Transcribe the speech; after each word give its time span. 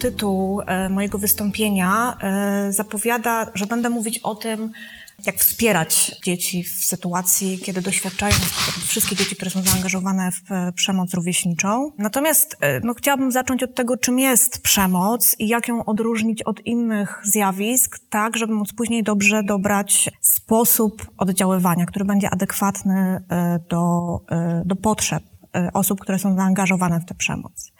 Tytuł 0.00 0.60
e, 0.60 0.88
mojego 0.88 1.18
wystąpienia 1.18 2.16
e, 2.20 2.72
zapowiada, 2.72 3.46
że 3.54 3.66
będę 3.66 3.90
mówić 3.90 4.18
o 4.18 4.34
tym, 4.34 4.70
jak 5.26 5.36
wspierać 5.36 6.16
dzieci 6.24 6.64
w 6.64 6.84
sytuacji, 6.84 7.58
kiedy 7.58 7.82
doświadczają, 7.82 8.34
wszystkie 8.86 9.16
dzieci, 9.16 9.36
które 9.36 9.50
są 9.50 9.62
zaangażowane 9.62 10.30
w 10.32 10.52
e, 10.52 10.72
przemoc 10.72 11.14
rówieśniczą. 11.14 11.92
Natomiast 11.98 12.56
no, 12.84 12.94
chciałabym 12.94 13.32
zacząć 13.32 13.62
od 13.62 13.74
tego, 13.74 13.96
czym 13.96 14.18
jest 14.18 14.62
przemoc 14.62 15.36
i 15.38 15.48
jak 15.48 15.68
ją 15.68 15.84
odróżnić 15.84 16.42
od 16.42 16.66
innych 16.66 17.20
zjawisk, 17.24 17.98
tak, 18.10 18.36
żeby 18.36 18.54
móc 18.54 18.72
później 18.72 19.02
dobrze 19.02 19.42
dobrać 19.42 20.10
sposób 20.20 21.06
oddziaływania, 21.18 21.86
który 21.86 22.04
będzie 22.04 22.30
adekwatny 22.30 23.24
do, 23.68 24.20
do 24.64 24.76
potrzeb 24.76 25.22
osób, 25.72 26.00
które 26.00 26.18
są 26.18 26.36
zaangażowane 26.36 27.00
w 27.00 27.04
tę 27.04 27.14
przemoc. 27.14 27.72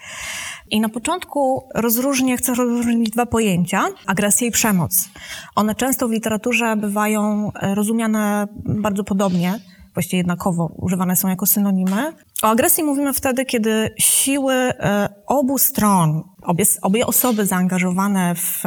I 0.70 0.80
na 0.80 0.88
początku 0.88 1.68
rozróżnię, 1.74 2.36
chcę 2.36 2.54
rozróżnić 2.54 3.10
dwa 3.10 3.26
pojęcia, 3.26 3.82
agresję 4.06 4.48
i 4.48 4.50
przemoc. 4.50 5.08
One 5.54 5.74
często 5.74 6.08
w 6.08 6.10
literaturze 6.10 6.76
bywają 6.76 7.52
e, 7.54 7.74
rozumiane 7.74 8.46
bardzo 8.64 9.04
podobnie, 9.04 9.60
właściwie 9.94 10.18
jednakowo 10.18 10.72
używane 10.76 11.16
są 11.16 11.28
jako 11.28 11.46
synonimy. 11.46 12.12
O 12.42 12.48
agresji 12.48 12.84
mówimy 12.84 13.12
wtedy, 13.12 13.44
kiedy 13.44 13.94
siły 13.98 14.54
e, 14.54 15.08
obu 15.26 15.58
stron, 15.58 16.22
obie, 16.42 16.64
obie 16.82 17.06
osoby 17.06 17.46
zaangażowane 17.46 18.34
w 18.34 18.62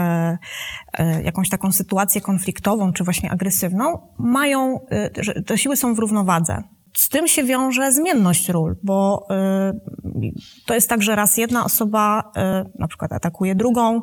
jakąś 1.24 1.50
taką 1.50 1.72
sytuację 1.72 2.22
konfliktową 2.22 2.94
czy 2.94 3.04
właśnie 3.04 3.32
agresywną, 3.32 4.08
mają, 4.20 4.80
te 5.46 5.58
siły 5.58 5.78
są 5.78 5.94
w 5.94 6.00
równowadze. 6.00 6.64
Z 6.98 7.10
tym 7.10 7.28
się 7.28 7.44
wiąże 7.44 7.92
zmienność 7.92 8.50
ról, 8.50 8.76
bo 8.84 9.28
y, 10.22 10.32
to 10.66 10.74
jest 10.74 10.90
tak, 10.90 11.02
że 11.02 11.16
raz 11.16 11.38
jedna 11.38 11.66
osoba 11.66 12.32
y, 12.66 12.80
na 12.80 12.88
przykład 12.88 13.14
atakuje 13.14 13.56
drugą, 13.56 14.02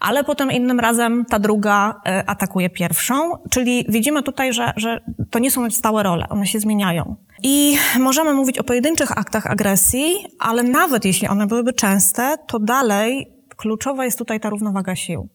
ale 0.00 0.24
potem 0.24 0.52
innym 0.52 0.80
razem 0.80 1.24
ta 1.24 1.38
druga 1.38 1.90
y, 1.90 2.26
atakuje 2.26 2.70
pierwszą. 2.70 3.32
Czyli 3.50 3.84
widzimy 3.88 4.22
tutaj, 4.22 4.52
że, 4.52 4.72
że 4.76 5.00
to 5.30 5.38
nie 5.38 5.50
są 5.50 5.70
stałe 5.70 6.02
role, 6.02 6.28
one 6.28 6.46
się 6.46 6.60
zmieniają. 6.60 7.16
I 7.42 7.76
możemy 7.98 8.34
mówić 8.34 8.58
o 8.58 8.64
pojedynczych 8.64 9.18
aktach 9.18 9.46
agresji, 9.46 10.14
ale 10.38 10.62
nawet 10.62 11.04
jeśli 11.04 11.28
one 11.28 11.46
byłyby 11.46 11.72
częste, 11.72 12.36
to 12.46 12.58
dalej 12.58 13.32
kluczowa 13.56 14.04
jest 14.04 14.18
tutaj 14.18 14.40
ta 14.40 14.50
równowaga 14.50 14.96
sił. 14.96 15.28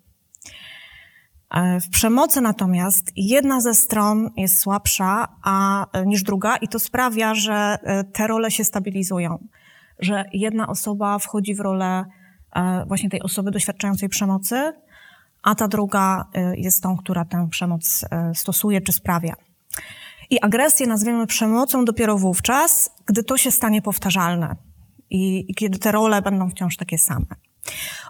E, 1.54 1.80
w 1.80 1.90
przemocy 1.90 2.42
natomiast 2.42 3.12
jedna 3.16 3.62
ze 3.62 3.73
stron 3.73 4.30
jest 4.38 4.59
słabsza 4.59 5.28
a, 5.44 5.86
e, 5.92 6.06
niż 6.06 6.23
druga 6.23 6.58
i 6.58 6.68
to 6.68 6.80
sprawia, 6.80 7.36
że 7.36 7.78
e, 7.84 8.04
te 8.04 8.28
role 8.28 8.52
się 8.52 8.64
stabilizują, 8.64 9.48
że 10.00 10.26
jedna 10.34 10.68
osoba 10.68 11.20
wchodzi 11.20 11.56
w 11.56 11.60
rolę 11.60 12.06
właśnie 12.88 13.10
tej 13.10 13.22
osoby 13.22 13.52
doświadczającej 13.52 14.10
przemocy, 14.10 14.73
a 15.44 15.56
ta 15.56 15.68
druga 15.68 16.26
jest 16.58 16.83
tą, 16.83 16.98
która 16.98 17.26
tę 17.26 17.48
przemoc 17.50 18.06
stosuje 18.33 18.82
czy 18.82 18.92
sprawia. 18.92 19.33
I 20.30 20.42
agresję 20.42 20.88
nazwiemy 20.88 21.27
przemocą 21.27 21.86
dopiero 21.86 22.17
wówczas, 22.17 22.92
gdy 23.06 23.23
to 23.23 23.38
się 23.38 23.52
stanie 23.52 23.82
powtarzalne 23.82 24.56
i, 25.10 25.52
i 25.52 25.56
kiedy 25.56 25.80
te 25.80 25.92
role 25.92 26.22
będą 26.22 26.50
wciąż 26.50 26.77
takie 26.77 26.98
same. 26.98 27.26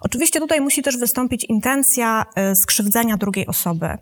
Oczywiście 0.02 0.40
tutaj 0.40 0.62
musi 0.62 0.82
też 0.82 0.98
wystąpić 0.98 1.46
intencja 1.50 2.26
e, 2.36 2.56
skrzywdzenia 2.56 3.18
drugiej 3.18 3.48
osoby. 3.48 3.98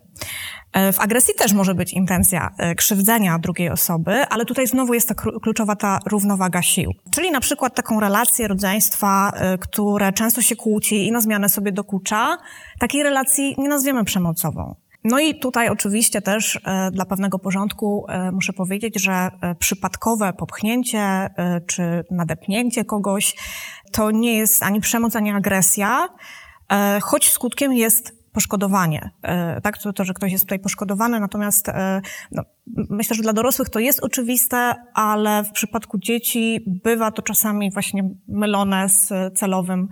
E, 0.72 0.92
w 0.92 1.00
agresji 1.00 1.34
też 1.34 1.52
może 1.52 1.74
być 1.74 1.92
intencja 1.92 2.50
e, 2.58 2.74
krzywdzenia 2.74 3.38
drugiej 3.38 3.70
osoby, 3.70 4.12
ale 4.30 4.44
tutaj 4.44 4.66
znowu 4.66 4.94
jest 4.94 5.08
ta 5.08 5.14
kluczowa 5.14 5.76
ta 5.76 5.98
równowaga 6.06 6.62
sił. 6.62 6.92
Czyli 7.10 7.30
na 7.30 7.40
przykład 7.40 7.74
taką 7.74 8.00
relację 8.00 8.48
rodzeństwa, 8.48 9.32
które 9.60 10.12
często 10.12 10.42
się 10.42 10.56
kłóci 10.56 11.06
i 11.06 11.12
na 11.12 11.20
zmianę 11.20 11.48
sobie 11.48 11.72
dokucza, 11.72 12.38
takiej 12.78 13.02
relacji 13.02 13.54
nie 13.58 13.68
nazwiemy 13.68 14.04
przemocową. 14.04 14.74
No 15.04 15.18
i 15.18 15.38
tutaj 15.38 15.68
oczywiście 15.68 16.22
też 16.22 16.60
dla 16.92 17.04
pewnego 17.04 17.38
porządku 17.38 18.06
muszę 18.32 18.52
powiedzieć, 18.52 19.02
że 19.02 19.30
przypadkowe 19.58 20.32
popchnięcie 20.32 21.30
czy 21.66 22.04
nadepnięcie 22.10 22.84
kogoś 22.84 23.34
to 23.92 24.10
nie 24.10 24.36
jest 24.36 24.62
ani 24.62 24.80
przemoc, 24.80 25.16
ani 25.16 25.30
agresja, 25.30 26.08
choć 27.02 27.30
skutkiem 27.30 27.72
jest 27.72 28.22
poszkodowanie. 28.32 29.10
Tak, 29.62 29.78
to, 29.78 29.92
to, 29.92 30.04
że 30.04 30.14
ktoś 30.14 30.32
jest 30.32 30.44
tutaj 30.44 30.58
poszkodowany, 30.58 31.20
natomiast 31.20 31.66
no, 32.30 32.42
myślę, 32.66 33.16
że 33.16 33.22
dla 33.22 33.32
dorosłych 33.32 33.68
to 33.68 33.78
jest 33.78 34.00
oczywiste, 34.04 34.74
ale 34.94 35.44
w 35.44 35.52
przypadku 35.52 35.98
dzieci 35.98 36.64
bywa 36.66 37.10
to 37.10 37.22
czasami 37.22 37.70
właśnie 37.70 38.10
mylone 38.28 38.88
z 38.88 39.10
celowym 39.38 39.88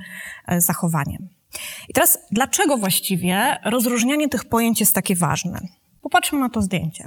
zachowaniem. 0.59 1.29
I 1.89 1.93
teraz, 1.93 2.19
dlaczego 2.31 2.77
właściwie 2.77 3.57
rozróżnianie 3.65 4.29
tych 4.29 4.45
pojęć 4.45 4.81
jest 4.81 4.95
takie 4.95 5.17
ważne? 5.17 5.61
Popatrzmy 6.03 6.39
na 6.39 6.49
to 6.49 6.63
zdjęcie. 6.63 7.07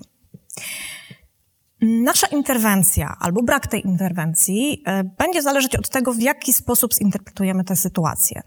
Nasza 1.84 2.28
interwencja 2.28 3.16
albo 3.20 3.44
brak 3.44 3.68
tej 3.68 3.86
interwencji 3.86 4.84
e, 4.86 5.04
będzie 5.04 5.42
zależeć 5.42 5.76
od 5.76 5.90
tego, 5.90 6.14
w 6.14 6.22
jaki 6.22 6.54
sposób 6.54 6.94
zinterpretujemy 6.94 7.64
tę 7.64 7.76
sytuację. 7.76 8.42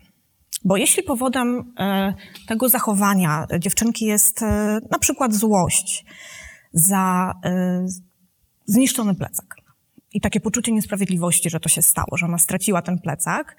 Bo 0.64 0.76
jeśli 0.76 1.02
powodem 1.02 1.72
e, 1.78 2.14
tego 2.48 2.69
zachowania 2.69 3.46
dziewczynki 3.58 4.04
jest 4.04 4.42
e, 4.42 4.78
na 4.91 4.98
przykład 4.98 5.34
złość 5.34 6.04
za 6.72 7.32
zniszczony 8.66 9.14
plecak 9.14 9.56
i 10.12 10.20
takie 10.20 10.41
poczucie 10.41 10.72
niesprawiedliwości, 10.72 11.50
że 11.50 11.60
to 11.60 11.69
się 11.69 11.82
stało, 11.82 12.16
że 12.16 12.26
ona 12.26 12.38
straciła 12.38 12.82
ten 12.82 12.98
plecak, 12.98 13.56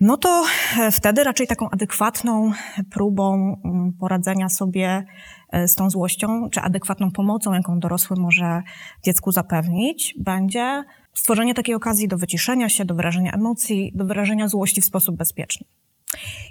no 0.00 0.16
to 0.16 0.44
e, 0.78 0.90
wtedy 0.90 1.24
raczej 1.24 1.46
taką 1.46 1.70
adekwatną 1.70 2.52
próbą 2.90 3.34
mm, 3.64 3.92
poradzenia 3.92 4.48
sobie 4.48 5.04
e, 5.52 5.68
z 5.68 5.74
tą 5.74 5.90
złością, 5.90 6.50
czy 6.50 6.60
adekwatną 6.60 7.10
pomocą, 7.10 7.52
jaką 7.52 7.78
dorosły 7.78 8.16
może 8.16 8.62
dziecku 9.04 9.32
zapewnić, 9.32 10.14
będzie 10.18 10.84
stworzenie 11.14 11.54
takiej 11.54 11.74
okazji 11.74 12.08
do 12.08 12.18
wyciszenia 12.18 12.68
się, 12.68 12.84
do 12.84 12.94
wyrażenia 12.94 13.32
emocji, 13.32 13.92
do 13.94 14.04
wyrażenia 14.04 14.48
złości 14.48 14.80
w 14.80 14.84
sposób 14.84 15.16
bezpieczny. 15.16 15.66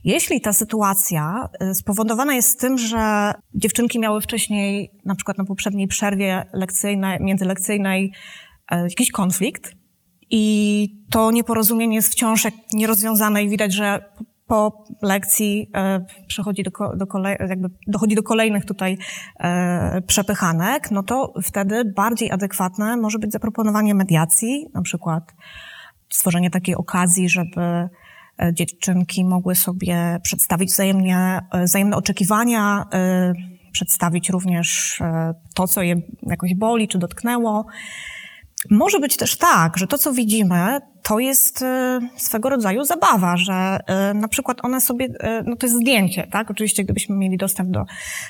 Jeśli 0.04 0.42
ta 0.42 0.54
sytuacja 0.54 1.50
e, 1.60 1.76
spowodowana 1.76 2.34
jest 2.34 2.60
tym, 2.60 2.78
że 2.78 3.34
dziewczynki 3.54 4.00
miały 4.00 4.22
wcześniej, 4.22 4.92
na 5.06 5.16
przykład 5.16 5.38
na 5.38 5.46
poprzedniej 5.46 5.88
przerwie 5.88 6.46
lekcyjnej, 6.54 7.18
międzylekcyjnej, 7.22 8.14
jakiś 8.72 9.12
konflikt, 9.12 9.79
i 10.30 10.88
to 11.10 11.32
nieporozumienie 11.32 11.96
jest 11.96 12.12
wciąż 12.12 12.48
nierozwiązane 12.74 13.44
i 13.44 13.50
widać, 13.50 13.74
że 13.74 14.12
po 14.48 14.86
lekcji 15.02 15.70
e, 15.76 16.06
przechodzi 16.28 16.64
do, 16.64 16.72
do 16.96 17.08
kolej, 17.08 17.38
jakby 17.50 17.70
dochodzi 17.88 18.16
do 18.16 18.24
kolejnych 18.24 18.66
tutaj 18.66 18.98
e, 19.40 20.02
przepychanek, 20.02 20.92
no 20.92 21.04
to 21.04 21.34
wtedy 21.44 21.86
bardziej 21.86 22.32
adekwatne 22.32 22.98
może 22.98 23.20
być 23.20 23.32
zaproponowanie 23.32 23.96
mediacji, 23.96 24.68
na 24.74 24.82
przykład 24.82 25.34
stworzenie 26.10 26.50
takiej 26.50 26.76
okazji, 26.76 27.30
żeby 27.30 27.62
e, 27.62 27.90
dziewczynki 28.54 29.26
mogły 29.26 29.56
sobie 29.56 30.20
przedstawić 30.24 30.70
wzajemnie, 30.70 31.40
e, 31.52 31.64
wzajemne 31.64 31.98
oczekiwania, 31.98 32.86
e, 32.94 33.34
przedstawić 33.72 34.30
również 34.30 35.02
e, 35.02 35.34
to, 35.56 35.68
co 35.68 35.82
je 35.82 35.96
jakoś 36.22 36.56
boli 36.56 36.88
czy 36.88 36.98
dotknęło. 36.98 37.66
Może 38.70 39.00
być 39.00 39.18
też 39.18 39.36
tak, 39.36 39.78
że 39.78 39.88
to, 39.88 39.98
co 39.98 40.14
widzimy, 40.14 40.80
to 41.04 41.20
jest 41.20 41.62
e, 41.62 42.00
swego 42.16 42.50
rodzaju 42.50 42.84
zabawa, 42.84 43.38
że 43.38 43.80
e, 43.88 44.14
na 44.14 44.28
przykład 44.28 44.58
one 44.66 44.82
sobie, 44.82 45.08
e, 45.20 45.44
no 45.44 45.56
to 45.56 45.66
jest 45.66 45.76
zdjęcie, 45.76 46.28
tak? 46.32 46.52
Oczywiście, 46.52 46.84
gdybyśmy 46.84 47.16
mieli 47.16 47.38
dostęp 47.38 47.70
do 47.70 47.86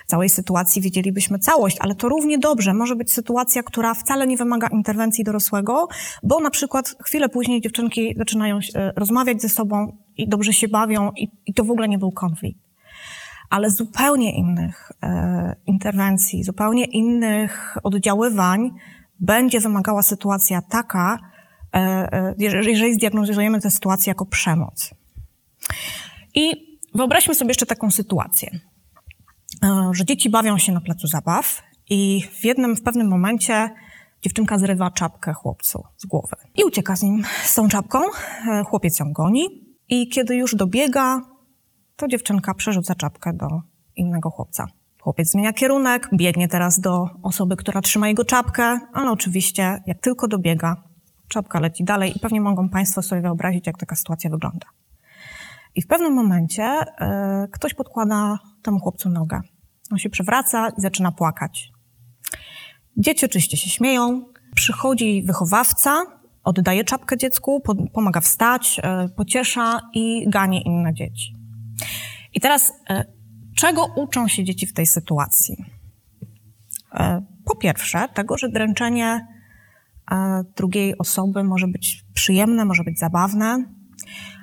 całej 0.06 0.30
sytuacji, 0.30 0.81
widzielibyśmy 0.81 1.40
całość, 1.40 1.78
ale 1.80 1.96
to 1.96 2.10
równie 2.10 2.40
dobrze 2.40 2.74
może 2.74 2.96
być 2.96 3.12
sytuacja, 3.12 3.64
która 3.64 3.94
wcale 3.94 4.28
nie 4.28 4.38
wymaga 4.38 4.68
interwencji 4.68 5.24
dorosłego, 5.24 5.88
bo 6.24 6.40
na 6.40 6.50
przykład 6.50 6.96
chwilę 7.04 7.30
później 7.30 7.62
dziewczynki 7.62 8.16
zaczynają 8.18 8.60
rozmawiać 8.96 9.42
ze 9.42 9.50
sobą 9.50 9.98
i 10.18 10.30
dobrze 10.30 10.54
się 10.54 10.68
bawią 10.68 11.12
i, 11.12 11.28
i 11.46 11.54
to 11.54 11.64
w 11.64 11.72
ogóle 11.72 11.88
nie 11.88 11.98
był 11.98 12.12
konflikt. 12.12 12.60
Ale 13.50 13.70
zupełnie 13.70 14.38
innych 14.38 14.92
e, 15.04 15.56
interwencji, 15.66 16.44
zupełnie 16.44 16.86
innych 16.86 17.78
oddziaływań, 17.84 18.72
będzie 19.19 19.60
wymagała 19.60 20.04
sytuacja 20.04 20.62
taka, 20.62 21.19
e, 21.74 21.77
e, 21.80 22.36
jeżeli 22.38 22.94
zdiagnozujemy 22.94 23.62
tę 23.62 23.69
sytuację 23.69 24.12
jako 24.12 24.25
przemoc. 24.25 24.94
I 26.36 26.51
wyobraźmy 26.95 27.36
sobie 27.36 27.50
jeszcze 27.50 27.66
taką 27.66 27.92
sytuację, 27.92 28.60
e, 29.63 29.92
że 29.94 30.06
dzieci 30.06 30.30
bawią 30.30 30.57
się 30.57 30.71
na 30.71 30.81
placu 30.81 31.07
zabaw 31.07 31.62
i 31.89 32.24
w 32.39 32.45
jednym, 32.45 32.75
w 32.75 32.81
pewnym 32.81 33.07
momencie 33.07 33.69
dziewczynka 34.21 34.57
zrywa 34.57 34.92
czapkę 34.92 35.33
chłopcu 35.33 35.83
z 35.98 36.06
głowy 36.06 36.36
i 36.56 36.63
ucieka 36.63 36.95
z 36.95 37.04
nim, 37.04 37.24
z 37.44 37.56
tą 37.56 37.68
czapką. 37.68 38.00
Chłopiec 38.66 39.00
ją 39.00 39.13
goni 39.13 39.45
i 39.89 40.10
kiedy 40.10 40.36
już 40.36 40.56
dobiega, 40.56 41.21
to 41.95 42.07
dziewczynka 42.07 42.54
przerzuca 42.54 42.95
czapkę 42.95 43.33
do 43.33 43.48
innego 43.95 44.30
chłopca. 44.30 44.68
Chłopiec 45.09 45.31
zmienia 45.31 45.53
kierunek, 45.53 46.09
biegnie 46.13 46.47
teraz 46.47 46.79
do 46.79 47.09
osoby, 47.23 47.56
która 47.56 47.81
trzyma 47.81 48.07
jego 48.07 48.25
czapkę, 48.25 48.79
ale 48.94 49.11
oczywiście 49.11 49.81
jak 49.85 50.01
tylko 50.01 50.27
dobiega, 50.27 50.83
czapka 51.27 51.59
leci 51.59 51.83
dalej 51.83 52.17
i 52.17 52.19
pewnie 52.19 52.41
mogą 52.41 52.69
Państwo 52.69 53.01
sobie 53.01 53.21
wyobrazić, 53.21 53.67
jak 53.67 53.77
taka 53.77 53.95
sytuacja 53.95 54.29
wygląda. 54.29 54.67
I 55.75 55.81
w 55.81 55.88
pewnym 55.88 56.13
momencie 56.13 56.81
y, 56.81 56.85
ktoś 57.51 57.73
podkłada 57.73 58.39
temu 58.61 58.79
chłopcu 58.79 59.09
nogę. 59.09 59.41
On 59.91 59.97
się 59.97 60.09
przewraca 60.09 60.69
i 60.77 60.81
zaczyna 60.81 61.11
płakać. 61.11 61.71
Dzieci 62.97 63.25
oczywiście 63.25 63.57
się 63.57 63.69
śmieją. 63.69 64.25
Przychodzi 64.56 65.23
wychowawca, 65.23 66.01
oddaje 66.44 66.83
czapkę 66.83 67.17
dziecku, 67.17 67.61
po, 67.61 67.75
pomaga 67.75 68.21
wstać, 68.21 68.81
y, 69.06 69.09
pociesza 69.09 69.79
i 69.94 70.29
ganie 70.29 70.61
inne 70.61 70.94
dzieci. 70.94 71.35
I 72.33 72.39
teraz, 72.39 72.69
y, 72.69 73.19
czego 73.59 73.85
uczą 73.95 74.27
się 74.27 74.44
dzieci 74.44 74.67
w 74.67 74.73
tej 74.73 74.85
sytuacji? 74.85 75.65
Po 77.45 77.56
pierwsze, 77.56 78.07
tego, 78.13 78.38
że 78.38 78.50
dręczenie 78.50 79.27
drugiej 80.57 80.97
osoby 80.97 81.44
może 81.44 81.67
być 81.67 82.06
przyjemne, 82.13 82.65
może 82.65 82.83
być 82.83 83.00
zabawne. 83.00 83.65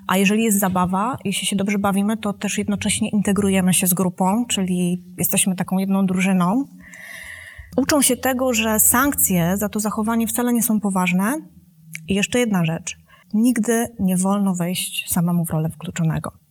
A 0.06 0.16
jeżeli 0.16 0.44
jest 0.44 0.58
zabawa, 0.58 1.16
jeśli 1.24 1.46
się 1.46 1.56
dobrze 1.56 1.78
bawimy, 1.78 2.16
to 2.16 2.32
też 2.32 2.58
jednocześnie 2.58 3.10
integrujemy 3.10 3.74
się 3.74 3.86
z 3.86 3.94
grupą, 3.94 4.46
czyli 4.46 5.04
jesteśmy 5.18 5.56
taką 5.56 5.78
jedną 5.78 6.06
drużyną. 6.06 6.64
Uczą 7.76 8.02
się 8.02 8.16
tego, 8.16 8.54
że 8.54 8.80
sankcje 8.80 9.56
za 9.56 9.68
to 9.68 9.80
zachowanie 9.80 10.26
wcale 10.26 10.52
nie 10.52 10.62
są 10.62 10.80
poważne. 10.80 11.34
I 12.08 12.14
jeszcze 12.14 12.38
jedna 12.38 12.64
rzecz. 12.64 12.96
Nigdy 13.34 13.86
nie 14.00 14.16
wolno 14.16 14.54
wejść 14.54 15.12
samemu 15.12 15.44
w 15.44 15.50
rolę 15.50 15.68
wykluczonego. 15.68 16.45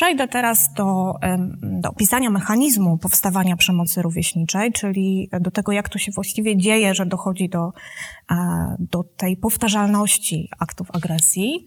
Przejdę 0.00 0.28
teraz 0.28 0.72
do, 0.72 1.14
do 1.62 1.90
opisania 1.90 2.30
mechanizmu 2.30 2.98
powstawania 2.98 3.56
przemocy 3.56 4.02
rówieśniczej, 4.02 4.72
czyli 4.72 5.28
do 5.40 5.50
tego, 5.50 5.72
jak 5.72 5.88
to 5.88 5.98
się 5.98 6.12
właściwie 6.12 6.56
dzieje, 6.56 6.94
że 6.94 7.06
dochodzi 7.06 7.48
do, 7.48 7.72
do 8.78 9.04
tej 9.16 9.36
powtarzalności 9.36 10.48
aktów 10.58 10.90
agresji. 10.92 11.64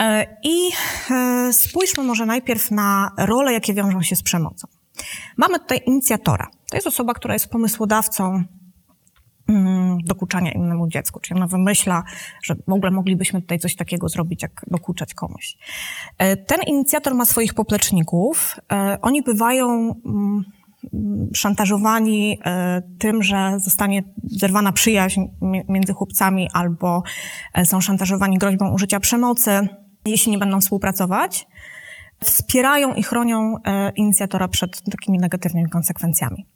E, 0.00 0.26
I 0.42 0.70
e, 1.10 1.52
spójrzmy 1.52 2.04
może 2.04 2.26
najpierw 2.26 2.70
na 2.70 3.10
role, 3.18 3.52
jakie 3.52 3.74
wiążą 3.74 4.02
się 4.02 4.16
z 4.16 4.22
przemocą. 4.22 4.68
Mamy 5.36 5.58
tutaj 5.58 5.80
inicjatora. 5.86 6.46
To 6.70 6.76
jest 6.76 6.86
osoba, 6.86 7.14
która 7.14 7.34
jest 7.34 7.50
pomysłodawcą 7.50 8.44
dokuczania 10.04 10.52
innemu 10.52 10.88
dziecku. 10.88 11.20
Czyli 11.20 11.36
ona 11.36 11.46
wymyśla, 11.46 12.04
że 12.42 12.54
w 12.68 12.72
ogóle 12.72 12.90
moglibyśmy 12.90 13.40
tutaj 13.40 13.58
coś 13.58 13.76
takiego 13.76 14.08
zrobić, 14.08 14.42
jak 14.42 14.64
dokuczać 14.66 15.14
komuś. 15.14 15.56
E, 16.18 16.36
ten 16.36 16.62
inicjator 16.62 17.14
ma 17.14 17.24
swoich 17.24 17.54
popleczników. 17.54 18.56
Oni 19.02 19.22
bywają 19.22 19.94
mm, 20.06 20.44
szantażowani 21.34 22.38
tym, 22.98 23.22
że 23.22 23.52
zostanie 23.56 24.02
zerwana 24.24 24.72
przyjaźń 24.72 25.20
między 25.68 25.92
chłopcami 25.92 26.48
albo 26.52 27.02
są 27.64 27.80
szantażowani 27.80 28.38
groźbą 28.38 28.72
użycia 28.74 29.00
przemocy 29.00 29.68
jeśli 30.08 30.32
nie 30.32 30.38
będą 30.38 30.60
współpracować, 30.60 31.46
wspierają 32.24 32.94
i 32.94 33.02
chronią 33.02 33.54
e, 33.64 33.90
inicjatora 33.90 34.48
przed 34.48 34.82
takimi 34.90 35.18
negatywnymi 35.18 35.68
konsekwencjami. 35.68 36.46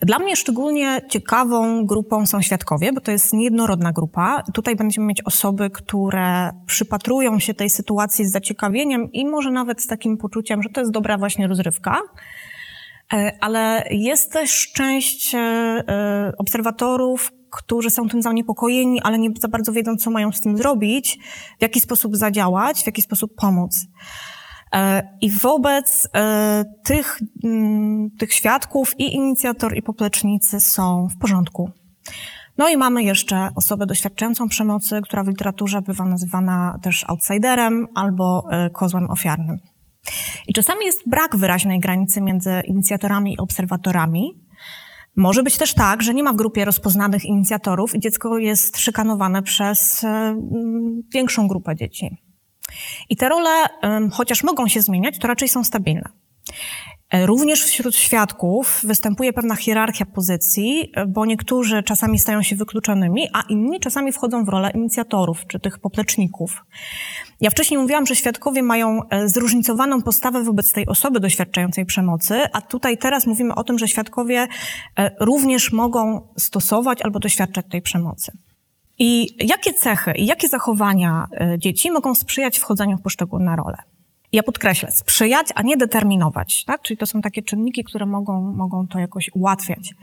Dla 0.00 0.18
mnie 0.18 0.36
szczególnie 0.36 1.00
ciekawą 1.08 1.86
grupą 1.86 2.26
są 2.26 2.42
świadkowie, 2.42 2.92
bo 2.92 3.00
to 3.00 3.10
jest 3.10 3.32
niejednorodna 3.32 3.92
grupa. 3.92 4.42
Tutaj 4.54 4.76
będziemy 4.76 5.06
mieć 5.06 5.22
osoby, 5.22 5.70
które 5.70 6.50
przypatrują 6.66 7.38
się 7.38 7.54
tej 7.54 7.70
sytuacji 7.70 8.26
z 8.26 8.32
zaciekawieniem 8.32 9.12
i 9.12 9.26
może 9.26 9.50
nawet 9.50 9.82
z 9.82 9.86
takim 9.86 10.16
poczuciem, 10.16 10.62
że 10.62 10.68
to 10.68 10.80
jest 10.80 10.92
dobra 10.92 11.18
właśnie 11.18 11.46
rozrywka. 11.48 12.00
E, 13.12 13.32
ale 13.40 13.84
jest 13.90 14.32
też 14.32 14.72
część 14.72 15.34
e, 15.34 16.32
obserwatorów, 16.38 17.32
którzy 17.50 17.90
są 17.90 18.08
tym 18.08 18.22
zaniepokojeni, 18.22 19.02
ale 19.02 19.18
nie 19.18 19.30
za 19.40 19.48
bardzo 19.48 19.72
wiedzą, 19.72 19.96
co 19.96 20.10
mają 20.10 20.32
z 20.32 20.40
tym 20.40 20.56
zrobić, 20.56 21.18
w 21.58 21.62
jaki 21.62 21.80
sposób 21.80 22.16
zadziałać, 22.16 22.82
w 22.82 22.86
jaki 22.86 23.02
sposób 23.02 23.34
pomóc. 23.36 23.86
E, 24.72 25.08
I 25.20 25.30
wobec 25.30 26.08
e, 26.14 26.64
tych, 26.84 27.20
mm, 27.44 28.10
tych 28.18 28.34
świadków 28.34 29.00
i 29.00 29.14
inicjator, 29.14 29.76
i 29.76 29.82
poplecznicy 29.82 30.60
są 30.60 31.08
w 31.08 31.18
porządku. 31.18 31.70
No 32.58 32.68
i 32.68 32.76
mamy 32.76 33.02
jeszcze 33.02 33.48
osobę 33.54 33.86
doświadczającą 33.86 34.48
przemocy, 34.48 35.00
która 35.02 35.24
w 35.24 35.28
literaturze 35.28 35.82
bywa 35.82 36.04
nazywana 36.04 36.78
też 36.82 37.04
outsiderem 37.08 37.86
albo 37.94 38.44
e, 38.50 38.70
kozłem 38.70 39.10
ofiarnym. 39.10 39.58
I 40.48 40.52
czasami 40.52 40.86
jest 40.86 41.08
brak 41.08 41.36
wyraźnej 41.36 41.80
granicy 41.80 42.20
między 42.20 42.62
inicjatorami 42.64 43.32
i 43.34 43.38
obserwatorami, 43.38 44.46
może 45.16 45.42
być 45.42 45.58
też 45.58 45.74
tak, 45.74 46.02
że 46.02 46.14
nie 46.14 46.22
ma 46.22 46.32
w 46.32 46.36
grupie 46.36 46.64
rozpoznanych 46.64 47.24
inicjatorów 47.24 47.94
i 47.94 48.00
dziecko 48.00 48.38
jest 48.38 48.78
szykanowane 48.78 49.42
przez 49.42 50.04
e, 50.04 50.36
większą 51.14 51.48
grupę 51.48 51.76
dzieci. 51.76 52.25
I 53.08 53.16
te 53.16 53.28
role, 53.28 53.66
chociaż 54.12 54.42
mogą 54.42 54.68
się 54.68 54.80
zmieniać, 54.80 55.18
to 55.18 55.28
raczej 55.28 55.48
są 55.48 55.64
stabilne. 55.64 56.08
E, 57.10 57.26
również 57.26 57.64
wśród 57.64 57.96
świadków 57.96 58.80
występuje 58.84 59.32
pewna 59.32 59.56
hierarchia 59.56 60.06
pozycji, 60.06 60.90
e, 60.94 61.06
bo 61.06 61.26
niektórzy 61.26 61.82
czasami 61.82 62.18
stają 62.18 62.42
się 62.42 62.56
wykluczonymi, 62.56 63.28
a 63.32 63.42
inni 63.48 63.80
czasami 63.80 64.12
wchodzą 64.12 64.44
w 64.44 64.48
rolę 64.48 64.70
inicjatorów 64.74 65.46
czy 65.46 65.60
tych 65.60 65.78
popleczników. 65.78 66.64
Ja 67.40 67.50
wcześniej 67.50 67.80
mówiłam, 67.80 68.06
że 68.06 68.16
świadkowie 68.16 68.62
mają 68.62 69.00
e, 69.10 69.28
zróżnicowaną 69.28 70.02
postawę 70.02 70.42
wobec 70.42 70.72
tej 70.72 70.86
osoby 70.86 71.20
doświadczającej 71.20 71.86
przemocy, 71.86 72.34
a 72.52 72.60
tutaj 72.60 72.98
teraz 72.98 73.26
mówimy 73.26 73.54
o 73.54 73.64
tym, 73.64 73.78
że 73.78 73.88
świadkowie 73.88 74.46
również 75.20 75.72
mogą 75.72 76.28
stosować 76.38 77.02
albo 77.02 77.18
doświadczać 77.18 77.66
tej 77.70 77.82
przemocy. 77.82 78.32
I 78.98 79.28
jakie 79.46 79.74
cechy 79.74 80.12
i 80.12 80.26
jakie 80.26 80.48
zachowania 80.48 81.28
dzieci 81.58 81.90
mogą 81.90 82.14
sprzyjać 82.14 82.58
wchodzeniu 82.58 82.98
w 82.98 83.02
poszczególne 83.02 83.56
role? 83.56 83.76
ja 84.32 84.42
podkreślę, 84.42 84.92
sprzyjać, 84.92 85.46
a 85.54 85.62
nie 85.62 85.76
determinować, 85.76 86.64
tak? 86.64 86.82
Czyli 86.82 86.96
to 86.96 87.06
są 87.06 87.20
takie 87.20 87.42
czynniki, 87.42 87.84
które 87.84 88.06
mogą, 88.06 88.52
mogą 88.52 88.86
to 88.88 88.98
jakoś 88.98 89.30
ułatwiać. 89.34 89.94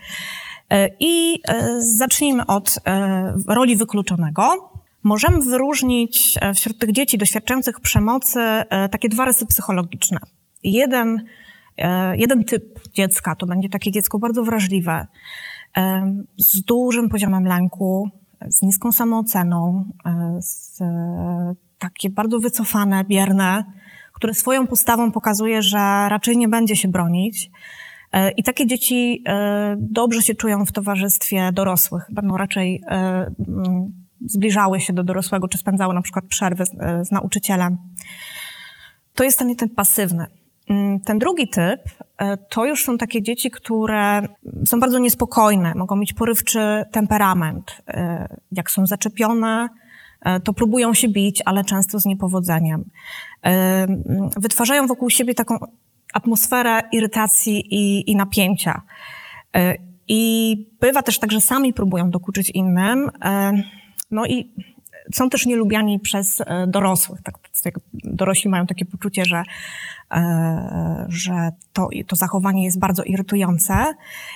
E, 0.70 0.90
I 1.00 1.40
e, 1.48 1.82
zacznijmy 1.82 2.46
od 2.46 2.80
e, 2.86 3.34
roli 3.48 3.76
wykluczonego. 3.76 4.72
Możemy 5.04 5.42
wyróżnić 5.42 6.40
wśród 6.56 6.80
tych 6.80 6.92
dzieci 6.92 7.18
doświadczających 7.18 7.80
przemocy 7.80 8.40
takie 8.92 9.10
dwa 9.10 9.26
rysy 9.26 9.46
psychologiczne. 9.46 10.20
Jeden, 10.64 11.26
jeden 12.14 12.44
typ 12.44 12.80
dziecka 12.94 13.36
to 13.36 13.46
będzie 13.46 13.70
takie 13.70 13.92
dziecko 13.92 14.20
bardzo 14.20 14.44
wrażliwe, 14.44 15.08
z 16.38 16.62
dużym 16.62 17.10
poziomem 17.10 17.46
lęku, 17.46 18.10
z 18.50 18.62
niską 18.62 18.92
samooceną, 18.92 19.86
z 20.40 20.80
takie 21.80 22.10
bardzo 22.10 22.40
wycofane, 22.40 23.04
bierne, 23.04 23.64
które 24.14 24.34
swoją 24.34 24.68
postawą 24.68 25.12
pokazuje, 25.12 25.62
że 25.62 25.78
raczej 26.10 26.38
nie 26.38 26.48
będzie 26.48 26.76
się 26.76 26.88
bronić. 26.88 27.52
E, 28.12 28.32
I 28.32 28.44
takie 28.44 28.68
dzieci 28.68 29.24
e, 29.28 29.76
dobrze 29.80 30.22
się 30.22 30.36
czują 30.36 30.66
w 30.66 30.72
towarzystwie 30.72 31.52
dorosłych. 31.52 32.04
Będą 32.10 32.38
raczej 32.38 32.82
e, 32.88 32.96
mm, 33.48 33.94
zbliżały 34.26 34.80
się 34.80 34.94
do 34.94 35.04
dorosłego, 35.04 35.48
czy 35.48 35.58
spędzały 35.58 35.94
na 35.94 36.02
przykład 36.02 36.26
przerwy 36.26 36.66
z, 37.02 37.12
nauczycielem. 37.12 37.78
To 39.14 39.24
jest 39.24 39.40
ten 39.40 39.56
typ 39.56 39.76
pasywny. 39.76 40.28
Mm, 40.70 41.00
ten 41.00 41.20
drugi 41.20 41.48
typ 41.48 41.82
to 42.50 42.66
już 42.66 42.84
są 42.84 42.98
takie 42.98 43.22
dzieci, 43.22 43.52
które 43.52 44.22
są 44.66 44.80
bardzo 44.80 45.00
niespokojne, 45.00 45.76
mogą 45.76 45.96
mieć 45.96 46.14
porywczy 46.14 46.86
temperament. 46.92 47.84
Jak 48.52 48.72
są 48.72 48.86
zaczepione, 48.86 49.70
to 50.44 50.54
próbują 50.54 50.94
się 50.94 51.08
bić, 51.08 51.42
ale 51.46 51.64
często 51.64 52.00
z 52.00 52.06
niepowodzeniem 52.06 52.84
wytwarzają 54.38 54.88
wokół 54.88 55.10
siebie 55.10 55.34
taką 55.34 55.58
atmosferę 56.14 56.82
irytacji 56.92 57.76
i, 57.76 58.12
i 58.12 58.16
napięcia. 58.16 58.82
E, 59.56 59.76
I 60.08 60.56
bywa 60.80 61.02
też 61.02 61.20
tak, 61.20 61.32
że 61.32 61.42
sami 61.42 61.74
próbują 61.74 62.10
dokuczyć 62.10 62.50
innym. 62.50 63.10
E, 63.26 63.54
no 64.12 64.26
i 64.26 64.54
są 65.14 65.30
też 65.30 65.46
nielubiani 65.46 66.00
przez 66.00 66.42
e, 66.42 66.68
dorosłych. 66.68 67.22
Tak, 67.22 67.36
dorośli 67.94 68.50
mają 68.50 68.66
takie 68.66 68.86
poczucie, 68.86 69.26
że, 69.26 69.44
że 71.08 71.50
to, 71.74 71.90
to 72.08 72.16
zachowanie 72.16 72.66
jest 72.66 72.80
bardzo 72.80 73.04
irytujące 73.04 73.74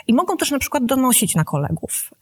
i 0.07 0.13
mogą 0.13 0.37
też 0.37 0.51
na 0.51 0.59
przykład 0.59 0.85
donosić 0.85 1.35
na 1.35 1.43
kolegów. 1.43 2.13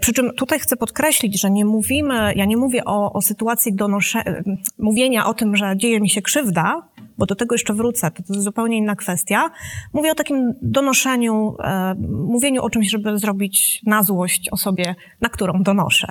Przy 0.00 0.12
czym 0.12 0.34
tutaj 0.34 0.58
chcę 0.58 0.76
podkreślić, 0.76 1.40
że 1.40 1.50
nie 1.50 1.64
mówimy, 1.64 2.32
ja 2.36 2.44
nie 2.44 2.56
mówię 2.56 2.84
o, 2.84 3.12
o 3.12 3.22
sytuacji 3.22 3.74
donosze, 3.74 4.42
mówienia 4.78 5.26
o 5.26 5.34
tym, 5.34 5.56
że 5.56 5.76
dzieje 5.76 6.00
mi 6.00 6.10
się 6.10 6.22
krzywda, 6.22 6.82
bo 7.18 7.26
do 7.26 7.34
tego 7.34 7.54
jeszcze 7.54 7.74
wrócę, 7.74 8.10
to, 8.10 8.22
to 8.22 8.32
jest 8.32 8.44
zupełnie 8.44 8.76
inna 8.76 8.96
kwestia. 8.96 9.50
Mówię 9.92 10.12
o 10.12 10.14
takim 10.14 10.54
donoszeniu, 10.62 11.56
e, 11.60 11.94
mówieniu 12.08 12.62
o 12.62 12.70
czymś, 12.70 12.90
żeby 12.90 13.18
zrobić 13.18 13.82
na 13.86 14.02
złość 14.02 14.48
osobie, 14.50 14.94
na 15.20 15.28
którą 15.28 15.62
donoszę. 15.62 16.06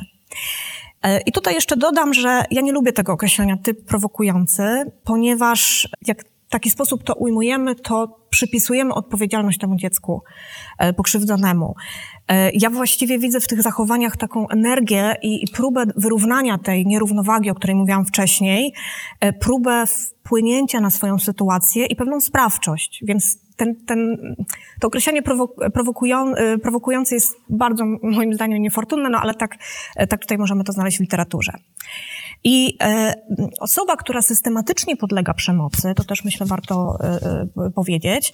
E, 1.06 1.20
I 1.20 1.32
tutaj 1.32 1.54
jeszcze 1.54 1.78
dodam, 1.78 2.14
że 2.14 2.44
ja 2.52 2.62
nie 2.62 2.72
lubię 2.72 2.94
tego 2.94 3.14
określenia 3.14 3.58
typ 3.58 3.86
prowokujący, 3.86 4.92
ponieważ 5.04 5.90
jak 6.08 6.24
w 6.48 6.50
taki 6.50 6.70
sposób 6.70 7.04
to 7.04 7.14
ujmujemy, 7.14 7.76
to 7.76 8.20
przypisujemy 8.30 8.94
odpowiedzialność 8.94 9.60
temu 9.60 9.76
dziecku 9.76 10.22
e, 10.78 10.94
pokrzywdzonemu. 10.94 11.76
E, 12.28 12.52
ja 12.52 12.70
właściwie 12.70 13.20
widzę 13.20 13.40
w 13.40 13.48
tych 13.48 13.62
zachowaniach 13.62 14.18
taką 14.18 14.50
energię 14.50 15.16
i, 15.22 15.44
i 15.44 15.48
próbę 15.48 15.84
wyrównania 15.96 16.58
tej 16.58 16.86
nierównowagi, 16.86 17.50
o 17.50 17.56
której 17.56 17.76
mówiłam 17.76 18.06
wcześniej, 18.06 18.74
próbę 19.40 19.84
wpłynięcia 19.88 20.80
na 20.82 20.90
swoją 20.90 21.20
sytuację 21.20 21.86
i 21.86 21.96
pewną 21.96 22.22
sprawczość. 22.22 23.04
Więc 23.08 23.45
ten, 23.56 23.76
ten, 23.86 24.18
to 24.80 24.88
określenie 24.88 25.22
prowokują, 25.74 26.34
prowokujące 26.62 27.16
jest 27.16 27.36
bardzo, 27.50 27.86
moim 28.02 28.34
zdaniem, 28.34 28.62
niefortunne, 28.62 29.10
no 29.10 29.20
ale 29.22 29.34
tak, 29.34 29.58
tak 30.10 30.22
tutaj 30.22 30.38
możemy 30.38 30.64
to 30.64 30.72
znaleźć 30.72 30.98
w 30.98 31.02
literaturze. 31.02 31.52
I 32.46 32.78
e, 32.82 33.14
osoba, 33.60 33.96
która 33.96 34.22
systematycznie 34.22 34.98
podlega 34.98 35.34
przemocy, 35.34 35.94
to 35.96 36.04
też 36.04 36.24
myślę 36.24 36.46
warto 36.46 36.98
e, 37.00 37.06
e, 37.66 37.72
powiedzieć, 37.76 38.34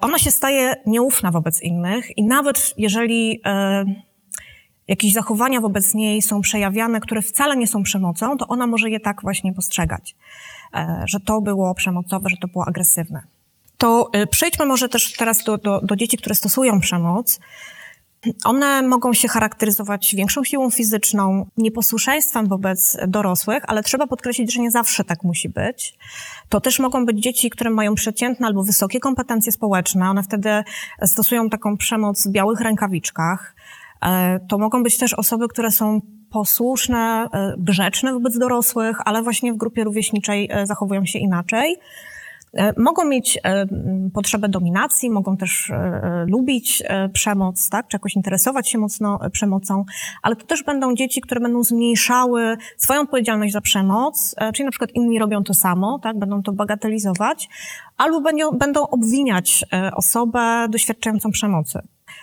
ona 0.00 0.18
się 0.18 0.30
staje 0.30 0.74
nieufna 0.86 1.30
wobec 1.30 1.62
innych 1.62 2.18
i 2.18 2.24
nawet 2.24 2.74
jeżeli 2.76 3.42
jakieś 4.88 5.12
zachowania 5.12 5.60
wobec 5.60 5.94
niej 5.94 6.22
są 6.22 6.40
przejawiane, 6.40 7.00
które 7.00 7.22
wcale 7.22 7.56
nie 7.56 7.66
są 7.66 7.82
przemocą, 7.82 8.36
to 8.36 8.48
ona 8.48 8.66
może 8.66 8.90
je 8.90 9.00
tak 9.00 9.22
właśnie 9.22 9.52
postrzegać, 9.52 10.16
że 11.04 11.20
to 11.20 11.40
było 11.40 11.74
przemocowe, 11.74 12.28
że 12.28 12.36
to 12.36 12.48
było 12.48 12.64
agresywne. 12.68 13.22
To 13.78 14.10
przejdźmy 14.30 14.66
może 14.66 14.88
też 14.88 15.12
teraz 15.12 15.44
do, 15.44 15.58
do, 15.58 15.80
do 15.80 15.96
dzieci, 15.96 16.16
które 16.16 16.34
stosują 16.34 16.80
przemoc. 16.80 17.40
One 18.44 18.82
mogą 18.82 19.12
się 19.14 19.28
charakteryzować 19.28 20.14
większą 20.14 20.44
siłą 20.44 20.70
fizyczną, 20.70 21.46
nieposłuszeństwem 21.56 22.48
wobec 22.48 22.96
dorosłych, 23.08 23.62
ale 23.66 23.82
trzeba 23.82 24.06
podkreślić, 24.06 24.54
że 24.54 24.60
nie 24.60 24.70
zawsze 24.70 25.04
tak 25.04 25.24
musi 25.24 25.48
być. 25.48 25.94
To 26.48 26.60
też 26.60 26.78
mogą 26.78 27.06
być 27.06 27.18
dzieci, 27.18 27.50
które 27.50 27.70
mają 27.70 27.94
przeciętne 27.94 28.46
albo 28.46 28.62
wysokie 28.62 29.00
kompetencje 29.00 29.52
społeczne. 29.52 30.10
One 30.10 30.22
wtedy 30.22 30.50
stosują 31.02 31.50
taką 31.50 31.76
przemoc 31.76 32.26
w 32.26 32.30
białych 32.30 32.60
rękawiczkach. 32.60 33.54
E, 34.02 34.40
to 34.48 34.58
mogą 34.58 34.82
być 34.82 34.98
też 34.98 35.14
osoby, 35.14 35.48
które 35.48 35.70
są 35.70 36.00
posłuszne, 36.30 37.28
e, 37.32 37.54
grzeczne 37.58 38.12
wobec 38.12 38.38
dorosłych, 38.38 38.96
ale 39.04 39.22
właśnie 39.22 39.52
w 39.52 39.56
grupie 39.56 39.84
rówieśniczej 39.84 40.48
e, 40.50 40.66
zachowują 40.66 41.06
się 41.06 41.18
inaczej. 41.18 41.76
E, 42.52 42.72
mogą 42.80 43.04
mieć 43.04 43.38
e, 43.44 43.66
potrzebę 44.14 44.48
dominacji, 44.48 45.10
mogą 45.10 45.36
też 45.36 45.70
e, 45.70 46.24
lubić 46.28 46.82
przemoc, 47.12 47.68
tak, 47.68 47.88
czy 47.88 47.94
jakoś 47.94 48.16
interesować 48.16 48.68
się 48.68 48.78
mocno 48.78 49.18
przemocą, 49.32 49.84
ale 50.22 50.36
to 50.36 50.46
też 50.46 50.62
będą 50.62 50.94
dzieci, 50.94 51.20
które 51.20 51.40
będą 51.40 51.62
zmniejszały 51.64 52.56
swoją 52.76 53.00
odpowiedzialność 53.00 53.52
za 53.52 53.60
przemoc, 53.60 54.34
czyli 54.54 54.64
na 54.64 54.70
przykład 54.70 54.90
inni 54.94 55.18
robią 55.18 55.44
to 55.44 55.54
samo, 55.54 55.98
tak, 56.02 56.18
będą 56.18 56.42
to 56.42 56.52
bagatelizować, 56.52 57.48
albo 57.96 58.20
będą, 58.20 58.50
będą 58.50 58.86
obwiniać 58.88 59.64
osobę 59.94 60.66
doświadczającą 60.70 61.30
przemocy. 61.30 61.78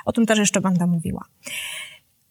O 0.06 0.12
tym 0.12 0.26
też 0.26 0.40
jeszcze 0.40 0.62
będę 0.62 0.88
mówiła. 0.88 1.26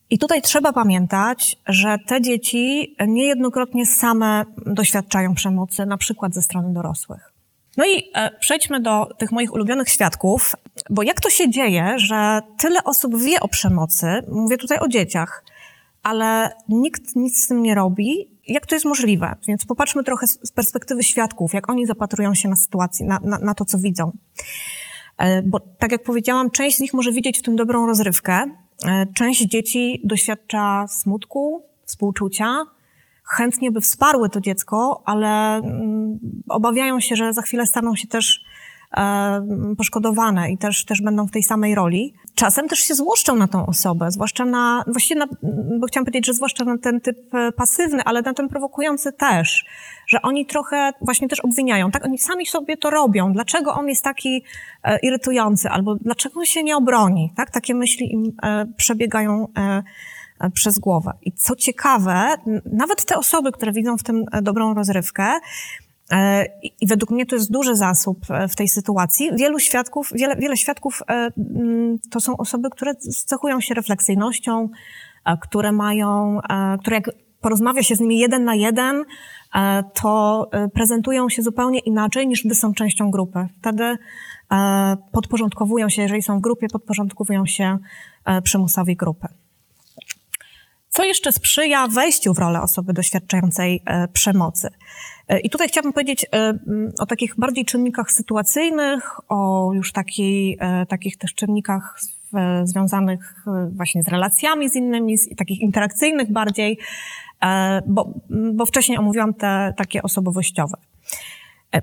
I 0.09 0.19
tutaj 0.19 0.41
trzeba 0.41 0.73
pamiętać, 0.73 1.57
że 1.67 1.97
te 2.07 2.21
dzieci 2.21 2.95
niejednokrotnie 3.07 3.85
same 3.85 4.45
doświadczają 4.65 5.33
przemocy, 5.33 5.85
na 5.85 5.97
przykład 5.97 6.33
ze 6.33 6.41
strony 6.41 6.73
dorosłych. 6.73 7.34
No 7.77 7.85
i 7.85 8.11
e, 8.13 8.31
przejdźmy 8.39 8.79
do 8.79 9.07
tych 9.17 9.31
moich 9.31 9.53
ulubionych 9.53 9.89
świadków, 9.89 10.55
bo 10.89 11.03
jak 11.03 11.21
to 11.21 11.29
się 11.29 11.49
dzieje, 11.49 11.93
że 11.97 12.41
tyle 12.57 12.83
osób 12.83 13.17
wie 13.17 13.39
o 13.39 13.47
przemocy, 13.47 14.07
mówię 14.31 14.57
tutaj 14.57 14.79
o 14.79 14.87
dzieciach, 14.87 15.43
ale 16.03 16.51
nikt 16.69 17.15
nic 17.15 17.43
z 17.43 17.47
tym 17.47 17.61
nie 17.61 17.75
robi, 17.75 18.35
jak 18.47 18.65
to 18.65 18.75
jest 18.75 18.85
możliwe? 18.85 19.35
Więc 19.47 19.65
popatrzmy 19.65 20.03
trochę 20.03 20.27
z 20.27 20.51
perspektywy 20.51 21.03
świadków, 21.03 21.53
jak 21.53 21.69
oni 21.69 21.85
zapatrują 21.85 22.33
się 22.33 22.49
na 22.49 22.55
sytuację, 22.55 23.05
na, 23.05 23.19
na, 23.23 23.39
na 23.39 23.53
to, 23.53 23.65
co 23.65 23.77
widzą. 23.77 24.11
E, 25.17 25.41
bo 25.41 25.59
tak 25.59 25.91
jak 25.91 26.03
powiedziałam, 26.03 26.51
część 26.51 26.77
z 26.77 26.79
nich 26.79 26.93
może 26.93 27.11
widzieć 27.11 27.39
w 27.39 27.41
tym 27.41 27.55
dobrą 27.55 27.87
rozrywkę, 27.87 28.43
e, 28.85 29.05
część 29.13 29.41
dzieci 29.41 30.01
doświadcza 30.03 30.85
smutku, 30.87 31.63
współczucia, 31.85 32.65
chętnie 33.25 33.71
by 33.71 33.81
wsparły 33.81 34.29
to 34.29 34.41
dziecko, 34.41 35.01
ale 35.05 35.55
mm, 35.55 36.19
obawiają 36.49 36.99
się, 36.99 37.15
że 37.15 37.33
za 37.33 37.41
chwilę 37.41 37.65
staną 37.65 37.95
się 37.95 38.07
też 38.07 38.43
e, 38.97 39.47
poszkodowane 39.77 40.51
i 40.51 40.57
też, 40.57 40.85
też 40.85 41.01
będą 41.01 41.27
w 41.27 41.31
tej 41.31 41.43
samej 41.43 41.75
roli. 41.75 42.13
Czasem 42.35 42.67
też 42.67 42.79
się 42.79 42.95
złoszczą 42.95 43.35
na 43.35 43.47
tą 43.47 43.65
osobę, 43.65 44.11
zwłaszcza 44.11 44.45
na, 44.45 44.83
właściwie 44.87 45.19
na, 45.19 45.27
bo 45.79 45.87
chciałam 45.87 46.05
powiedzieć, 46.05 46.25
że 46.25 46.33
zwłaszcza 46.33 46.65
na 46.65 46.77
ten 46.77 47.01
typ 47.01 47.35
e, 47.35 47.51
pasywny, 47.51 48.03
ale 48.03 48.21
na 48.21 48.33
ten 48.33 48.49
prowokujący 48.49 49.13
też, 49.13 49.65
że 50.07 50.21
oni 50.21 50.45
trochę 50.45 50.91
właśnie 51.01 51.27
też 51.27 51.39
obwiniają, 51.39 51.91
tak? 51.91 52.05
Oni 52.05 52.17
sami 52.17 52.45
sobie 52.45 52.77
to 52.77 52.89
robią. 52.89 53.33
Dlaczego 53.33 53.73
on 53.73 53.87
jest 53.87 54.03
taki 54.03 54.43
e, 54.83 54.99
irytujący? 54.99 55.69
Albo 55.69 55.95
dlaczego 55.95 56.39
on 56.39 56.45
się 56.45 56.63
nie 56.63 56.77
obroni? 56.77 57.33
Tak? 57.35 57.51
Takie 57.51 57.75
myśli 57.75 58.13
im 58.13 58.31
e, 58.43 58.65
przebiegają 58.77 59.47
E, 59.57 59.83
przez 60.53 60.79
głowę. 60.79 61.11
I 61.21 61.31
co 61.31 61.55
ciekawe, 61.55 62.35
nawet 62.71 63.05
te 63.05 63.17
osoby, 63.17 63.51
które 63.51 63.71
widzą 63.71 63.97
w 63.97 64.03
tym 64.03 64.25
e, 64.31 64.41
dobrą 64.41 64.73
rozrywkę, 64.73 65.31
e, 66.11 66.45
i 66.81 66.87
według 66.87 67.11
mnie 67.11 67.25
to 67.25 67.35
jest 67.35 67.51
duży 67.51 67.75
zasób 67.75 68.17
w 68.49 68.55
tej 68.55 68.67
sytuacji. 68.67 69.29
Wielu 69.35 69.59
świadków, 69.59 70.09
wiele, 70.13 70.35
wiele 70.35 70.57
świadków 70.57 71.01
to 72.11 72.19
są 72.19 72.37
osoby, 72.37 72.69
które 72.69 72.95
cechują 73.25 73.61
się 73.61 73.73
refleksyjnością, 73.73 74.69
które 75.41 75.71
mają, 75.71 76.39
które 76.79 76.95
jak 76.95 77.09
porozmawia 77.41 77.83
się 77.83 77.95
z 77.95 77.99
nimi 77.99 78.19
jeden 78.19 78.43
na 78.43 78.55
jeden, 78.55 79.05
to 80.01 80.49
prezentują 80.73 81.29
się 81.29 81.41
zupełnie 81.41 81.79
inaczej 81.79 82.27
niż 82.27 82.43
gdy 82.43 82.55
są 82.55 82.73
częścią 82.73 83.11
grupy. 83.11 83.47
Wtedy 83.59 83.97
podporządkowują 85.11 85.89
się, 85.89 86.01
jeżeli 86.01 86.21
są 86.21 86.37
w 86.39 86.41
grupie, 86.41 86.67
podporządkowują 86.67 87.45
się 87.45 87.77
przymusowi 88.43 88.95
grupy. 88.95 89.27
Co 90.95 91.03
jeszcze 91.03 91.31
sprzyja 91.31 91.87
wejściu 91.87 92.33
w 92.33 92.37
rolę 92.39 92.61
osoby 92.61 92.93
doświadczającej 92.93 93.81
e, 93.85 94.07
przemocy? 94.07 94.69
E, 95.27 95.39
I 95.39 95.49
tutaj 95.49 95.67
chciałabym 95.67 95.93
powiedzieć 95.93 96.25
e, 96.33 96.53
o 96.99 97.05
takich 97.05 97.35
bardziej 97.37 97.65
czynnikach 97.65 98.11
sytuacyjnych, 98.11 99.31
o 99.31 99.71
już 99.73 99.91
takiej, 99.91 100.59
takich 100.89 101.17
też 101.17 101.33
czynnikach 101.33 101.99
związanych 102.63 103.45
właśnie 103.71 104.03
z 104.03 104.07
relacjami 104.07 104.69
z 104.69 104.75
innymi, 104.75 105.17
z 105.17 105.35
takich 105.35 105.59
interakcyjnych 105.59 106.31
bardziej, 106.31 106.77
bo, 107.87 108.13
bo 108.53 108.65
wcześniej 108.65 108.97
omówiłam 108.97 109.33
te 109.33 109.73
takie 109.77 110.03
osobowościowe. 110.03 110.77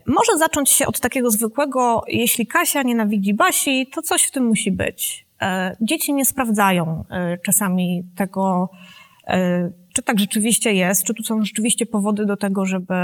Może 0.06 0.38
zacząć 0.38 0.70
się 0.70 0.86
od 0.86 1.00
takiego 1.00 1.30
zwykłego, 1.30 2.04
jeśli 2.08 2.46
Kasia 2.46 2.82
nienawidzi 2.82 3.34
Basi, 3.34 3.86
to 3.86 4.02
coś 4.02 4.22
w 4.22 4.30
tym 4.30 4.46
musi 4.46 4.70
być. 4.70 5.26
Dzieci 5.80 6.14
nie 6.14 6.24
sprawdzają 6.24 7.04
czasami 7.42 8.02
tego, 8.16 8.70
czy 9.92 10.02
tak 10.02 10.18
rzeczywiście 10.18 10.72
jest, 10.72 11.04
czy 11.04 11.14
tu 11.14 11.22
są 11.22 11.44
rzeczywiście 11.44 11.86
powody 11.86 12.26
do 12.26 12.36
tego, 12.36 12.64
żeby 12.64 12.94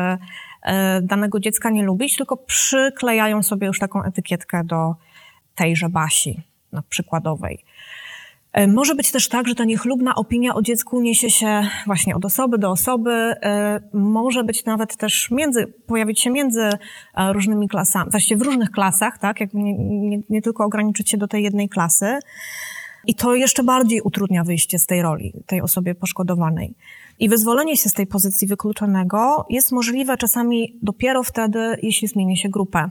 e, 0.62 1.02
danego 1.02 1.40
dziecka 1.40 1.70
nie 1.70 1.82
lubić, 1.82 2.16
tylko 2.16 2.36
przyklejają 2.36 3.42
sobie 3.42 3.66
już 3.66 3.78
taką 3.78 4.02
etykietkę 4.02 4.64
do 4.64 4.94
tejże 5.54 5.88
Basi, 5.88 6.40
na 6.72 6.82
przykładowej. 6.82 7.64
E, 8.52 8.66
może 8.66 8.94
być 8.94 9.10
też 9.10 9.28
tak, 9.28 9.48
że 9.48 9.54
ta 9.54 9.64
niechlubna 9.64 10.14
opinia 10.14 10.54
o 10.54 10.62
dziecku 10.62 11.00
niesie 11.00 11.30
się 11.30 11.62
właśnie 11.86 12.16
od 12.16 12.24
osoby 12.24 12.58
do 12.58 12.70
osoby. 12.70 13.34
Może 13.92 14.44
być 14.44 14.64
nawet 14.64 14.96
też 14.96 15.30
między, 15.30 15.66
pojawić 15.86 16.20
się 16.20 16.30
między 16.30 16.70
różnymi 17.32 17.68
klasami, 17.68 18.10
właściwie 18.10 18.38
w 18.38 18.42
różnych 18.42 18.70
klasach, 18.70 19.18
tak? 19.18 19.40
Jak 19.40 19.54
nie, 19.54 19.74
nie, 19.78 20.20
nie 20.28 20.42
tylko 20.42 20.64
ograniczyć 20.64 21.10
się 21.10 21.16
do 21.16 21.28
tej 21.28 21.42
jednej 21.44 21.68
klasy. 21.68 22.18
I 23.08 23.14
to 23.14 23.34
jeszcze 23.34 23.62
bardziej 23.62 24.00
utrudnia 24.00 24.44
wyjście 24.44 24.78
z 24.78 24.86
tej 24.86 25.02
roli, 25.02 25.32
tej 25.46 25.62
osobie 25.62 25.94
poszkodowanej. 25.94 26.74
I 27.18 27.28
wyzwolenie 27.28 27.76
się 27.76 27.88
z 27.88 27.92
tej 27.92 28.06
pozycji 28.06 28.48
wykluczonego 28.48 29.46
jest 29.50 29.72
możliwe 29.72 30.16
czasami 30.16 30.78
dopiero 30.82 31.22
wtedy, 31.22 31.76
jeśli 31.82 32.08
zmieni 32.08 32.36
się 32.36 32.48
grupę. 32.48 32.90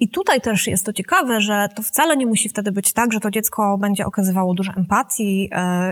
I 0.00 0.08
tutaj 0.08 0.40
też 0.40 0.66
jest 0.66 0.86
to 0.86 0.92
ciekawe, 0.92 1.40
że 1.40 1.68
to 1.76 1.82
wcale 1.82 2.16
nie 2.16 2.26
musi 2.26 2.48
wtedy 2.48 2.72
być 2.72 2.92
tak, 2.92 3.12
że 3.12 3.20
to 3.20 3.30
dziecko 3.30 3.78
będzie 3.78 4.06
okazywało 4.06 4.54
dużo 4.54 4.72
empatii 4.76 5.42
yy, 5.42 5.48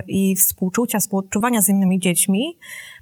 i 0.09 0.37
współczucia, 0.37 0.99
współodczuwania 0.99 1.63
z 1.63 1.69
innymi 1.69 1.99
dziećmi, 1.99 2.59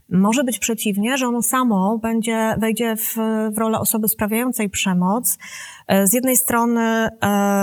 może 0.08 0.44
być 0.44 0.58
przeciwnie, 0.58 1.18
że 1.18 1.28
ono 1.28 1.42
samo 1.42 1.98
będzie, 1.98 2.54
wejdzie 2.58 2.96
w, 2.96 3.16
w 3.52 3.58
rolę 3.58 3.78
osoby 3.78 4.08
sprawiającej 4.08 4.70
przemoc. 4.70 5.38
E, 5.86 6.06
z 6.06 6.12
jednej 6.12 6.36
strony, 6.36 6.80
e, 6.80 7.08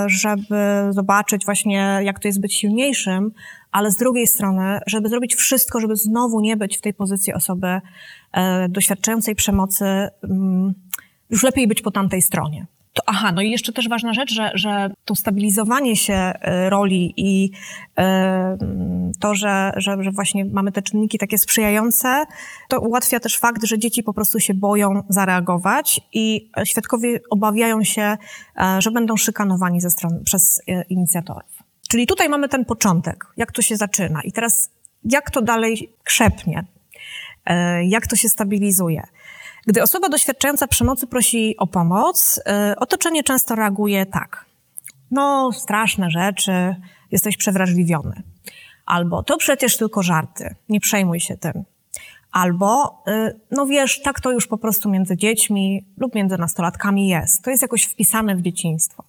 żeby 0.08 0.88
zobaczyć 0.90 1.46
właśnie, 1.46 2.00
jak 2.04 2.20
to 2.20 2.28
jest 2.28 2.42
być 2.42 2.54
silniejszym, 2.54 3.32
ale 3.72 3.92
z 3.92 3.98
drugiej 3.98 4.28
strony, 4.28 4.80
żeby 4.88 5.10
zrobić 5.10 5.36
wszystko, 5.36 5.80
żeby 5.80 5.96
znowu 5.96 6.40
nie 6.40 6.58
być 6.58 6.78
w 6.78 6.82
tej 6.82 6.94
pozycji 6.94 7.34
osoby 7.34 7.82
e, 8.32 8.70
doświadczającej 8.70 9.36
przemocy, 9.36 9.86
mm, 10.24 10.74
już 11.30 11.44
lepiej 11.44 11.68
być 11.68 11.82
po 11.82 11.92
tamtej 11.92 12.22
stronie. 12.22 12.66
To, 12.94 13.04
aha, 13.06 13.32
no 13.32 13.42
i 13.42 13.52
jeszcze 13.52 13.74
też 13.74 13.90
ważna 13.90 14.14
rzecz, 14.14 14.34
że, 14.34 14.52
że 14.54 14.90
to 15.06 15.16
stabilizowanie 15.16 15.96
się 15.96 16.14
e, 16.14 16.70
roli 16.70 17.14
i 17.18 17.52
e, 17.98 18.58
to, 19.20 19.36
że, 19.36 19.72
że, 19.78 20.04
że 20.04 20.12
właśnie 20.12 20.46
mamy 20.46 20.72
te 20.72 20.82
czynniki 20.82 21.18
takie 21.18 21.38
sprzyjające, 21.38 22.26
to 22.70 22.80
ułatwia 22.80 23.20
też 23.20 23.38
fakt, 23.38 23.64
że 23.64 23.80
dzieci 23.80 24.04
po 24.04 24.14
prostu 24.14 24.40
się 24.40 24.54
boją 24.54 25.04
zareagować 25.10 26.02
i 26.14 26.52
świadkowie 26.64 27.20
obawiają 27.30 27.84
się, 27.84 28.18
e, 28.62 28.82
że 28.82 28.92
będą 28.92 29.18
szykanowani 29.18 29.82
ze 29.82 29.90
strony, 29.90 30.24
przez 30.24 30.62
inicjatorów. 30.90 31.64
Czyli 31.90 32.08
tutaj 32.08 32.30
mamy 32.30 32.50
ten 32.50 32.66
początek, 32.66 33.26
jak 33.38 33.52
to 33.52 33.62
się 33.62 33.76
zaczyna 33.76 34.22
i 34.24 34.32
teraz 34.32 34.70
jak 35.04 35.32
to 35.32 35.42
dalej 35.42 35.94
krzepnie, 36.04 36.66
jak 37.84 38.08
to 38.08 38.16
się 38.16 38.30
stabilizuje. 38.30 39.04
Gdy 39.68 39.84
osoba 39.84 40.10
doświadczająca 40.10 40.68
przemocy 40.68 41.08
prosi 41.08 41.58
o 41.58 41.68
pomoc, 41.68 42.40
y, 42.72 42.76
otoczenie 42.76 43.24
często 43.24 43.56
reaguje 43.56 44.06
tak. 44.06 44.46
No, 45.12 45.52
straszne 45.52 46.10
rzeczy, 46.10 46.76
jesteś 47.12 47.38
przewrażliwiony. 47.38 48.24
Albo 48.86 49.24
to 49.24 49.38
przecież 49.38 49.78
tylko 49.78 50.04
żarty, 50.04 50.56
nie 50.70 50.80
przejmuj 50.80 51.20
się 51.20 51.38
tym. 51.38 51.64
Albo, 52.32 53.04
y, 53.08 53.40
no 53.52 53.66
wiesz, 53.66 54.02
tak 54.02 54.20
to 54.20 54.32
już 54.32 54.48
po 54.48 54.58
prostu 54.58 54.90
między 54.90 55.18
dziećmi 55.18 55.86
lub 55.98 56.16
między 56.16 56.38
nastolatkami 56.38 57.08
jest. 57.08 57.44
To 57.44 57.50
jest 57.50 57.62
jakoś 57.62 57.84
wpisane 57.84 58.36
w 58.36 58.42
dzieciństwo. 58.42 59.04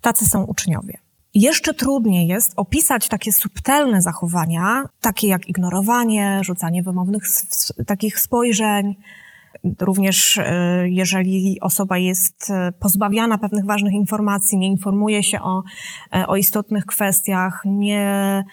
Tacy 0.00 0.26
są 0.26 0.44
uczniowie. 0.44 0.98
Jeszcze 1.34 1.74
trudniej 1.74 2.28
jest 2.28 2.52
opisać 2.56 3.08
takie 3.08 3.32
subtelne 3.32 4.02
zachowania, 4.02 4.84
takie 5.00 5.28
jak 5.28 5.48
ignorowanie, 5.48 6.40
rzucanie 6.42 6.82
wymownych 6.82 7.22
takich 7.86 8.20
spojrzeń, 8.20 8.94
Również 9.80 10.38
e, 10.38 10.88
jeżeli 10.88 11.60
osoba 11.60 11.98
jest 11.98 12.50
e, 12.50 12.72
pozbawiana 12.72 13.38
pewnych 13.38 13.64
ważnych 13.64 13.92
informacji, 13.92 14.58
nie 14.58 14.66
informuje 14.66 15.22
się 15.22 15.40
o, 15.40 15.62
e, 16.14 16.26
o 16.26 16.36
istotnych 16.36 16.86
kwestiach, 16.86 17.62
nie 17.64 18.44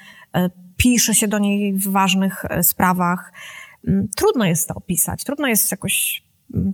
pisze 0.77 1.13
się 1.13 1.27
do 1.27 1.39
niej 1.39 1.73
w 1.73 1.87
ważnych 1.87 2.45
sprawach, 2.61 3.33
trudno 4.15 4.45
jest 4.45 4.67
to 4.67 4.75
opisać. 4.75 5.23
Trudno 5.23 5.47
jest 5.47 5.71
jakoś 5.71 6.23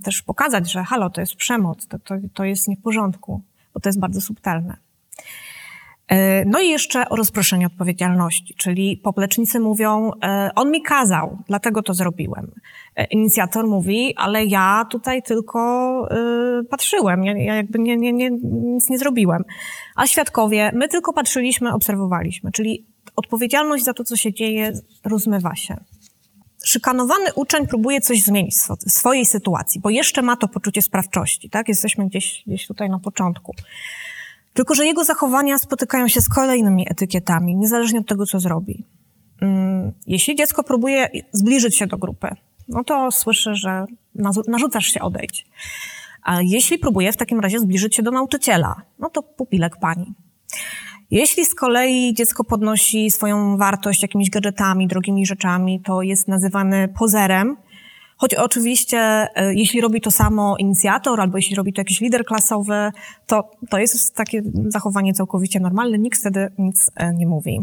też 0.03 0.21
pokazać, 0.21 0.71
że 0.71 0.83
halo, 0.83 1.09
to 1.09 1.21
jest 1.21 1.35
przemoc, 1.35 1.87
to, 1.87 1.99
to, 1.99 2.15
to 2.33 2.43
jest 2.43 2.67
nie 2.67 2.75
w 2.75 2.81
porządku, 2.81 3.41
bo 3.73 3.79
to 3.79 3.89
jest 3.89 3.99
bardzo 3.99 4.21
subtelne. 4.21 4.77
E, 6.11 6.45
no 6.45 6.61
i 6.61 6.69
jeszcze 6.69 7.09
o 7.09 7.15
rozproszeniu 7.15 7.67
odpowiedzialności, 7.67 8.55
czyli 8.57 8.97
poplecznicy 8.97 9.59
mówią, 9.59 10.11
e, 10.23 10.49
on 10.55 10.71
mi 10.71 10.81
kazał, 10.81 11.37
dlatego 11.47 11.83
to 11.83 11.93
zrobiłem. 11.93 12.51
E, 12.95 13.05
inicjator 13.05 13.67
mówi, 13.67 14.13
ale 14.17 14.45
ja 14.45 14.85
tutaj 14.89 15.23
tylko 15.23 15.61
patrzyłem, 16.69 17.23
ja, 17.23 17.55
jakby 17.55 17.79
nie, 17.79 17.97
nie, 17.97 18.13
nie, 18.13 18.29
nic 18.51 18.89
nie 18.89 18.97
zrobiłem. 18.97 19.43
A 19.95 20.07
świadkowie, 20.07 20.71
my 20.75 20.87
tylko 20.87 21.13
patrzyliśmy, 21.13 21.73
obserwowaliśmy, 21.73 22.51
czyli 22.51 22.85
odpowiedzialność 23.15 23.83
za 23.83 23.93
to, 23.93 24.03
co 24.03 24.15
się 24.15 24.33
dzieje, 24.33 24.71
rozmywa 25.03 25.55
się. 25.55 25.77
Szykanowany 26.65 27.33
uczeń 27.35 27.67
próbuje 27.67 28.01
coś 28.01 28.23
zmienić 28.23 28.55
w 28.87 28.91
swojej 28.91 29.25
sytuacji, 29.25 29.81
bo 29.81 29.89
jeszcze 29.89 30.21
ma 30.21 30.37
to 30.37 30.47
poczucie 30.47 30.81
sprawczości, 30.81 31.49
tak? 31.49 31.67
Jesteśmy 31.67 32.07
gdzieś, 32.07 32.43
gdzieś 32.47 32.67
tutaj 32.67 32.89
na 32.89 32.99
początku. 32.99 33.55
Tylko, 34.53 34.75
że 34.75 34.85
jego 34.85 35.03
zachowania 35.03 35.57
spotykają 35.57 36.07
się 36.07 36.21
z 36.21 36.29
kolejnymi 36.29 36.85
etykietami, 36.89 37.55
niezależnie 37.55 37.99
od 37.99 38.07
tego, 38.07 38.25
co 38.25 38.39
zrobi. 38.39 38.85
Mm, 39.41 39.91
jeśli 40.07 40.35
dziecko 40.35 40.63
próbuje 40.63 41.09
zbliżyć 41.31 41.77
się 41.77 41.87
do 41.87 41.97
grupy, 41.97 42.27
no 42.67 42.83
to 42.83 43.11
słyszy, 43.11 43.55
że 43.55 43.85
narzucasz 44.47 44.85
się 44.85 45.01
odejść. 45.01 45.47
A 46.23 46.41
jeśli 46.41 46.77
próbuje 46.77 47.11
w 47.11 47.17
takim 47.17 47.39
razie 47.39 47.59
zbliżyć 47.59 47.95
się 47.95 48.03
do 48.03 48.11
nauczyciela, 48.11 48.75
no 48.99 49.09
to 49.09 49.23
pupilek 49.23 49.77
pani. 49.77 50.13
Jeśli 51.11 51.45
z 51.45 51.55
kolei 51.55 52.13
dziecko 52.13 52.43
podnosi 52.43 53.11
swoją 53.11 53.57
wartość 53.57 54.01
jakimiś 54.01 54.29
gadżetami, 54.29 54.87
drogimi 54.87 55.25
rzeczami, 55.25 55.81
to 55.81 56.01
jest 56.01 56.27
nazywany 56.27 56.87
pozerem, 56.87 57.57
Choć 58.21 58.35
oczywiście, 58.35 58.97
e, 58.99 59.53
jeśli 59.53 59.81
robi 59.81 60.01
to 60.01 60.11
samo 60.11 60.55
inicjator, 60.57 61.21
albo 61.21 61.37
jeśli 61.37 61.55
robi 61.55 61.73
to 61.73 61.81
jakiś 61.81 62.01
lider 62.01 62.25
klasowy, 62.25 62.91
to, 63.27 63.51
to 63.69 63.77
jest 63.77 64.15
takie 64.15 64.41
zachowanie 64.67 65.13
całkowicie 65.13 65.59
normalne, 65.59 65.99
nikt 65.99 66.19
wtedy 66.19 66.51
nic 66.57 66.91
e, 66.95 67.13
nie 67.13 67.27
mówi. 67.27 67.59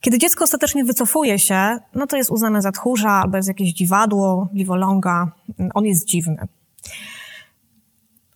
Kiedy 0.00 0.18
dziecko 0.18 0.44
ostatecznie 0.44 0.84
wycofuje 0.84 1.38
się, 1.38 1.78
no 1.94 2.06
to 2.06 2.16
jest 2.16 2.30
uznane 2.30 2.62
za 2.62 2.72
tchórza 2.72 3.10
albo 3.10 3.36
jest 3.36 3.48
jakieś 3.48 3.72
dziwadło, 3.72 4.48
dziwoląga, 4.54 5.32
on 5.74 5.84
jest 5.84 6.06
dziwny. 6.06 6.48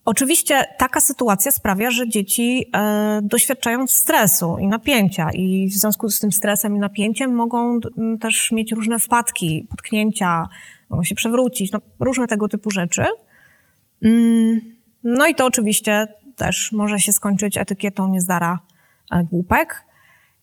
Oczywiście 0.05 0.65
taka 0.79 1.01
sytuacja 1.01 1.53
sprawia, 1.53 1.91
że 1.91 2.09
dzieci 2.09 2.71
e, 2.77 3.21
doświadczają 3.23 3.87
stresu 3.87 4.57
i 4.61 4.67
napięcia 4.67 5.31
i 5.31 5.69
w 5.69 5.73
związku 5.73 6.09
z 6.09 6.21
tym 6.21 6.33
stresem 6.33 6.77
i 6.77 6.79
napięciem 6.79 7.35
mogą 7.35 7.81
też 8.21 8.53
mieć 8.53 8.73
różne 8.73 8.99
wpadki, 8.99 9.67
potknięcia, 9.71 10.49
mogą 10.91 11.05
się 11.05 11.15
przewrócić, 11.15 11.73
no, 11.73 11.81
różne 12.01 12.27
tego 12.27 12.49
typu 12.49 12.71
rzeczy. 12.71 13.05
Mm, 14.03 14.61
no 15.05 15.27
i 15.27 15.35
to 15.35 15.47
oczywiście 15.47 16.07
też 16.37 16.73
może 16.73 16.99
się 16.99 17.13
skończyć 17.13 17.59
etykietą 17.59 18.09
niezdara 18.09 18.59
e, 19.13 19.25
głupek. 19.25 19.85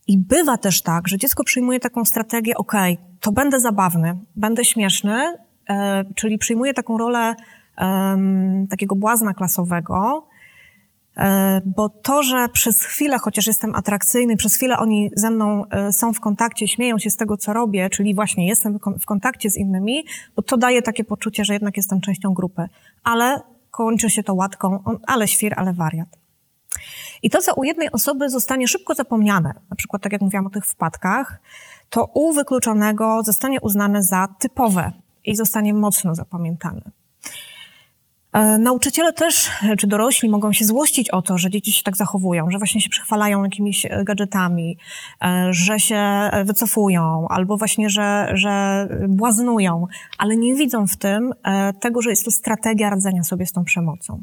I 0.08 0.18
bywa 0.18 0.58
też 0.58 0.82
tak, 0.82 1.08
że 1.08 1.18
dziecko 1.18 1.44
przyjmuje 1.44 1.80
taką 1.80 2.06
strategię, 2.06 2.56
ok, 2.56 2.74
to 3.20 3.32
będę 3.32 3.60
zabawny, 3.60 4.18
będę 4.36 4.66
śmieszny, 4.66 5.38
e, 5.70 6.04
czyli 6.16 6.38
przyjmuje 6.38 6.74
taką 6.74 6.98
rolę 6.98 7.36
takiego 8.70 8.96
błazna 8.96 9.34
klasowego, 9.34 10.28
bo 11.66 11.90
to, 11.90 12.24
że 12.24 12.50
przez 12.50 12.84
chwilę, 12.84 13.20
chociaż 13.20 13.48
jestem 13.48 13.76
atrakcyjny, 13.76 14.38
przez 14.38 14.56
chwilę 14.56 14.78
oni 14.78 15.12
ze 15.16 15.30
mną 15.30 15.66
e, 15.70 15.94
są 15.94 16.14
w 16.14 16.20
kontakcie, 16.20 16.68
śmieją 16.68 17.00
się 17.00 17.10
z 17.10 17.18
tego, 17.18 17.38
co 17.38 17.54
robię, 17.54 17.90
czyli 17.90 18.16
właśnie 18.16 18.48
jestem 18.48 18.80
w 19.00 19.06
kontakcie 19.06 19.50
z 19.50 19.58
innymi, 19.58 20.06
bo 20.36 20.42
to 20.42 20.58
daje 20.58 20.82
takie 20.82 21.04
poczucie, 21.04 21.46
że 21.46 21.54
jednak 21.54 21.78
jestem 21.78 22.02
częścią 22.02 22.34
grupy. 22.34 22.66
Ale 23.04 23.42
kończy 23.72 24.10
się 24.10 24.24
to 24.24 24.34
łatką, 24.34 24.84
ale 25.08 25.28
świr, 25.28 25.54
ale 25.58 25.74
wariat. 25.74 26.10
I 27.24 27.30
to, 27.30 27.42
co 27.42 27.54
u 27.54 27.64
jednej 27.64 27.92
osoby 27.92 28.30
zostanie 28.30 28.68
szybko 28.68 28.94
zapomniane, 28.94 29.54
na 29.70 29.76
przykład 29.76 30.02
tak 30.02 30.12
jak 30.12 30.22
mówiłam 30.22 30.48
o 30.48 30.50
tych 30.50 30.66
wpadkach, 30.66 31.40
to 31.90 32.06
u 32.14 32.34
wykluczonego 32.34 33.24
zostanie 33.24 33.62
uznane 33.62 34.04
za 34.04 34.28
typowe 34.40 34.92
i 35.26 35.36
zostanie 35.36 35.74
mocno 35.74 36.16
zapamiętane. 36.16 36.82
E, 38.34 38.58
nauczyciele 38.58 39.14
też, 39.14 39.50
czy 39.78 39.88
dorośli 39.88 40.30
mogą 40.30 40.54
się 40.54 40.66
złościć 40.66 41.10
o 41.10 41.22
to, 41.22 41.38
że 41.38 41.50
dzieci 41.50 41.72
się 41.72 41.84
tak 41.84 41.98
zachowują, 41.98 42.52
że 42.52 42.58
właśnie 42.58 42.82
się 42.82 42.90
przechwalają 42.90 43.44
jakimiś 43.44 43.86
e, 43.86 44.04
gadżetami, 44.04 44.78
e, 45.22 45.48
że 45.52 45.80
się 45.80 46.30
wycofują, 46.46 47.28
albo 47.30 47.58
właśnie, 47.58 47.90
że, 47.90 48.32
że 48.34 48.88
błaznują, 49.08 49.88
ale 50.18 50.38
nie 50.38 50.56
widzą 50.56 50.88
w 50.88 50.98
tym 50.98 51.34
tego, 51.80 52.02
że 52.02 52.10
jest 52.10 52.26
to 52.26 52.32
strategia 52.32 52.90
radzenia 52.90 53.24
sobie 53.24 53.46
z 53.46 53.52
tą 53.52 53.64
przemocą. 53.64 54.22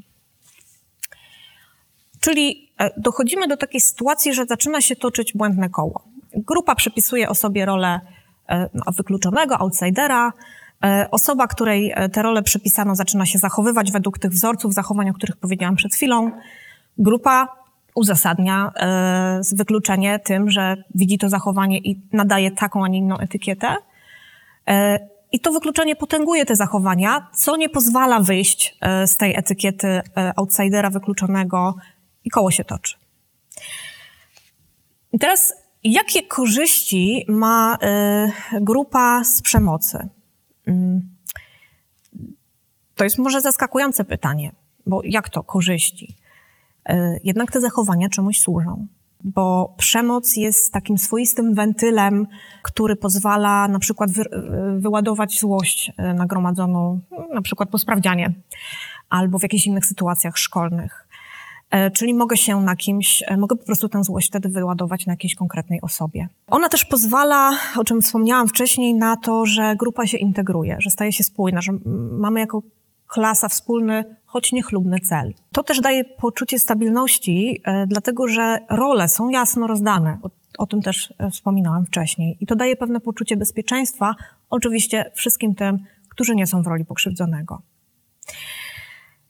Czyli 2.21 2.73
dochodzimy 2.97 3.49
do 3.49 3.57
takiej 3.57 3.81
sytuacji, 3.81 4.35
że 4.35 4.47
zaczyna 4.47 4.81
się 4.81 4.97
toczyć 4.97 5.33
błędne 5.33 5.69
koło. 5.69 6.03
Grupa 6.35 6.75
przypisuje 6.75 7.29
osobie 7.29 7.67
rolę 7.67 8.01
no, 8.75 8.93
wykluczonego, 8.93 9.59
outsidera, 9.59 10.33
E, 10.33 10.33
osoba, 11.11 11.47
której 11.47 11.93
e, 11.95 12.09
te 12.09 12.23
role 12.23 12.43
przypisano, 12.43 12.95
zaczyna 12.95 13.27
się 13.27 13.39
zachowywać 13.39 13.93
według 13.93 14.19
tych 14.19 14.31
wzorców 14.31 14.75
zachowań, 14.75 15.11
o 15.11 15.15
których 15.15 15.37
powiedziałam 15.37 15.77
przed 15.77 15.95
chwilą. 15.95 16.31
Grupa 16.99 17.49
uzasadnia 17.95 18.73
e, 18.77 19.41
wykluczenie 19.53 20.19
tym, 20.19 20.51
że 20.51 20.77
widzi 20.95 21.19
to 21.19 21.29
zachowanie 21.29 21.79
i 21.79 22.01
nadaje 22.13 22.51
taką, 22.51 22.85
a 22.85 22.89
nie 22.89 22.99
inną 22.99 23.19
etykietę. 23.19 23.77
I 25.33 25.41
to 25.41 25.53
wykluczenie 25.53 25.97
potęguje 25.97 26.47
te 26.47 26.57
zachowania, 26.57 27.29
co 27.35 27.57
nie 27.57 27.69
pozwala 27.69 28.21
wyjść 28.21 28.79
z 29.07 29.17
tej 29.17 29.37
etykiety 29.37 30.01
outsidera 30.37 30.91
wykluczonego 30.91 31.75
i 32.25 32.31
koło 32.31 32.51
się 32.51 32.65
toczy. 32.65 32.97
I 35.13 35.19
teraz, 35.19 35.53
jakie 35.85 36.23
korzyści 36.23 37.25
ma 37.29 37.79
grupa 38.61 39.25
z 39.25 39.43
przemocy? 39.43 40.09
Mm. 40.67 41.01
To 42.97 43.05
jest 43.05 43.19
może 43.19 43.41
zaskakujące 43.41 44.05
pytanie, 44.05 44.53
bo 44.87 45.01
jak 45.05 45.29
to 45.29 45.43
korzyści? 45.43 46.17
E, 46.89 47.21
jednak 47.25 47.53
te 47.53 47.61
zachowania 47.61 48.09
czemuś 48.09 48.41
służą, 48.41 48.87
bo 49.25 49.75
przemoc 49.79 50.37
jest 50.37 50.73
takim 50.73 50.99
swoistym 50.99 51.55
wentylem, 51.55 52.27
który 52.63 52.97
pozwala 52.97 53.69
na 53.69 53.79
przykład 53.79 54.11
wy, 54.11 54.25
wyładować 54.79 55.41
złość 55.41 55.93
e, 55.97 56.15
nagromadzoną, 56.15 57.01
na 57.35 57.43
przykład 57.43 57.69
po 57.69 57.79
sprawdzianie 57.79 58.33
albo 59.11 59.39
w 59.39 59.43
jakichś 59.43 59.67
innych 59.67 59.87
sytuacjach 59.87 60.39
szkolnych. 60.39 61.07
E, 61.71 61.91
czyli 61.91 62.15
mogę 62.15 62.37
się 62.37 62.61
na 62.61 62.77
kimś, 62.77 63.23
e, 63.27 63.37
mogę 63.37 63.57
po 63.57 63.65
prostu 63.65 63.89
tę 63.89 64.05
złość 64.05 64.29
wtedy 64.29 64.49
wyładować 64.49 65.07
na 65.07 65.13
jakiejś 65.13 65.35
konkretnej 65.35 65.81
osobie. 65.81 66.29
Ona 66.47 66.69
też 66.69 66.85
pozwala, 66.85 67.53
o 67.77 67.85
czym 67.85 68.03
wspomniałam 68.03 68.49
wcześniej, 68.49 68.95
na 68.95 69.17
to, 69.17 69.47
że 69.47 69.77
grupa 69.77 70.07
się 70.07 70.19
integruje, 70.19 70.77
że 70.79 70.91
staje 70.91 71.13
się 71.13 71.25
spójna, 71.25 71.61
że 71.61 71.73
mamy 72.19 72.41
jako 72.41 72.63
klasa, 73.07 73.49
wspólny, 73.49 74.17
choć 74.27 74.53
niechlubny 74.53 75.01
cel. 75.01 75.35
To 75.53 75.63
też 75.63 75.81
daje 75.81 76.05
poczucie 76.05 76.59
stabilności, 76.59 77.61
e, 77.65 77.87
dlatego 77.87 78.29
że 78.29 78.59
role 78.71 79.09
są 79.09 79.29
jasno 79.29 79.67
rozdane. 79.67 80.19
O, 80.23 80.31
o 80.59 80.67
tym 80.67 80.83
też 80.83 81.15
wspominałam 81.33 81.87
wcześniej. 81.87 82.37
I 82.41 82.47
to 82.47 82.57
daje 82.57 82.77
pewne 82.77 83.01
poczucie 83.01 83.37
bezpieczeństwa, 83.37 84.15
oczywiście 84.51 85.11
wszystkim 85.15 85.55
tym, 85.55 85.79
którzy 86.09 86.35
nie 86.35 86.47
są 86.47 86.63
w 86.63 86.67
roli 86.67 86.85
pokrzywdzonego. 86.85 87.63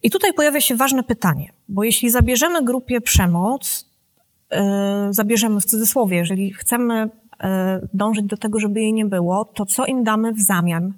I 0.02 0.10
tutaj 0.10 0.32
pojawia 0.32 0.60
się 0.60 0.76
ważne 0.76 1.02
pytanie, 1.02 1.52
bo 1.68 1.84
jeśli 1.84 2.10
zabierzemy 2.10 2.64
grupie 2.64 3.00
przemoc, 3.00 3.90
yy, 4.50 4.58
zabierzemy 5.10 5.60
w 5.60 5.64
cudzysłowie, 5.64 6.16
jeżeli 6.16 6.52
chcemy 6.52 7.10
yy, 7.42 7.48
dążyć 7.94 8.26
do 8.26 8.36
tego, 8.36 8.60
żeby 8.60 8.80
jej 8.80 8.92
nie 8.92 9.04
było, 9.04 9.44
to 9.44 9.66
co 9.66 9.86
im 9.86 10.04
damy 10.04 10.32
w 10.32 10.40
zamian? 10.40 10.92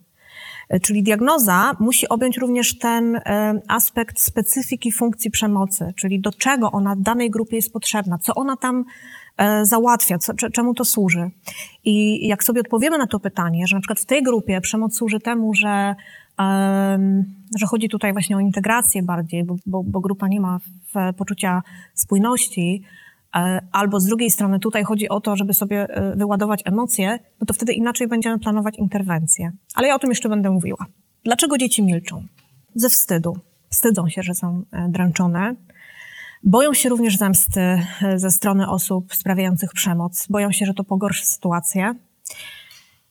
Yy, 0.71 0.81
czyli 0.81 1.03
diagnoza 1.03 1.77
musi 1.81 2.09
objąć 2.09 2.37
również 2.37 2.79
ten 2.79 3.21
aspekt 3.69 4.21
specyfiki 4.21 4.93
funkcji 4.93 5.31
przemocy, 5.31 5.93
czyli 5.97 6.21
do 6.21 6.33
czego 6.33 6.73
ona 6.73 6.97
danej 6.97 7.31
grupie 7.31 7.57
jest 7.57 7.73
potrzebna, 7.73 8.19
co 8.19 8.35
ona 8.35 8.57
tam 8.57 8.85
załatwia, 9.62 10.19
co, 10.19 10.35
czemu 10.53 10.75
to 10.75 10.85
służy. 10.85 11.31
I 11.85 12.27
jak 12.29 12.45
sobie 12.45 12.61
odpowiemy 12.61 12.99
na 12.99 13.07
to 13.07 13.21
pytanie, 13.21 13.67
że 13.67 13.77
na 13.77 13.81
przykład 13.81 14.01
w 14.01 14.05
tej 14.05 14.23
grupie 14.23 14.61
przemoc 14.61 14.97
służy 14.97 15.21
temu, 15.21 15.55
że 15.55 15.95
że 17.59 17.66
chodzi 17.66 17.88
tutaj 17.88 18.12
właśnie 18.12 18.37
o 18.37 18.40
integrację 18.40 19.03
bardziej, 19.03 19.45
bo, 19.45 19.57
bo, 19.66 19.83
bo 19.83 20.01
grupa 20.01 20.29
nie 20.29 20.40
ma 20.40 20.59
poczucia 21.16 21.62
spójności, 21.95 22.83
e, 23.37 23.61
albo 23.73 24.01
z 24.01 24.05
drugiej 24.05 24.31
strony 24.31 24.59
tutaj 24.59 24.85
chodzi 24.85 25.09
o 25.09 25.21
to, 25.21 25.37
żeby 25.37 25.55
sobie 25.55 25.87
e, 25.88 26.16
wyładować 26.16 26.62
emocje, 26.64 27.18
no 27.40 27.47
to 27.47 27.55
wtedy 27.55 27.73
inaczej 27.73 28.09
będziemy 28.09 28.38
planować 28.38 28.79
interwencję. 28.79 29.53
Ale 29.75 29.88
ja 29.88 29.95
o 29.95 29.99
tym 29.99 30.11
jeszcze 30.11 30.29
będę 30.29 30.51
mówiła. 30.51 30.87
Dlaczego 31.25 31.59
dzieci 31.59 31.83
milczą? 31.83 32.27
Ze 32.75 32.88
wstydu. 32.88 33.37
Wstydzą 33.68 34.09
się, 34.09 34.23
że 34.23 34.35
są 34.35 34.62
e, 34.73 34.88
dręczone. 34.88 35.55
Boją 36.45 36.75
się 36.75 36.88
również 36.88 37.16
zemsty 37.16 37.61
ze 38.16 38.31
strony 38.31 38.71
osób 38.71 39.14
sprawiających 39.14 39.73
przemoc. 39.73 40.27
Boją 40.31 40.53
się, 40.53 40.66
że 40.66 40.75
to 40.75 40.85
pogorszy 40.85 41.27
sytuację. 41.27 41.95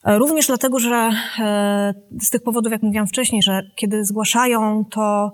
Również 0.04 0.46
dlatego, 0.46 0.78
że 0.78 1.10
e, 1.38 1.94
z 2.20 2.30
tych 2.30 2.42
powodów, 2.42 2.72
jak 2.72 2.82
mówiłam 2.82 3.06
wcześniej, 3.06 3.42
że 3.42 3.62
kiedy 3.74 4.04
zgłaszają, 4.04 4.84
to 4.84 5.32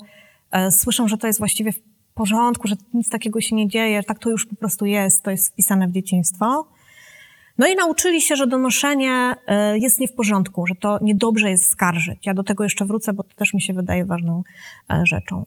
e, 0.51 0.71
słyszą, 0.71 1.09
że 1.09 1.19
to 1.19 1.27
jest 1.27 1.39
właściwie 1.39 1.73
w 1.73 1.81
porządku, 2.15 2.69
że 2.69 2.77
nic 2.95 3.09
takiego 3.09 3.41
się 3.41 3.57
nie 3.57 3.69
dzieje, 3.69 4.03
tak 4.03 4.19
to 4.19 4.31
już 4.31 4.47
po 4.47 4.57
prostu 4.57 4.87
jest, 4.87 5.23
to 5.23 5.31
jest 5.31 5.53
wpisane 5.53 5.89
w 5.89 5.93
dzieciństwo. 5.93 6.69
No 7.59 7.67
i 7.67 7.75
nauczyli 7.75 8.21
się, 8.21 8.37
że 8.37 8.47
donoszenie 8.47 9.35
e, 9.47 9.79
jest 9.79 10.01
nie 10.01 10.09
w 10.09 10.13
porządku, 10.13 10.67
że 10.67 10.75
to 10.75 10.99
niedobrze 11.03 11.51
jest 11.51 11.69
skarżyć. 11.69 12.27
Ja 12.27 12.35
do 12.35 12.43
tego 12.43 12.65
jeszcze 12.65 12.85
wrócę, 12.85 13.13
bo 13.13 13.23
to 13.23 13.35
też 13.35 13.55
mi 13.55 13.63
się 13.63 13.73
wydaje 13.73 14.05
ważną 14.05 14.43
rzeczą. 15.03 15.47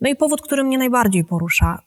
No 0.00 0.10
i 0.10 0.16
powód, 0.16 0.42
który 0.42 0.64
mnie 0.64 0.78
najbardziej 0.78 1.24
porusza. 1.24 1.78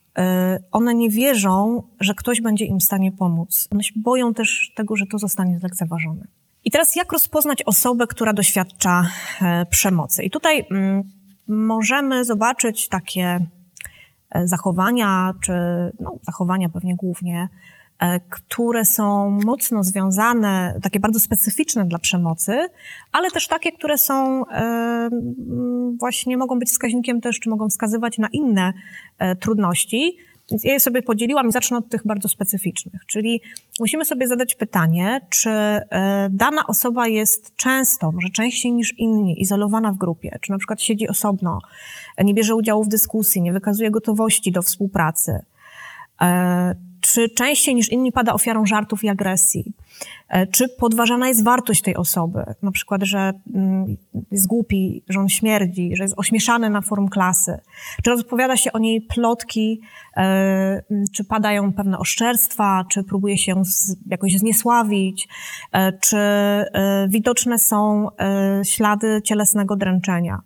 One 0.72 0.96
nie 0.96 1.10
wierzą, 1.10 1.84
że 2.00 2.14
ktoś 2.14 2.42
będzie 2.42 2.66
im 2.66 2.80
w 2.80 2.84
stanie 2.84 3.12
pomóc. 3.12 3.68
One 3.72 3.84
się 3.84 3.94
boją 3.96 4.34
też 4.34 4.72
tego, 4.76 4.96
że 4.96 5.06
to 5.06 5.18
zostanie 5.18 5.60
zlekceważone. 5.60 6.39
I 6.70 6.72
teraz 6.72 6.96
jak 6.96 7.12
rozpoznać 7.12 7.64
osobę, 7.64 8.08
która 8.08 8.34
doświadcza 8.34 9.08
e, 9.42 9.66
przemocy? 9.66 10.24
I 10.24 10.30
tutaj 10.30 10.66
mm, 10.72 11.04
możemy 11.48 12.26
zobaczyć 12.26 12.90
takie 12.90 13.46
e, 14.32 14.48
zachowania, 14.48 15.34
czy 15.44 15.54
no, 16.00 16.16
zachowania 16.22 16.70
pewnie 16.70 16.96
głównie, 16.96 17.50
e, 18.00 18.20
które 18.20 18.86
są 18.86 19.30
mocno 19.46 19.84
związane, 19.84 20.80
takie 20.84 21.00
bardzo 21.00 21.20
specyficzne 21.20 21.86
dla 21.86 22.00
przemocy, 22.00 22.68
ale 23.12 23.32
też 23.32 23.48
takie, 23.48 23.72
które 23.72 23.98
są 23.98 24.44
właśnie 26.00 26.38
mogą 26.38 26.60
być 26.60 26.70
wskaźnikiem 26.70 27.22
też, 27.22 27.40
czy 27.40 27.50
mogą 27.50 27.70
wskazywać 27.70 28.18
na 28.18 28.28
inne 28.32 28.74
trudności. 29.40 30.18
Więc 30.52 30.64
ja 30.64 30.74
je 30.74 30.80
sobie 30.80 31.02
podzieliłam 31.02 31.50
i 31.50 31.52
zacznę 31.52 31.78
od 31.78 31.90
tych 31.90 32.08
bardzo 32.08 32.28
specyficznych. 32.30 33.06
Czyli 33.06 33.42
musimy 33.80 34.06
sobie 34.06 34.28
zadać 34.28 34.56
pytanie, 34.56 35.22
czy 35.30 35.50
e, 35.50 36.30
dana 36.32 36.68
osoba 36.68 37.08
jest 37.08 37.56
często, 37.56 38.12
może 38.12 38.30
częściej 38.30 38.72
niż 38.74 38.94
inni, 38.98 39.42
izolowana 39.42 39.92
w 39.92 39.98
grupie, 39.98 40.40
czy 40.42 40.52
na 40.52 40.58
przykład 40.58 40.82
siedzi 40.82 41.08
osobno, 41.08 41.60
nie 42.18 42.34
bierze 42.34 42.56
udziału 42.56 42.84
w 42.84 42.88
dyskusji, 42.88 43.42
nie 43.42 43.54
wykazuje 43.54 43.92
gotowości 43.92 44.52
do 44.52 44.62
współpracy, 44.62 45.40
e, 46.22 46.89
czy 47.02 47.30
częściej 47.30 47.76
niż 47.76 47.90
inni 47.92 48.12
pada 48.12 48.34
ofiarą 48.34 48.66
żartów 48.66 49.04
i 49.04 49.10
agresji, 49.10 49.74
e, 50.30 50.48
czy 50.48 50.70
podważana 50.70 51.28
jest 51.28 51.44
wartość 51.44 51.82
tej 51.82 51.96
osoby, 51.96 52.44
na 52.62 52.72
przykład, 52.72 53.04
że 53.04 53.34
mm, 53.56 53.98
jest 54.32 54.48
głupi, 54.48 55.04
że 55.10 55.20
on 55.20 55.30
śmierdzi, 55.30 55.92
że 55.96 56.04
jest 56.04 56.16
ośmieszany 56.18 56.70
na 56.70 56.82
forum 56.82 57.10
klasy, 57.10 57.60
czy 58.04 58.10
rozpowiada 58.10 58.58
się 58.58 58.72
o 58.72 58.80
niej 58.80 59.02
plotki, 59.02 59.82
e, 60.18 60.84
czy 61.14 61.24
padają 61.24 61.74
pewne 61.74 62.00
oszczerstwa, 62.00 62.86
czy 62.92 63.04
próbuje 63.04 63.38
się 63.38 63.62
jakoś 64.08 64.38
zniesławić, 64.38 65.28
e, 65.72 65.94
czy 65.94 66.20
widoczne 67.10 67.60
są 67.60 68.08
ślady 68.64 69.22
cielesnego 69.24 69.76
dręczenia 69.76 70.42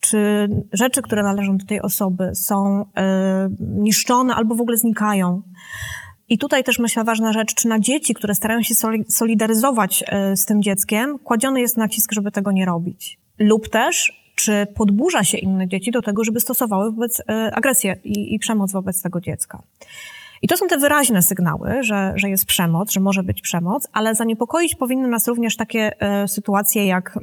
czy 0.00 0.48
rzeczy, 0.72 1.02
które 1.02 1.22
należą 1.22 1.56
do 1.56 1.66
tej 1.66 1.80
osoby 1.80 2.30
są 2.34 2.82
y, 2.82 2.84
niszczone 3.60 4.34
albo 4.34 4.54
w 4.54 4.60
ogóle 4.60 4.76
znikają. 4.76 5.42
I 6.28 6.38
tutaj 6.38 6.64
też 6.64 6.78
myślę 6.78 7.04
ważna 7.04 7.32
rzecz, 7.32 7.54
czy 7.54 7.68
na 7.68 7.80
dzieci, 7.80 8.14
które 8.14 8.34
starają 8.34 8.62
się 8.62 8.74
solidaryzować 9.08 10.04
y, 10.32 10.36
z 10.36 10.44
tym 10.44 10.62
dzieckiem, 10.62 11.18
kładziony 11.18 11.60
jest 11.60 11.76
nacisk, 11.76 12.12
żeby 12.12 12.30
tego 12.30 12.52
nie 12.52 12.64
robić. 12.64 13.18
Lub 13.38 13.68
też, 13.68 14.22
czy 14.34 14.66
podburza 14.74 15.24
się 15.24 15.38
inne 15.38 15.68
dzieci 15.68 15.90
do 15.90 16.02
tego, 16.02 16.24
żeby 16.24 16.40
stosowały 16.40 16.90
wobec 16.90 17.20
y, 17.20 17.24
agresję 17.52 17.96
i, 18.04 18.34
i 18.34 18.38
przemoc 18.38 18.72
wobec 18.72 19.02
tego 19.02 19.20
dziecka. 19.20 19.62
I 20.42 20.48
to 20.48 20.56
są 20.56 20.66
te 20.66 20.78
wyraźne 20.78 21.22
sygnały, 21.22 21.82
że, 21.82 22.12
że 22.16 22.30
jest 22.30 22.46
przemoc, 22.46 22.92
że 22.92 23.00
może 23.00 23.22
być 23.22 23.40
przemoc, 23.40 23.88
ale 23.92 24.14
zaniepokoić 24.14 24.74
powinny 24.74 25.08
nas 25.08 25.28
również 25.28 25.56
takie 25.56 25.92
y, 26.24 26.28
sytuacje 26.28 26.86
jak 26.86 27.16
y, 27.16 27.20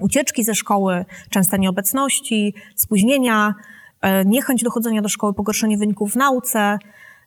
ucieczki 0.00 0.44
ze 0.44 0.54
szkoły, 0.54 1.04
częste 1.30 1.58
nieobecności, 1.58 2.54
spóźnienia, 2.74 3.54
e, 4.00 4.24
niechęć 4.24 4.62
dochodzenia 4.62 5.02
do 5.02 5.08
szkoły, 5.08 5.34
pogorszenie 5.34 5.78
wyników 5.78 6.12
w 6.12 6.16
nauce, 6.16 6.78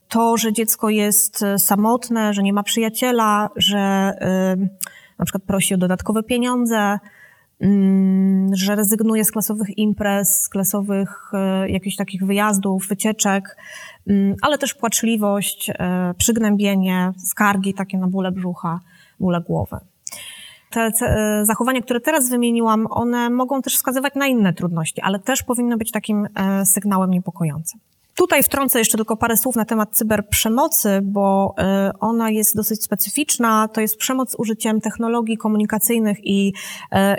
to, 0.10 0.38
że 0.38 0.54
dziecko 0.54 0.90
jest 0.90 1.44
e, 1.44 1.60
samotne, 1.60 2.34
że 2.34 2.44
nie 2.44 2.54
ma 2.54 2.64
przyjaciela, 2.64 3.50
że 3.56 3.78
e, 3.78 4.56
na 5.20 5.26
przykład 5.26 5.44
prosi 5.44 5.74
o 5.74 5.78
dodatkowe 5.78 6.24
pieniądze, 6.24 7.00
mm, 7.60 8.56
że 8.56 8.76
rezygnuje 8.76 9.26
z 9.26 9.32
klasowych 9.32 9.78
imprez, 9.78 10.40
z 10.40 10.50
klasowych 10.50 11.32
jakichś 11.68 11.96
takich 11.96 12.26
wyjazdów, 12.26 12.88
wycieczek, 12.88 13.58
mm, 14.08 14.36
ale 14.42 14.58
też 14.58 14.74
płaczliwość, 14.74 15.72
przygnębienie, 16.18 17.12
skargi 17.18 17.74
takie 17.74 17.98
na 17.98 18.08
bóle 18.08 18.32
brzucha, 18.32 18.80
bóle 19.20 19.42
głowy 19.42 19.93
te 20.74 21.06
e, 21.06 21.46
zachowania, 21.46 21.82
które 21.82 22.00
teraz 22.00 22.30
wymieniłam, 22.30 22.88
one 22.90 23.30
mogą 23.30 23.62
też 23.62 23.76
wskazywać 23.76 24.16
na 24.16 24.28
inne 24.28 24.54
trudności, 24.54 25.02
ale 25.02 25.20
też 25.20 25.44
powinny 25.44 25.78
być 25.78 25.92
takim 25.92 26.28
e, 26.36 26.66
sygnałem 26.66 27.12
niepokojącym. 27.12 27.80
Tutaj 28.16 28.44
wtrącę 28.44 28.80
jeszcze 28.80 28.98
tylko 28.98 29.18
parę 29.18 29.38
słów 29.38 29.56
na 29.56 29.66
temat 29.66 29.90
cyberprzemocy, 29.92 31.00
bo 31.04 31.56
e, 31.58 31.92
ona 32.00 32.30
jest 32.30 32.56
dosyć 32.56 32.84
specyficzna. 32.84 33.68
To 33.68 33.82
jest 33.82 33.98
przemoc 33.98 34.32
z 34.32 34.36
użyciem 34.36 34.82
technologii 34.82 35.38
komunikacyjnych 35.38 36.18
i 36.24 36.54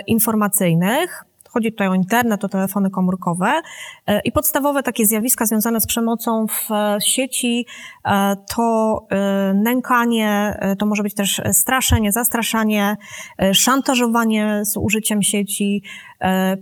informacyjnych. 0.07 1.25
Chodzi 1.55 1.71
tutaj 1.71 1.87
o 1.87 1.93
internet, 1.93 2.43
o 2.43 2.49
telefony 2.49 2.89
komórkowe 2.89 3.61
e, 4.07 4.19
i 4.19 4.31
podstawowe 4.31 4.83
takie 4.83 5.05
zjawiska 5.05 5.45
związane 5.45 5.81
z 5.81 5.87
przemocą 5.87 6.47
w 6.47 6.71
e, 6.71 6.97
sieci 7.01 7.65
e, 8.05 8.35
to 8.55 9.07
nękanie, 9.53 10.59
to 10.79 10.85
może 10.85 11.03
być 11.03 11.13
też 11.13 11.41
straszenie, 11.51 12.11
zastraszanie, 12.11 12.97
szantażowanie 13.53 14.61
z 14.65 14.77
użyciem 14.77 15.23
sieci, 15.23 15.83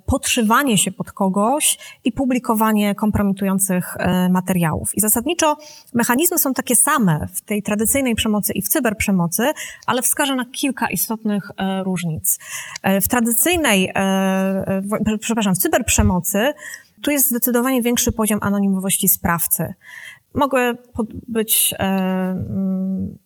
podszywanie 0.05 0.77
się 0.77 0.91
pod 0.91 1.11
kogoś 1.11 1.77
i 2.03 2.11
publikowanie 2.11 2.95
kompromitujących 2.95 3.97
e, 3.97 4.29
materiałów. 4.29 4.95
I 4.95 5.01
zasadniczo 5.01 5.57
mechanizmy 5.93 6.37
są 6.37 6.53
takie 6.53 6.75
same 6.75 7.27
w 7.33 7.41
tej 7.41 7.63
tradycyjnej 7.63 8.15
przemocy 8.15 8.53
i 8.53 8.61
w 8.61 8.67
cyberprzemocy, 8.67 9.43
ale 9.87 10.01
wskażę 10.01 10.35
na 10.35 10.45
kilka 10.45 10.87
istotnych 10.87 11.51
e, 11.57 11.83
różnic. 11.83 12.39
W 13.01 13.07
tradycyjnej, 13.07 13.93
przepraszam, 15.19 15.55
w 15.55 15.57
cyberprzemocy 15.57 16.53
tu 17.03 17.11
jest 17.11 17.29
zdecydowanie 17.29 17.81
większy 17.81 18.11
poziom 18.11 18.39
anonimowości 18.41 19.09
sprawcy. 19.09 19.73
Mogły 20.33 20.77
być 21.27 21.73
mm, 21.79 23.17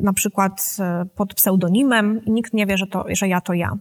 na 0.00 0.12
przykład 0.12 0.76
pod 1.14 1.34
pseudonimem 1.34 2.24
i 2.24 2.30
nikt 2.30 2.52
nie 2.52 2.66
wie, 2.66 2.78
że, 2.78 2.86
to, 2.86 3.04
że 3.08 3.28
ja 3.28 3.40
to 3.40 3.52
ja. 3.52 3.76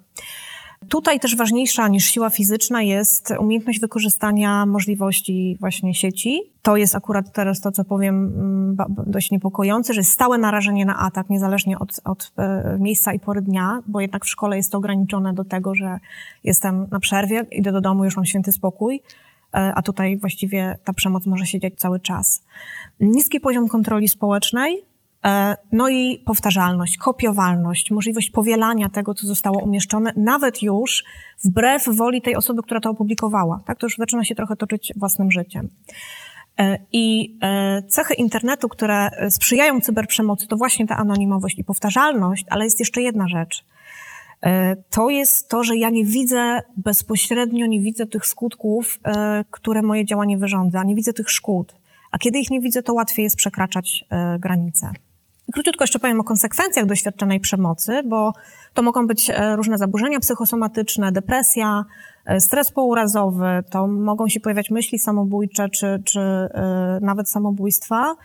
Tutaj 0.90 1.20
też 1.20 1.36
ważniejsza 1.36 1.88
niż 1.88 2.06
siła 2.06 2.30
fizyczna 2.30 2.82
jest 2.82 3.34
umiejętność 3.40 3.80
wykorzystania 3.80 4.66
możliwości 4.66 5.58
właśnie 5.60 5.94
sieci. 5.94 6.42
To 6.62 6.78
jest 6.78 6.96
akurat 6.96 7.34
teraz 7.34 7.62
to, 7.62 7.72
co 7.72 7.84
powiem, 7.84 8.16
mm, 8.16 8.78
dość 9.08 9.32
niepokojące, 9.32 9.94
że 9.94 10.00
jest 10.00 10.12
stałe 10.12 10.38
narażenie 10.38 10.86
na 10.86 11.00
atak, 11.00 11.30
niezależnie 11.30 11.80
od, 11.80 12.00
od 12.04 12.32
e, 12.38 12.78
miejsca 12.80 13.14
i 13.14 13.20
pory 13.20 13.42
dnia, 13.42 13.84
bo 13.88 14.02
jednak 14.02 14.26
w 14.26 14.30
szkole 14.30 14.58
jest 14.58 14.72
to 14.72 14.78
ograniczone 14.78 15.34
do 15.34 15.44
tego, 15.44 15.76
że 15.76 16.00
jestem 16.44 16.88
na 16.92 17.00
przerwie, 17.00 17.46
idę 17.52 17.72
do 17.72 17.82
domu, 17.82 18.06
już 18.06 18.16
mam 18.16 18.26
święty 18.26 18.52
spokój, 18.52 19.02
e, 19.54 19.74
a 19.76 19.82
tutaj 19.82 20.18
właściwie 20.18 20.78
ta 20.84 20.94
przemoc 20.94 21.26
może 21.26 21.46
się 21.46 21.60
dziać 21.60 21.74
cały 21.78 22.00
czas. 22.00 22.44
Niski 23.00 23.40
poziom 23.40 23.68
kontroli 23.68 24.08
społecznej, 24.08 24.87
no 25.72 25.90
i 25.90 26.24
powtarzalność, 26.26 26.98
kopiowalność, 26.98 27.92
możliwość 27.92 28.30
powielania 28.30 28.90
tego, 28.90 29.14
co 29.14 29.28
zostało 29.28 29.60
umieszczone, 29.64 30.14
nawet 30.16 30.62
już 30.62 31.04
wbrew 31.44 31.90
woli 31.96 32.22
tej 32.22 32.36
osoby, 32.36 32.64
która 32.64 32.80
to 32.80 32.90
opublikowała. 32.90 33.62
Tak? 33.66 33.80
To 33.80 33.86
już 33.86 33.98
zaczyna 33.98 34.24
się 34.24 34.36
trochę 34.36 34.56
toczyć 34.56 34.94
własnym 34.96 35.32
życiem. 35.32 35.70
E, 36.60 36.80
I 36.92 37.38
e, 37.42 37.82
cechy 37.82 38.14
internetu, 38.14 38.70
które 38.70 39.10
sprzyjają 39.30 39.82
cyberprzemocy, 39.82 40.48
to 40.48 40.58
właśnie 40.58 40.88
ta 40.88 40.98
anonimowość 40.98 41.60
i 41.60 41.64
powtarzalność, 41.64 42.46
ale 42.50 42.66
jest 42.66 42.80
jeszcze 42.80 43.02
jedna 43.02 43.28
rzecz. 43.28 43.66
To 44.90 45.10
jest 45.10 45.50
to, 45.50 45.64
że 45.64 45.78
ja 45.78 45.90
nie 45.90 46.06
widzę 46.06 46.62
bezpośrednio, 46.78 47.66
nie 47.66 47.82
widzę 47.82 48.06
tych 48.06 48.26
skutków, 48.26 49.00
które 49.52 49.82
moje 49.82 50.06
działanie 50.06 50.38
wyrządza, 50.38 50.84
nie 50.84 50.96
widzę 50.96 51.14
tych 51.14 51.30
szkód. 51.30 51.76
A 52.12 52.18
kiedy 52.18 52.40
ich 52.40 52.52
nie 52.52 52.62
widzę, 52.62 52.84
to 52.84 52.94
łatwiej 52.94 53.24
jest 53.24 53.36
przekraczać 53.36 54.06
granice. 54.40 54.92
Króciutko 55.54 55.84
jeszcze 55.84 56.00
powiem 56.00 56.20
o 56.20 56.24
konsekwencjach 56.24 56.86
doświadczonej 56.86 57.40
przemocy, 57.40 58.04
bo 58.06 58.34
to 58.74 58.82
mogą 58.82 59.08
być 59.08 59.30
e, 59.30 59.56
różne 59.56 59.78
zaburzenia 59.78 60.20
psychosomatyczne, 60.20 61.12
depresja, 61.12 61.86
e, 62.26 62.40
stres 62.40 62.72
pourazowy, 62.72 63.64
to 63.72 63.88
mogą 63.88 64.28
się 64.28 64.40
pojawiać 64.40 64.72
myśli 64.72 65.00
samobójcze 65.00 65.70
czy, 65.70 66.02
czy 66.06 66.20
e, 66.20 67.00
nawet 67.02 67.30
samobójstwa 67.30 68.16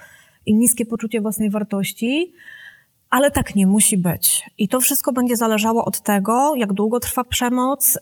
i 0.46 0.54
niskie 0.54 0.86
poczucie 0.86 1.20
własnej 1.20 1.50
wartości. 1.50 2.32
Ale 3.10 3.30
tak 3.30 3.54
nie 3.54 3.66
musi 3.66 3.98
być. 3.98 4.50
I 4.58 4.68
to 4.68 4.80
wszystko 4.80 5.12
będzie 5.12 5.36
zależało 5.36 5.84
od 5.84 6.00
tego, 6.00 6.54
jak 6.56 6.72
długo 6.72 7.00
trwa 7.00 7.24
przemoc, 7.24 7.98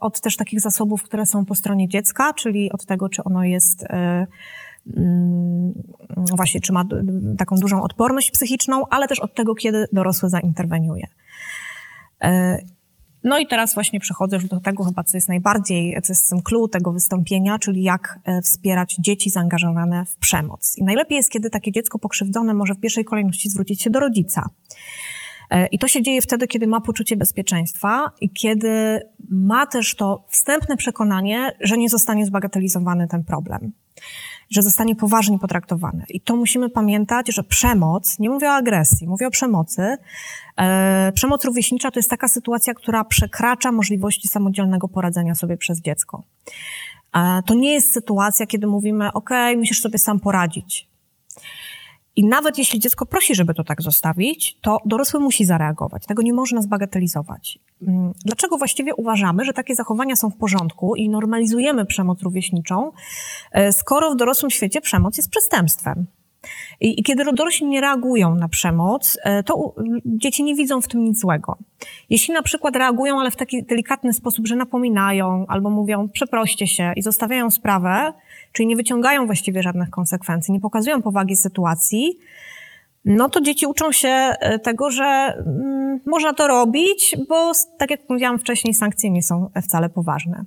od 0.00 0.20
też 0.20 0.36
takich 0.36 0.60
zasobów, 0.60 1.02
które 1.02 1.26
są 1.26 1.44
po 1.44 1.54
stronie 1.54 1.88
dziecka, 1.88 2.32
czyli 2.32 2.72
od 2.72 2.86
tego, 2.86 3.08
czy 3.08 3.24
ono 3.24 3.44
jest 3.44 3.84
właśnie, 6.36 6.60
czy 6.60 6.72
ma 6.72 6.84
taką 7.38 7.56
dużą 7.56 7.82
odporność 7.82 8.30
psychiczną, 8.30 8.82
ale 8.90 9.08
też 9.08 9.20
od 9.20 9.34
tego, 9.34 9.54
kiedy 9.54 9.86
dorosły 9.92 10.28
zainterweniuje. 10.28 11.06
E, 12.22 12.58
no 13.24 13.38
i 13.38 13.46
teraz 13.46 13.74
właśnie 13.74 14.00
przechodzę 14.00 14.36
już 14.36 14.48
do 14.48 14.60
tego 14.60 14.84
chyba, 14.84 15.04
co 15.04 15.16
jest 15.16 15.28
najbardziej, 15.28 15.98
co 16.02 16.12
jest 16.12 16.30
tym 16.30 16.42
clue 16.42 16.68
tego 16.68 16.92
wystąpienia, 16.92 17.58
czyli 17.58 17.82
jak 17.82 18.18
e, 18.24 18.42
wspierać 18.42 18.96
dzieci 18.98 19.30
zaangażowane 19.30 20.04
w 20.04 20.16
przemoc. 20.16 20.74
I 20.78 20.84
najlepiej 20.84 21.16
jest, 21.16 21.30
kiedy 21.30 21.50
takie 21.50 21.72
dziecko 21.72 21.98
pokrzywdzone 21.98 22.54
może 22.54 22.74
w 22.74 22.80
pierwszej 22.80 23.04
kolejności 23.04 23.50
zwrócić 23.50 23.82
się 23.82 23.90
do 23.90 24.00
rodzica. 24.00 24.46
E, 25.50 25.66
I 25.66 25.78
to 25.78 25.88
się 25.88 26.02
dzieje 26.02 26.22
wtedy, 26.22 26.46
kiedy 26.46 26.66
ma 26.66 26.80
poczucie 26.80 27.16
bezpieczeństwa 27.16 28.10
i 28.20 28.30
kiedy 28.30 29.00
ma 29.30 29.66
też 29.66 29.94
to 29.94 30.24
wstępne 30.28 30.76
przekonanie, 30.76 31.52
że 31.60 31.78
nie 31.78 31.88
zostanie 31.88 32.26
zbagatelizowany 32.26 33.08
ten 33.08 33.24
problem 33.24 33.72
że 34.50 34.62
zostanie 34.62 34.96
poważnie 34.96 35.38
potraktowany. 35.38 36.04
I 36.08 36.20
to 36.20 36.36
musimy 36.36 36.70
pamiętać, 36.70 37.34
że 37.34 37.44
przemoc, 37.44 38.18
nie 38.18 38.30
mówię 38.30 38.48
o 38.48 38.52
agresji, 38.52 39.08
mówię 39.08 39.26
o 39.26 39.30
przemocy. 39.30 39.96
E, 40.56 41.12
przemoc 41.14 41.44
rówieśnicza 41.44 41.90
to 41.90 41.98
jest 41.98 42.10
taka 42.10 42.28
sytuacja, 42.28 42.74
która 42.74 43.04
przekracza 43.04 43.72
możliwości 43.72 44.28
samodzielnego 44.28 44.88
poradzenia 44.88 45.34
sobie 45.34 45.56
przez 45.56 45.80
dziecko. 45.80 46.22
E, 47.14 47.42
to 47.46 47.54
nie 47.54 47.72
jest 47.72 47.92
sytuacja, 47.92 48.46
kiedy 48.46 48.66
mówimy, 48.66 49.12
ok, 49.12 49.30
musisz 49.56 49.80
sobie 49.80 49.98
sam 49.98 50.20
poradzić. 50.20 50.88
I 52.16 52.24
nawet 52.24 52.58
jeśli 52.58 52.80
dziecko 52.80 53.06
prosi, 53.06 53.34
żeby 53.34 53.54
to 53.54 53.64
tak 53.64 53.82
zostawić, 53.82 54.58
to 54.60 54.78
dorosły 54.84 55.20
musi 55.20 55.44
zareagować. 55.44 56.06
Tego 56.06 56.22
nie 56.22 56.32
można 56.32 56.62
zbagatelizować. 56.62 57.58
Mm, 57.82 58.12
dlaczego 58.24 58.56
właściwie 58.56 58.94
uważamy, 58.94 59.44
że 59.44 59.52
takie 59.52 59.74
zachowania 59.74 60.16
są 60.16 60.30
w 60.30 60.36
porządku 60.36 60.96
i 60.96 61.08
normalizujemy 61.08 61.86
przemoc 61.86 62.22
rówieśniczą, 62.22 62.92
e, 63.52 63.72
skoro 63.72 64.10
w 64.10 64.16
dorosłym 64.16 64.50
świecie 64.50 64.80
przemoc 64.80 65.16
jest 65.16 65.30
przestępstwem? 65.30 66.06
I, 66.80 67.02
kiedy 67.02 67.24
dorośli 67.32 67.66
nie 67.66 67.80
reagują 67.80 68.34
na 68.34 68.48
przemoc, 68.48 69.18
e, 69.22 69.42
to 69.42 69.74
dzieci 70.06 70.44
nie 70.44 70.54
widzą 70.54 70.80
w 70.80 70.88
tym 70.88 71.04
nic 71.04 71.20
złego. 71.20 71.56
Jeśli 72.10 72.34
na 72.34 72.42
przykład 72.42 72.76
reagują, 72.76 73.20
ale 73.20 73.30
w 73.30 73.36
taki 73.36 73.62
delikatny 73.62 74.12
sposób, 74.12 74.46
że 74.46 74.56
napominają 74.56 75.44
albo 75.48 75.70
mówią 75.70 76.08
przeproście 76.08 76.66
się 76.66 76.92
i 76.96 77.02
zostawiają 77.02 77.50
sprawę, 77.50 78.12
czyli 78.54 78.66
nie 78.66 78.76
wyciągają 78.76 79.26
właściwie 79.26 79.62
żadnych 79.62 79.90
konsekwencji, 79.90 80.54
nie 80.54 80.60
pokazują 80.60 81.02
powagi 81.02 81.36
sytuacji, 81.36 82.18
no 83.04 83.28
to 83.28 83.40
dzieci 83.40 83.66
uczą 83.66 83.92
się 83.92 84.08
e, 84.08 84.58
tego, 84.58 84.90
że 84.90 85.04
mm, 85.04 86.00
można 86.06 86.32
to 86.34 86.48
robić, 86.48 87.16
bo 87.28 87.52
tak 87.78 87.90
jak 87.90 88.00
mówiłam 88.08 88.38
wcześniej, 88.38 88.74
sankcje 88.74 89.10
nie 89.10 89.22
są 89.22 89.50
wcale 89.62 89.88
poważne. 89.88 90.44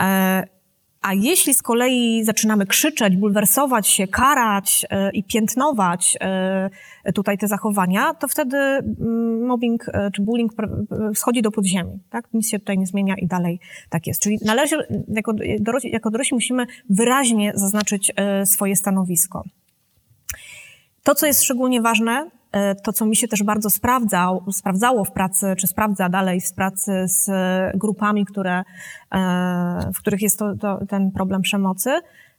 E, 0.00 0.59
a 1.02 1.14
jeśli 1.14 1.54
z 1.54 1.62
kolei 1.62 2.24
zaczynamy 2.24 2.66
krzyczeć, 2.66 3.16
bulwersować 3.16 3.88
się, 3.88 4.06
karać 4.06 4.86
e, 4.90 5.10
i 5.10 5.24
piętnować 5.24 6.16
e, 6.20 7.12
tutaj 7.14 7.38
te 7.38 7.48
zachowania, 7.48 8.14
to 8.14 8.28
wtedy 8.28 8.56
mm, 8.56 9.46
mobbing 9.46 9.88
e, 9.88 10.10
czy 10.10 10.22
bullying 10.22 10.52
schodzi 11.14 11.42
do 11.42 11.50
podziemi. 11.50 11.98
Tak? 12.10 12.28
Nic 12.32 12.48
się 12.48 12.58
tutaj 12.58 12.78
nie 12.78 12.86
zmienia 12.86 13.14
i 13.18 13.26
dalej 13.26 13.60
tak 13.90 14.06
jest. 14.06 14.22
Czyli 14.22 14.38
należy, 14.44 14.76
jako 15.08 15.32
dorośli, 15.60 15.90
jako 15.90 16.10
dorośli 16.10 16.34
musimy 16.34 16.66
wyraźnie 16.90 17.52
zaznaczyć 17.54 18.12
swoje 18.44 18.76
stanowisko. 18.76 19.44
To, 21.02 21.14
co 21.14 21.26
jest 21.26 21.42
szczególnie 21.42 21.82
ważne, 21.82 22.30
to, 22.82 22.92
co 22.92 23.06
mi 23.06 23.16
się 23.16 23.28
też 23.28 23.42
bardzo 23.42 23.70
sprawdzał, 23.70 24.44
sprawdzało 24.52 25.04
w 25.04 25.12
pracy, 25.12 25.54
czy 25.58 25.66
sprawdza 25.66 26.08
dalej 26.08 26.40
w 26.40 26.52
pracy 26.52 26.92
z 27.06 27.30
grupami, 27.78 28.26
które, 28.26 28.62
e, 29.14 29.92
w 29.94 29.98
których 29.98 30.22
jest 30.22 30.38
to, 30.38 30.56
to, 30.56 30.86
ten 30.86 31.10
problem 31.10 31.42
przemocy, 31.42 31.90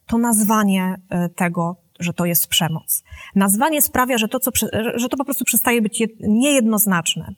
to 0.07 0.17
nazwanie 0.17 0.95
e, 1.09 1.29
tego, 1.29 1.75
że 1.99 2.13
to 2.13 2.25
jest 2.25 2.47
przemoc. 2.47 3.03
Nazwanie 3.35 3.81
sprawia, 3.81 4.17
że 4.17 4.27
to, 4.27 4.39
co, 4.39 4.51
że 4.95 5.09
to 5.09 5.17
po 5.17 5.25
prostu 5.25 5.45
przestaje 5.45 5.81
być 5.81 6.03
niejednoznaczne. 6.19 7.33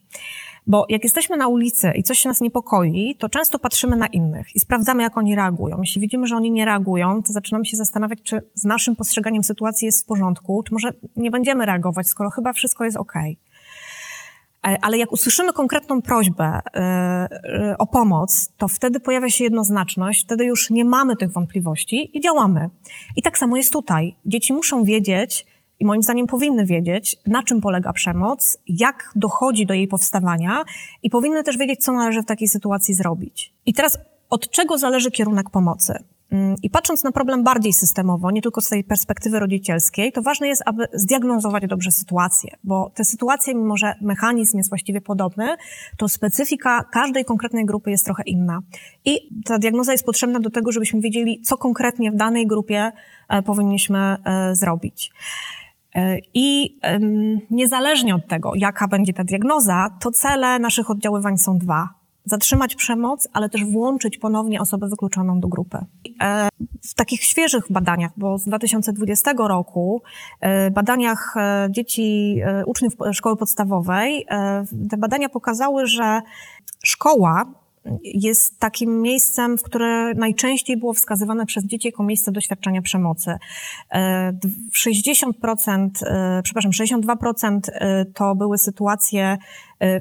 Bo 0.68 0.86
jak 0.90 1.04
jesteśmy 1.04 1.38
na 1.38 1.48
ulicy 1.48 1.92
i 1.96 2.04
coś 2.04 2.20
się 2.20 2.30
nas 2.30 2.42
niepokoi, 2.42 3.16
to 3.20 3.30
często 3.30 3.60
patrzymy 3.60 3.96
na 3.96 4.08
innych 4.08 4.56
i 4.56 4.60
sprawdzamy, 4.60 5.04
jak 5.04 5.18
oni 5.18 5.36
reagują. 5.36 5.78
Jeśli 5.80 6.02
widzimy, 6.02 6.28
że 6.28 6.36
oni 6.36 6.52
nie 6.52 6.66
reagują, 6.66 7.24
to 7.24 7.34
zaczynamy 7.34 7.66
się 7.66 7.78
zastanawiać, 7.78 8.20
czy 8.24 8.42
z 8.54 8.64
naszym 8.64 8.96
postrzeganiem 8.96 9.44
sytuacji 9.44 9.86
jest 9.86 10.02
w 10.02 10.06
porządku, 10.06 10.64
czy 10.64 10.74
może 10.74 10.94
nie 11.16 11.32
będziemy 11.32 11.66
reagować, 11.66 12.08
skoro 12.08 12.30
chyba 12.30 12.54
wszystko 12.54 12.86
jest 12.86 12.98
ok. 12.98 13.14
E, 14.68 14.78
ale 14.82 14.98
jak 14.98 15.12
usłyszymy 15.12 15.54
konkretną 15.54 16.02
prośbę 16.02 16.60
yy, 16.74 17.78
o 17.78 17.88
pomoc, 17.88 18.52
to 18.58 18.68
wtedy 18.68 19.00
pojawia 19.00 19.30
się 19.30 19.44
jednoznaczność, 19.44 20.24
wtedy 20.24 20.46
już 20.46 20.70
nie 20.70 20.86
mamy 20.86 21.16
tych 21.16 21.32
wątpliwości 21.32 22.18
i 22.18 22.22
działamy. 22.22 22.70
I 23.16 23.22
tak 23.22 23.38
samo 23.38 23.58
jest 23.58 23.74
tutaj. 23.74 24.16
Dzieci 24.26 24.54
muszą 24.54 24.84
wiedzieć, 24.84 25.46
i 25.84 25.86
moim 25.86 26.04
zdaniem 26.04 26.28
powinny 26.28 26.66
wiedzieć, 26.66 27.16
na 27.28 27.44
czym 27.44 27.62
polega 27.62 27.94
przemoc, 27.94 28.58
jak 28.68 29.12
dochodzi 29.16 29.66
do 29.66 29.74
jej 29.74 29.88
powstawania 29.88 30.64
i 31.04 31.10
powinny 31.10 31.44
też 31.44 31.58
wiedzieć, 31.58 31.84
co 31.84 31.92
należy 31.92 32.22
w 32.22 32.26
takiej 32.26 32.48
sytuacji 32.48 32.94
zrobić. 32.94 33.54
I 33.66 33.74
teraz 33.74 33.98
od 34.30 34.50
czego 34.50 34.78
zależy 34.78 35.12
kierunek 35.12 35.50
pomocy? 35.50 36.04
Mm, 36.32 36.56
I 36.64 36.70
patrząc 36.70 37.04
na 37.04 37.12
problem 37.12 37.44
bardziej 37.44 37.74
systemowo, 37.74 38.32
nie 38.32 38.42
tylko 38.42 38.62
z 38.62 38.70
tej 38.70 38.84
perspektywy 38.84 39.40
rodzicielskiej, 39.40 40.12
to 40.12 40.22
ważne 40.22 40.48
jest, 40.48 40.64
aby 40.66 40.88
zdiagnozować 40.94 41.68
dobrze 41.68 41.92
sytuację, 41.92 42.56
bo 42.64 42.92
te 42.96 43.04
sytuacje, 43.04 43.56
mimo 43.56 43.78
że 43.78 43.96
mechanizm 44.02 44.58
jest 44.58 44.70
właściwie 44.70 45.02
podobny, 45.02 45.56
to 45.98 46.10
specyfika 46.10 46.84
każdej 46.92 47.26
konkretnej 47.26 47.66
grupy 47.66 47.92
jest 47.92 48.06
trochę 48.06 48.24
inna. 48.24 48.60
I 49.06 49.30
ta 49.46 49.58
diagnoza 49.60 49.92
jest 49.92 50.06
potrzebna 50.06 50.40
do 50.40 50.50
tego, 50.50 50.72
żebyśmy 50.72 51.02
wiedzieli, 51.02 51.42
co 51.42 51.58
konkretnie 51.58 52.12
w 52.12 52.16
danej 52.16 52.48
grupie 52.48 52.92
e, 53.30 53.42
powinniśmy 53.42 54.00
e, 54.00 54.56
zrobić. 54.56 55.12
E, 55.96 56.18
I 56.34 56.80
niezależnie 57.52 58.16
od 58.16 58.28
tego, 58.28 58.52
jaka 58.56 58.88
będzie 58.88 59.14
ta 59.14 59.24
diagnoza, 59.24 59.90
to 60.02 60.12
cele 60.12 60.60
naszych 60.60 60.90
oddziaływań 60.90 61.38
są 61.38 61.58
dwa. 61.58 61.90
Zatrzymać 62.26 62.76
przemoc, 62.76 63.28
ale 63.34 63.50
też 63.50 63.66
włączyć 63.66 64.18
ponownie 64.18 64.62
osobę 64.62 64.88
wykluczoną 64.88 65.40
do 65.40 65.48
grupy. 65.48 65.78
E, 66.22 66.50
w 66.90 66.94
takich 66.94 67.24
świeżych 67.24 67.64
badaniach, 67.70 68.12
bo 68.18 68.38
z 68.38 68.46
2020 68.46 69.48
roku, 69.48 70.02
e, 70.40 70.72
badaniach 70.72 71.36
dzieci, 71.70 72.42
uczniów 72.66 72.94
szkoły 73.12 73.38
podstawowej, 73.38 74.26
te 74.90 74.98
badania 74.98 75.30
pokazały, 75.30 75.86
że 75.88 76.22
szkoła 76.84 77.63
jest 78.04 78.60
takim 78.60 79.02
miejscem, 79.02 79.58
w 79.58 79.64
które 79.64 80.14
najczęściej 80.14 80.78
było 80.78 80.94
wskazywane 80.94 81.46
przez 81.46 81.66
dzieci 81.66 81.88
jako 81.88 82.04
miejsce 82.04 82.32
doświadczenia 82.32 82.82
przemocy. 82.82 83.36
60%, 84.72 85.90
przepraszam, 86.44 86.72
62% 86.72 87.60
to 88.14 88.36
były 88.36 88.58
sytuacje 88.58 89.38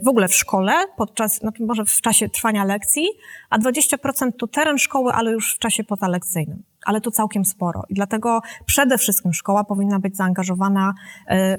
w 0.04 0.08
ogóle 0.08 0.28
w 0.28 0.34
szkole, 0.34 0.72
podczas, 0.96 1.38
znaczy 1.38 1.64
może 1.64 1.84
w 1.84 2.00
czasie 2.00 2.28
trwania 2.28 2.64
lekcji, 2.64 3.06
a 3.50 3.58
20% 3.58 4.30
to 4.38 4.46
teren 4.46 4.78
szkoły, 4.78 5.12
ale 5.12 5.32
już 5.32 5.54
w 5.54 5.58
czasie 5.58 5.84
pozalekcyjnym. 5.84 6.62
Ale 6.84 7.00
to 7.00 7.10
całkiem 7.10 7.44
sporo. 7.44 7.82
I 7.88 7.94
dlatego 7.94 8.40
przede 8.66 8.98
wszystkim 8.98 9.32
szkoła 9.32 9.64
powinna 9.64 9.98
być 9.98 10.16
zaangażowana 10.16 10.94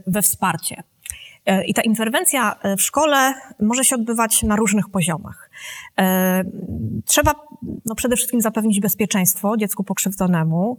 we 0.07 0.21
wsparcie. 0.21 0.83
E, 1.45 1.65
I 1.65 1.73
ta 1.73 1.81
interwencja 1.81 2.55
e, 2.61 2.77
w 2.77 2.81
szkole 2.81 3.33
może 3.59 3.83
się 3.83 3.95
odbywać 3.95 4.43
na 4.43 4.55
różnych 4.55 4.89
poziomach. 4.89 5.49
E, 5.99 6.43
trzeba 7.05 7.35
no, 7.85 7.95
przede 7.95 8.15
wszystkim 8.15 8.41
zapewnić 8.41 8.79
bezpieczeństwo 8.79 9.57
dziecku 9.57 9.83
pokrzywdzonemu. 9.83 10.77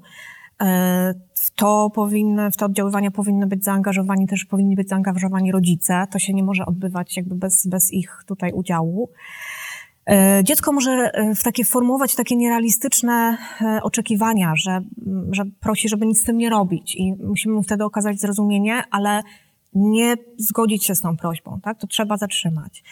W 1.35 1.51
to, 1.57 1.91
powinny, 1.95 2.51
w 2.51 2.57
to 2.57 2.67
oddziaływania 2.67 3.11
powinny 3.11 3.47
być 3.47 3.65
zaangażowani, 3.65 4.27
też 4.27 4.45
powinni 4.45 4.77
być 4.77 4.89
zaangażowani 4.89 5.53
rodzice. 5.53 6.07
To 6.11 6.19
się 6.19 6.35
nie 6.35 6.43
może 6.43 6.67
odbywać 6.67 7.17
jakby 7.17 7.35
bez, 7.35 7.67
bez 7.67 7.93
ich 7.93 8.25
tutaj 8.27 8.53
udziału. 8.53 9.11
Dziecko 10.43 10.73
może 10.73 11.11
w 11.37 11.43
takie 11.43 11.65
formułować 11.65 12.15
takie 12.15 12.37
nierealistyczne 12.37 13.39
oczekiwania, 13.83 14.53
że, 14.57 14.81
że 15.31 15.43
prosi, 15.61 15.89
żeby 15.89 16.07
nic 16.07 16.21
z 16.21 16.25
tym 16.25 16.37
nie 16.37 16.51
robić 16.51 16.95
i 16.95 17.15
musimy 17.15 17.55
mu 17.55 17.63
wtedy 17.63 17.85
okazać 17.85 18.21
zrozumienie, 18.21 18.83
ale 18.91 19.23
nie 19.75 20.17
zgodzić 20.39 20.85
się 20.85 20.95
z 20.95 21.01
tą 21.01 21.17
prośbą, 21.17 21.61
tak? 21.63 21.79
To 21.79 21.87
trzeba 21.87 22.17
zatrzymać. 22.17 22.83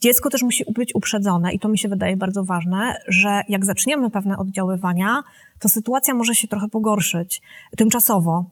Dziecko 0.00 0.30
też 0.30 0.42
musi 0.42 0.64
być 0.72 0.94
uprzedzone 0.94 1.52
i 1.52 1.58
to 1.58 1.68
mi 1.68 1.78
się 1.78 1.88
wydaje 1.88 2.16
bardzo 2.16 2.44
ważne, 2.44 2.96
że 3.08 3.42
jak 3.48 3.64
zaczniemy 3.64 4.10
pewne 4.10 4.38
oddziaływania, 4.38 5.22
to 5.58 5.68
sytuacja 5.68 6.14
może 6.14 6.34
się 6.34 6.48
trochę 6.48 6.68
pogorszyć 6.68 7.42
tymczasowo. 7.76 8.44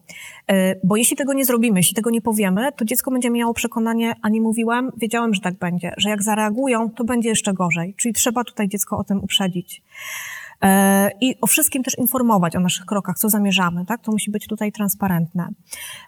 Y, 0.51 0.79
bo 0.83 0.95
jeśli 0.95 1.17
tego 1.17 1.33
nie 1.33 1.45
zrobimy, 1.45 1.79
jeśli 1.79 1.95
tego 1.95 2.09
nie 2.09 2.21
powiemy, 2.21 2.71
to 2.71 2.85
dziecko 2.85 3.11
będzie 3.11 3.29
miało 3.29 3.53
przekonanie, 3.53 4.15
a 4.21 4.29
nie 4.29 4.41
mówiłem, 4.41 4.91
wiedziałem, 4.97 5.33
że 5.33 5.41
tak 5.41 5.57
będzie, 5.57 5.93
że 5.97 6.09
jak 6.09 6.23
zareagują, 6.23 6.89
to 6.89 7.03
będzie 7.03 7.29
jeszcze 7.29 7.53
gorzej. 7.53 7.93
Czyli 7.97 8.13
trzeba 8.13 8.43
tutaj 8.43 8.69
dziecko 8.69 8.97
o 8.97 9.03
tym 9.03 9.23
uprzedzić. 9.23 9.81
E, 10.63 11.11
i 11.21 11.35
o 11.41 11.47
wszystkim 11.47 11.83
też 11.83 11.97
informować 11.97 12.55
o 12.55 12.59
naszych 12.59 12.85
krokach, 12.85 13.17
co 13.17 13.29
zamierzamy, 13.29 13.85
tak? 13.85 14.01
To 14.01 14.11
musi 14.11 14.31
być 14.31 14.47
tutaj 14.47 14.71
transparentne. 14.71 15.49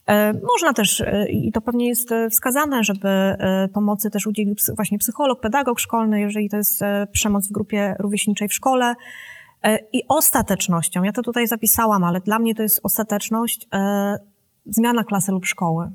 E, 0.07 0.33
można 0.33 0.73
też, 0.73 1.01
e, 1.01 1.29
i 1.29 1.51
to 1.51 1.61
pewnie 1.61 1.87
jest 1.87 2.09
wskazane, 2.31 2.83
żeby 2.83 3.35
pomocy 3.73 4.09
też 4.09 4.27
udzielił 4.27 4.55
właśnie 4.75 4.97
psycholog, 4.97 5.41
pedagog 5.41 5.79
szkolny, 5.79 6.19
jeżeli 6.19 6.49
to 6.49 6.57
jest 6.57 6.81
przemoc 7.11 7.47
w 7.47 7.51
grupie 7.51 7.95
rówieśniczej 7.99 8.47
w 8.47 8.53
szkole. 8.53 8.95
I 9.93 10.03
ostatecznością, 10.07 11.03
ja 11.03 11.11
to 11.11 11.21
tutaj 11.21 11.47
zapisałam, 11.47 12.03
ale 12.03 12.21
dla 12.21 12.39
mnie 12.39 12.55
to 12.55 12.63
jest 12.63 12.79
ostateczność, 12.83 13.67
zmiana 14.65 15.03
klasy 15.03 15.31
lub 15.31 15.45
szkoły. 15.45 15.91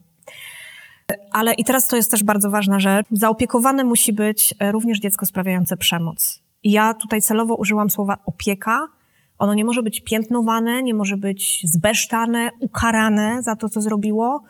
Ale 1.32 1.54
i 1.54 1.64
teraz 1.64 1.86
to 1.86 1.96
jest 1.96 2.10
też 2.10 2.24
bardzo 2.24 2.50
ważna 2.50 2.78
rzecz. 2.78 3.06
Zaopiekowane 3.12 3.84
musi 3.84 4.12
być 4.12 4.54
również 4.72 5.00
dziecko 5.00 5.26
sprawiające 5.26 5.76
przemoc. 5.76 6.42
Ja 6.64 6.94
tutaj 6.94 7.22
celowo 7.22 7.54
użyłam 7.54 7.90
słowa 7.90 8.18
opieka. 8.26 8.88
Ono 9.38 9.54
nie 9.54 9.64
może 9.64 9.82
być 9.82 10.00
piętnowane, 10.00 10.82
nie 10.82 10.94
może 10.94 11.16
być 11.16 11.60
zbesztane, 11.64 12.50
ukarane 12.60 13.42
za 13.42 13.56
to, 13.56 13.68
co 13.68 13.80
zrobiło, 13.80 14.42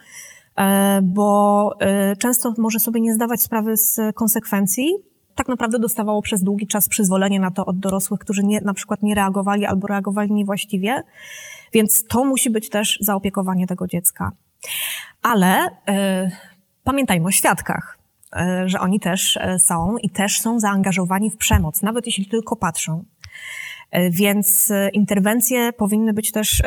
e, 0.57 1.01
bo 1.03 1.71
e, 1.81 2.17
często 2.17 2.55
może 2.59 2.81
sobie 2.81 3.01
nie 3.01 3.15
zdawać 3.15 3.43
sprawy 3.43 3.77
z 3.77 4.01
konsekwencji. 4.15 4.95
Tak 5.35 5.49
naprawdę 5.49 5.79
dostawało 5.79 6.23
przez 6.23 6.43
długi 6.43 6.67
czas 6.67 6.89
przyzwolenie 6.89 7.41
na 7.41 7.51
to 7.51 7.67
od 7.67 7.79
dorosłych, 7.79 8.21
którzy 8.21 8.45
nie, 8.45 8.61
na 8.61 8.75
przykład 8.75 9.03
nie 9.03 9.15
reagowali 9.15 9.67
albo 9.67 9.87
reagowali 9.87 10.33
niewłaściwie. 10.33 11.03
Więc 11.73 12.07
to 12.07 12.25
musi 12.25 12.51
być 12.51 12.69
też 12.69 12.99
zaopiekowanie 13.01 13.67
tego 13.67 13.87
dziecka. 13.87 14.33
Ale 15.23 15.67
y, 15.67 15.71
pamiętajmy 16.85 17.27
o 17.27 17.31
świadkach. 17.31 18.00
E, 18.37 18.69
że 18.69 18.81
oni 18.81 19.01
też 19.01 19.37
e, 19.37 19.59
są 19.59 19.97
i 19.97 20.11
też 20.11 20.41
są 20.41 20.61
zaangażowani 20.61 21.31
w 21.31 21.37
przemoc, 21.37 21.83
nawet 21.83 22.07
jeśli 22.07 22.27
tylko 22.27 22.57
patrzą. 22.57 23.05
E, 23.91 24.11
więc 24.11 24.73
interwencje 24.93 25.73
powinny 25.73 26.13
być 26.13 26.33
też, 26.33 26.63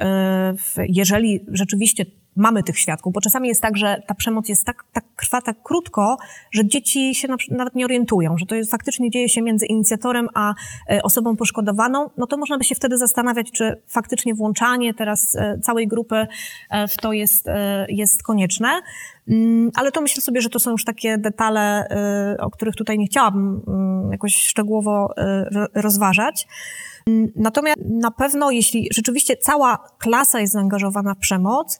jeżeli 0.77 1.45
rzeczywiście 1.47 2.05
mamy 2.35 2.63
tych 2.63 2.79
świadków, 2.79 3.13
bo 3.13 3.21
czasami 3.21 3.47
jest 3.47 3.61
tak, 3.61 3.77
że 3.77 4.01
ta 4.07 4.13
przemoc 4.13 4.49
jest 4.49 4.65
tak, 4.65 4.85
tak 4.93 5.05
trwa 5.17 5.41
tak 5.41 5.63
krótko, 5.63 6.17
że 6.51 6.67
dzieci 6.67 7.15
się 7.15 7.27
nawet 7.51 7.75
nie 7.75 7.85
orientują, 7.85 8.37
że 8.37 8.45
to 8.45 8.55
jest 8.55 8.71
faktycznie 8.71 9.09
dzieje 9.09 9.29
się 9.29 9.41
między 9.41 9.65
inicjatorem 9.65 10.27
a 10.33 10.53
osobą 11.03 11.35
poszkodowaną, 11.35 12.09
no 12.17 12.27
to 12.27 12.37
można 12.37 12.57
by 12.57 12.63
się 12.63 12.75
wtedy 12.75 12.97
zastanawiać, 12.97 13.51
czy 13.51 13.81
faktycznie 13.87 14.35
włączanie 14.35 14.93
teraz 14.93 15.37
całej 15.61 15.87
grupy 15.87 16.27
w 16.89 16.97
to 16.97 17.13
jest, 17.13 17.45
jest 17.87 18.23
konieczne. 18.23 18.81
Mm, 19.27 19.71
ale 19.75 19.91
to 19.91 20.01
myślę 20.01 20.21
sobie, 20.21 20.41
że 20.41 20.49
to 20.49 20.59
są 20.59 20.71
już 20.71 20.85
takie 20.85 21.17
detale, 21.17 21.87
y, 22.33 22.41
o 22.41 22.51
których 22.51 22.75
tutaj 22.75 22.97
nie 22.97 23.05
chciałabym 23.05 23.61
mm, 23.67 24.11
jakoś 24.11 24.35
szczegółowo 24.35 25.13
y, 25.17 25.81
rozważać. 25.81 26.47
Mm, 27.07 27.31
natomiast 27.35 27.77
na 27.89 28.11
pewno, 28.11 28.51
jeśli 28.51 28.87
rzeczywiście 28.91 29.37
cała 29.37 29.77
klasa 29.97 30.39
jest 30.39 30.53
zaangażowana 30.53 31.13
w 31.13 31.17
przemoc, 31.17 31.79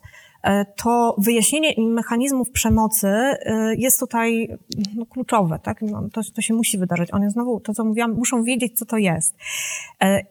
to 0.76 1.16
wyjaśnienie 1.18 1.74
mechanizmów 1.78 2.50
przemocy 2.50 3.08
jest 3.78 4.00
tutaj 4.00 4.48
no, 4.96 5.06
kluczowe, 5.06 5.58
tak? 5.62 5.82
No, 5.82 6.08
to, 6.12 6.20
to 6.34 6.42
się 6.42 6.54
musi 6.54 6.78
wydarzyć. 6.78 7.14
One 7.14 7.30
znowu, 7.30 7.60
to 7.60 7.74
co 7.74 7.84
mówiłam, 7.84 8.12
muszą 8.12 8.42
wiedzieć, 8.42 8.78
co 8.78 8.86
to 8.86 8.96
jest. 8.96 9.36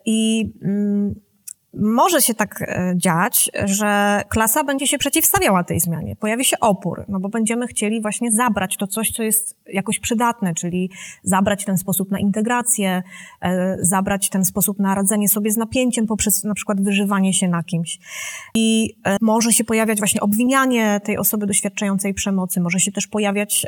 I 0.04 0.50
może 1.76 2.22
się 2.22 2.34
tak 2.34 2.62
e, 2.62 2.92
dziać, 2.96 3.50
że 3.64 4.22
klasa 4.28 4.64
będzie 4.64 4.86
się 4.86 4.98
przeciwstawiała 4.98 5.64
tej 5.64 5.80
zmianie. 5.80 6.16
Pojawi 6.16 6.44
się 6.44 6.60
opór, 6.60 7.04
no 7.08 7.20
bo 7.20 7.28
będziemy 7.28 7.66
chcieli 7.66 8.02
właśnie 8.02 8.32
zabrać 8.32 8.76
to 8.76 8.86
coś, 8.86 9.10
co 9.10 9.22
jest 9.22 9.56
jakoś 9.66 9.98
przydatne, 9.98 10.54
czyli 10.54 10.90
zabrać 11.22 11.64
ten 11.64 11.78
sposób 11.78 12.10
na 12.10 12.18
integrację, 12.18 13.02
e, 13.40 13.76
zabrać 13.80 14.28
ten 14.28 14.44
sposób 14.44 14.78
na 14.78 14.94
radzenie 14.94 15.28
sobie 15.28 15.50
z 15.50 15.56
napięciem 15.56 16.06
poprzez 16.06 16.44
na 16.44 16.54
przykład 16.54 16.80
wyżywanie 16.80 17.32
się 17.32 17.48
na 17.48 17.62
kimś. 17.62 17.98
I 18.54 18.96
e, 19.04 19.16
może 19.20 19.52
się 19.52 19.64
pojawiać 19.64 19.98
właśnie 19.98 20.20
obwinianie 20.20 21.00
tej 21.04 21.18
osoby 21.18 21.46
doświadczającej 21.46 22.14
przemocy, 22.14 22.60
może 22.60 22.80
się 22.80 22.92
też 22.92 23.06
pojawiać 23.06 23.66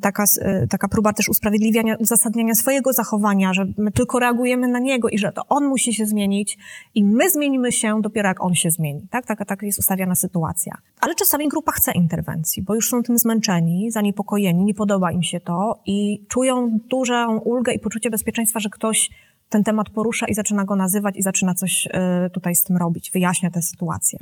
taka, 0.00 0.24
taka 0.70 0.88
próba 0.88 1.12
też 1.12 1.28
usprawiedliwiania, 1.28 1.96
uzasadniania 1.96 2.54
swojego 2.54 2.92
zachowania, 2.92 3.54
że 3.54 3.66
my 3.78 3.90
tylko 3.90 4.18
reagujemy 4.18 4.68
na 4.68 4.78
niego 4.78 5.08
i 5.08 5.18
że 5.18 5.32
to 5.32 5.42
on 5.48 5.66
musi 5.66 5.94
się 5.94 6.06
zmienić, 6.06 6.58
i 6.94 7.04
my 7.04 7.30
zmienimy 7.30 7.72
się 7.72 8.00
dopiero 8.02 8.28
jak 8.28 8.44
on 8.44 8.54
się 8.54 8.70
zmieni. 8.70 9.06
Tak? 9.10 9.26
Taka, 9.26 9.44
tak 9.44 9.62
jest 9.62 9.78
ustawiana 9.78 10.14
sytuacja. 10.14 10.76
Ale 11.00 11.14
czasami 11.14 11.48
grupa 11.48 11.72
chce 11.72 11.92
interwencji, 11.92 12.62
bo 12.62 12.74
już 12.74 12.88
są 12.88 13.02
tym 13.02 13.18
zmęczeni, 13.18 13.90
zaniepokojeni, 13.90 14.64
nie 14.64 14.74
podoba 14.74 15.12
im 15.12 15.22
się 15.22 15.40
to 15.40 15.80
i 15.86 16.26
czują 16.28 16.78
dużą 16.90 17.38
ulgę 17.38 17.72
i 17.72 17.78
poczucie 17.78 18.10
bezpieczeństwa, 18.10 18.60
że 18.60 18.70
ktoś 18.70 19.10
ten 19.48 19.64
temat 19.64 19.90
porusza 19.90 20.26
i 20.26 20.34
zaczyna 20.34 20.64
go 20.64 20.76
nazywać 20.76 21.16
i 21.16 21.22
zaczyna 21.22 21.54
coś 21.54 21.86
y, 21.86 21.90
tutaj 22.30 22.54
z 22.54 22.64
tym 22.64 22.76
robić, 22.76 23.10
wyjaśnia 23.10 23.50
tę 23.50 23.62
sytuację. 23.62 24.18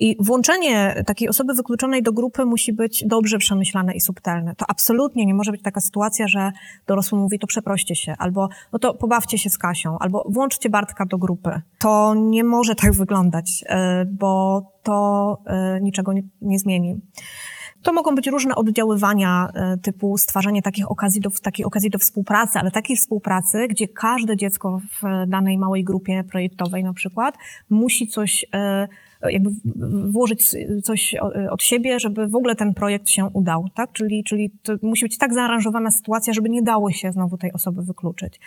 I 0.00 0.16
włączenie 0.20 1.02
takiej 1.06 1.28
osoby 1.28 1.54
wykluczonej 1.54 2.02
do 2.02 2.12
grupy 2.12 2.44
musi 2.44 2.72
być 2.72 3.04
dobrze 3.06 3.38
przemyślane 3.38 3.94
i 3.94 4.00
subtelne. 4.00 4.54
To 4.54 4.64
absolutnie 4.68 5.26
nie 5.26 5.34
może 5.34 5.50
być 5.50 5.62
taka 5.62 5.80
sytuacja, 5.80 6.28
że 6.28 6.52
dorosły 6.86 7.18
mówi, 7.18 7.38
to 7.38 7.46
przeproście 7.46 7.96
się, 7.96 8.14
albo 8.18 8.48
no 8.72 8.78
to 8.78 8.94
pobawcie 8.94 9.38
się 9.38 9.50
z 9.50 9.58
Kasią, 9.58 9.98
albo 9.98 10.24
włączcie 10.28 10.70
Bartka 10.70 11.06
do 11.06 11.18
grupy. 11.18 11.62
To 11.78 12.14
nie 12.14 12.44
może 12.44 12.74
tak 12.74 12.92
wyglądać, 12.92 13.64
y, 13.70 14.04
bo 14.04 14.62
to 14.82 15.38
y, 15.76 15.80
niczego 15.80 16.12
nie, 16.12 16.22
nie 16.40 16.58
zmieni. 16.58 17.00
To 17.82 17.92
mogą 17.92 18.14
być 18.14 18.26
różne 18.26 18.54
oddziaływania 18.54 19.48
e, 19.54 19.76
typu 19.76 20.18
stwarzanie 20.18 20.62
takich 20.62 20.90
okazji 20.90 21.20
do, 21.20 21.30
takiej 21.42 21.64
okazji 21.66 21.90
do 21.90 21.98
współpracy, 21.98 22.58
ale 22.58 22.70
takiej 22.70 22.96
współpracy, 22.96 23.68
gdzie 23.68 23.88
każde 23.88 24.36
dziecko 24.36 24.80
w 25.02 25.28
danej 25.30 25.58
małej 25.58 25.84
grupie 25.84 26.24
projektowej 26.24 26.84
na 26.84 26.92
przykład 26.92 27.34
musi 27.70 28.06
coś 28.06 28.44
e, 28.54 28.88
jakby 29.28 29.50
włożyć 30.10 30.54
coś 30.82 31.14
od 31.50 31.62
siebie, 31.62 32.00
żeby 32.00 32.28
w 32.28 32.34
ogóle 32.36 32.56
ten 32.56 32.74
projekt 32.74 33.08
się 33.08 33.24
udał, 33.32 33.68
tak? 33.74 33.92
Czyli, 33.92 34.24
czyli 34.24 34.50
to 34.62 34.72
musi 34.82 35.04
być 35.04 35.18
tak 35.18 35.34
zaaranżowana 35.34 35.90
sytuacja, 35.90 36.32
żeby 36.32 36.48
nie 36.48 36.62
dało 36.62 36.90
się 36.90 37.12
znowu 37.12 37.38
tej 37.38 37.52
osoby 37.52 37.82
wykluczyć. 37.82 38.40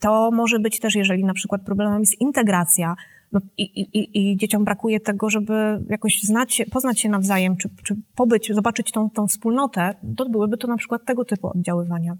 To 0.00 0.30
może 0.30 0.58
być 0.58 0.80
też, 0.80 0.94
jeżeli 0.94 1.24
na 1.24 1.34
przykład 1.34 1.62
problemem 1.62 2.00
jest 2.00 2.20
integracja, 2.20 2.96
no 3.32 3.40
i, 3.58 3.62
i, 3.62 4.30
I 4.30 4.36
dzieciom 4.36 4.64
brakuje 4.64 5.00
tego, 5.00 5.30
żeby 5.30 5.84
jakoś 5.88 6.22
znać, 6.22 6.62
poznać 6.72 7.00
się 7.00 7.08
nawzajem, 7.08 7.56
czy, 7.56 7.68
czy 7.82 7.96
pobyć, 8.16 8.54
zobaczyć 8.54 8.92
tą, 8.92 9.10
tą 9.10 9.26
wspólnotę, 9.26 9.94
to 10.16 10.28
byłyby 10.28 10.56
to 10.56 10.68
na 10.68 10.76
przykład 10.76 11.04
tego 11.04 11.24
typu 11.24 11.48
oddziaływania. 11.48 12.16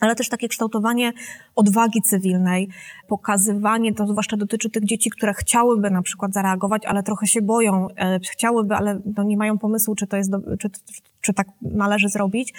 Ale 0.00 0.14
też 0.14 0.28
takie 0.28 0.48
kształtowanie 0.48 1.12
odwagi 1.56 2.02
cywilnej, 2.02 2.68
pokazywanie, 3.08 3.94
to 3.94 4.06
zwłaszcza 4.06 4.36
dotyczy 4.36 4.70
tych 4.70 4.84
dzieci, 4.84 5.10
które 5.10 5.34
chciałyby 5.34 5.90
na 5.90 6.02
przykład 6.02 6.32
zareagować, 6.32 6.86
ale 6.86 7.02
trochę 7.02 7.26
się 7.26 7.42
boją, 7.42 7.88
e, 7.96 8.20
chciałyby, 8.20 8.74
ale 8.74 9.00
no 9.16 9.22
nie 9.22 9.36
mają 9.36 9.58
pomysłu, 9.58 9.94
czy 9.94 10.06
to 10.06 10.16
jest, 10.16 10.30
do, 10.30 10.38
czy, 10.58 10.70
czy 11.20 11.34
tak 11.34 11.48
należy 11.62 12.08
zrobić, 12.08 12.54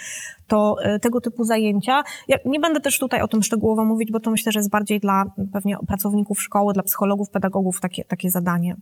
to 0.46 0.76
e, 0.82 0.98
tego 0.98 1.20
typu 1.20 1.44
zajęcia, 1.44 2.02
ja 2.28 2.38
nie 2.44 2.60
będę 2.60 2.80
też 2.80 2.98
tutaj 2.98 3.22
o 3.22 3.28
tym 3.28 3.42
szczegółowo 3.42 3.84
mówić, 3.84 4.12
bo 4.12 4.20
to 4.20 4.30
myślę, 4.30 4.52
że 4.52 4.58
jest 4.58 4.70
bardziej 4.70 5.00
dla 5.00 5.24
pewnie 5.52 5.76
pracowników 5.86 6.42
szkoły, 6.42 6.74
dla 6.74 6.82
psychologów, 6.82 7.30
pedagogów 7.30 7.80
takie, 7.80 8.04
takie 8.04 8.30
zadanie 8.30 8.76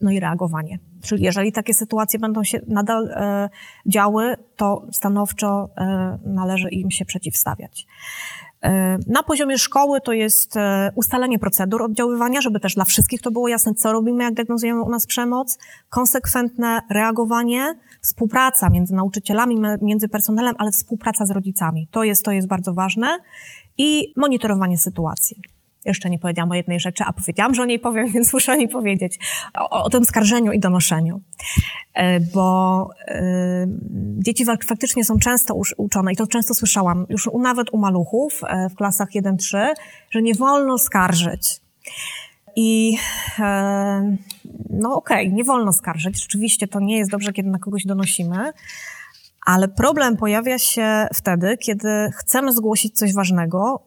no 0.00 0.10
i 0.10 0.20
reagowanie. 0.20 0.78
Czyli 1.02 1.22
jeżeli 1.22 1.52
takie 1.52 1.74
sytuacje 1.74 2.18
będą 2.18 2.44
się 2.44 2.60
nadal 2.68 3.08
e, 3.08 3.48
działy, 3.86 4.36
to 4.56 4.86
stanowczo 4.92 5.68
e, 5.76 6.18
należy 6.24 6.68
im 6.68 6.90
się 6.90 7.04
przeciwstawiać. 7.04 7.86
E, 8.62 8.98
na 9.06 9.22
poziomie 9.22 9.58
szkoły 9.58 10.00
to 10.00 10.12
jest 10.12 10.56
e, 10.56 10.92
ustalenie 10.94 11.38
procedur 11.38 11.82
oddziaływania, 11.82 12.40
żeby 12.40 12.60
też 12.60 12.74
dla 12.74 12.84
wszystkich 12.84 13.22
to 13.22 13.30
było 13.30 13.48
jasne, 13.48 13.74
co 13.74 13.92
robimy, 13.92 14.24
jak 14.24 14.34
diagnozujemy 14.34 14.82
u 14.82 14.90
nas 14.90 15.06
przemoc, 15.06 15.58
konsekwentne 15.90 16.80
reagowanie, 16.90 17.74
współpraca 18.00 18.70
między 18.70 18.94
nauczycielami, 18.94 19.60
między 19.82 20.08
personelem, 20.08 20.54
ale 20.58 20.70
współpraca 20.70 21.26
z 21.26 21.30
rodzicami. 21.30 21.88
To 21.90 22.04
jest, 22.04 22.24
to 22.24 22.32
jest 22.32 22.48
bardzo 22.48 22.74
ważne 22.74 23.18
i 23.78 24.12
monitorowanie 24.16 24.78
sytuacji. 24.78 25.55
Jeszcze 25.86 26.10
nie 26.10 26.18
powiedziałam 26.18 26.50
o 26.50 26.54
jednej 26.54 26.80
rzeczy, 26.80 27.04
a 27.06 27.12
powiedziałam, 27.12 27.54
że 27.54 27.62
o 27.62 27.64
niej 27.64 27.78
powiem, 27.78 28.08
więc 28.14 28.32
muszę 28.32 28.52
o 28.52 28.56
niej 28.56 28.68
powiedzieć. 28.68 29.18
O, 29.54 29.84
o 29.84 29.90
tym 29.90 30.04
skarżeniu 30.04 30.52
i 30.52 30.60
donoszeniu. 30.60 31.20
E, 31.94 32.20
bo 32.20 32.88
y, 33.08 33.14
dzieci 34.18 34.44
faktycznie 34.44 35.04
są 35.04 35.18
często 35.18 35.54
uczone, 35.76 36.12
i 36.12 36.16
to 36.16 36.26
często 36.26 36.54
słyszałam, 36.54 37.06
już 37.08 37.30
nawet 37.38 37.70
u 37.72 37.78
maluchów 37.78 38.40
e, 38.46 38.68
w 38.68 38.74
klasach 38.74 39.08
1-3, 39.10 39.58
że 40.10 40.22
nie 40.22 40.34
wolno 40.34 40.78
skarżyć. 40.78 41.60
I 42.56 42.98
no 44.70 44.94
okej, 44.94 45.26
okay, 45.26 45.36
nie 45.36 45.44
wolno 45.44 45.72
skarżyć. 45.72 46.22
Rzeczywiście 46.22 46.68
to 46.68 46.80
nie 46.80 46.98
jest 46.98 47.10
dobrze, 47.10 47.32
kiedy 47.32 47.50
na 47.50 47.58
kogoś 47.58 47.84
donosimy. 47.84 48.52
Ale 49.46 49.68
problem 49.68 50.16
pojawia 50.16 50.58
się 50.58 51.06
wtedy, 51.14 51.56
kiedy 51.56 51.88
chcemy 52.16 52.52
zgłosić 52.52 52.98
coś 52.98 53.14
ważnego, 53.14 53.82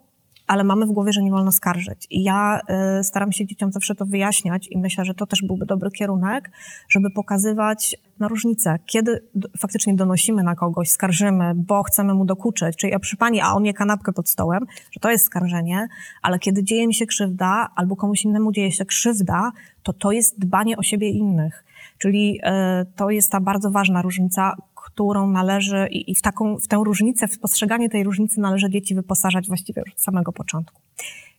ale 0.49 0.63
mamy 0.63 0.85
w 0.85 0.91
głowie, 0.91 1.13
że 1.13 1.23
nie 1.23 1.31
wolno 1.31 1.51
skarżyć. 1.51 2.07
I 2.09 2.23
ja 2.23 2.59
y, 2.99 3.03
staram 3.03 3.31
się 3.31 3.45
dzieciom 3.45 3.71
zawsze 3.71 3.95
to 3.95 4.05
wyjaśniać 4.05 4.67
i 4.71 4.77
myślę, 4.77 5.05
że 5.05 5.13
to 5.13 5.25
też 5.25 5.41
byłby 5.41 5.65
dobry 5.65 5.91
kierunek, 5.91 6.51
żeby 6.89 7.09
pokazywać 7.09 7.97
na 8.19 8.27
różnicę, 8.27 8.79
kiedy 8.85 9.23
faktycznie 9.57 9.93
donosimy 9.93 10.43
na 10.43 10.55
kogoś, 10.55 10.89
skarżymy, 10.89 11.51
bo 11.55 11.83
chcemy 11.83 12.13
mu 12.13 12.25
dokuczyć, 12.25 12.77
czyli 12.77 12.93
a 12.93 12.99
przy 12.99 13.17
pani, 13.17 13.41
a 13.41 13.53
on 13.53 13.65
je 13.65 13.73
kanapkę 13.73 14.13
pod 14.13 14.29
stołem, 14.29 14.65
że 14.91 14.99
to 14.99 15.11
jest 15.11 15.25
skarżenie, 15.25 15.87
ale 16.21 16.39
kiedy 16.39 16.63
dzieje 16.63 16.87
mi 16.87 16.93
się 16.93 17.05
krzywda 17.05 17.69
albo 17.75 17.95
komuś 17.95 18.23
innemu 18.23 18.51
dzieje 18.51 18.71
się 18.71 18.85
krzywda, 18.85 19.51
to 19.83 19.93
to 19.93 20.11
jest 20.11 20.39
dbanie 20.39 20.77
o 20.77 20.83
siebie 20.83 21.09
innych. 21.09 21.63
Czyli 21.97 22.39
y, 22.39 22.85
to 22.95 23.09
jest 23.09 23.31
ta 23.31 23.41
bardzo 23.41 23.71
ważna 23.71 24.01
różnica, 24.01 24.55
którą 24.99 25.27
należy 25.27 25.87
i, 25.91 26.11
i 26.11 26.15
w, 26.15 26.21
taką, 26.21 26.57
w 26.57 26.67
tę 26.67 26.81
różnicę, 26.85 27.27
w 27.27 27.39
postrzeganie 27.39 27.89
tej 27.89 28.03
różnicy 28.03 28.41
należy 28.41 28.69
dzieci 28.69 28.95
wyposażać 28.95 29.47
właściwie 29.47 29.81
już 29.85 29.93
od 29.93 30.01
samego 30.01 30.31
początku. 30.33 30.81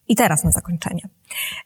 I 0.09 0.17
teraz 0.17 0.45
na 0.45 0.51
zakończenie. 0.51 1.03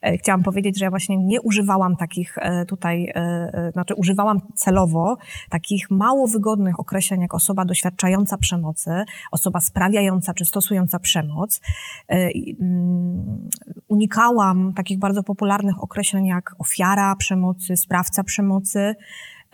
E, 0.03 0.19
chciałam 0.19 0.43
powiedzieć, 0.43 0.79
że 0.79 0.85
ja 0.85 0.91
właśnie 0.91 1.17
nie 1.17 1.41
używałam 1.41 1.97
takich 1.97 2.39
e, 2.39 2.67
tutaj, 2.67 3.13
e, 3.15 3.71
znaczy 3.73 3.95
używałam 3.95 4.41
celowo 4.55 5.17
takich 5.51 5.91
mało 5.91 6.27
wygodnych 6.27 6.81
określeń 6.81 7.21
jak 7.21 7.35
osoba 7.35 7.65
doświadczająca 7.65 8.37
przemocy, 8.39 8.91
osoba 9.33 9.61
sprawiająca 9.61 10.35
czy 10.35 10.45
stosująca 10.45 10.99
przemoc. 10.99 11.61
Mm, 12.09 13.49
unikałam 13.89 14.73
takich 14.73 14.99
bardzo 14.99 15.23
popularnych 15.23 15.83
określeń 15.83 16.27
jak 16.27 16.55
ofiara 16.59 17.17
przemocy, 17.17 17.77
sprawca 17.77 18.25
przemocy. 18.25 18.95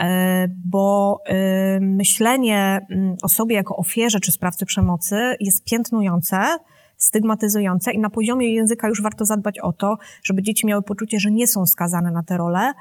E, 0.01 0.49
bo 0.65 1.19
e, 1.27 1.81
myślenie 1.81 2.87
o 3.23 3.29
sobie 3.29 3.57
jako 3.57 3.77
ofierze 3.77 4.21
czy 4.21 4.33
sprawcy 4.33 4.67
przemocy 4.67 5.17
jest 5.41 5.65
piętnujące, 5.65 6.59
stygmatyzujące 6.97 7.93
i 7.93 7.99
na 7.99 8.11
poziomie 8.11 8.55
języka 8.55 8.89
już 8.89 9.03
warto 9.03 9.25
zadbać 9.25 9.59
o 9.59 9.73
to, 9.73 9.99
żeby 10.23 10.43
dzieci 10.43 10.67
miały 10.67 10.83
poczucie, 10.83 11.21
że 11.21 11.31
nie 11.31 11.47
są 11.47 11.67
skazane 11.67 12.11
na 12.11 12.23
te 12.23 12.37
role, 12.37 12.73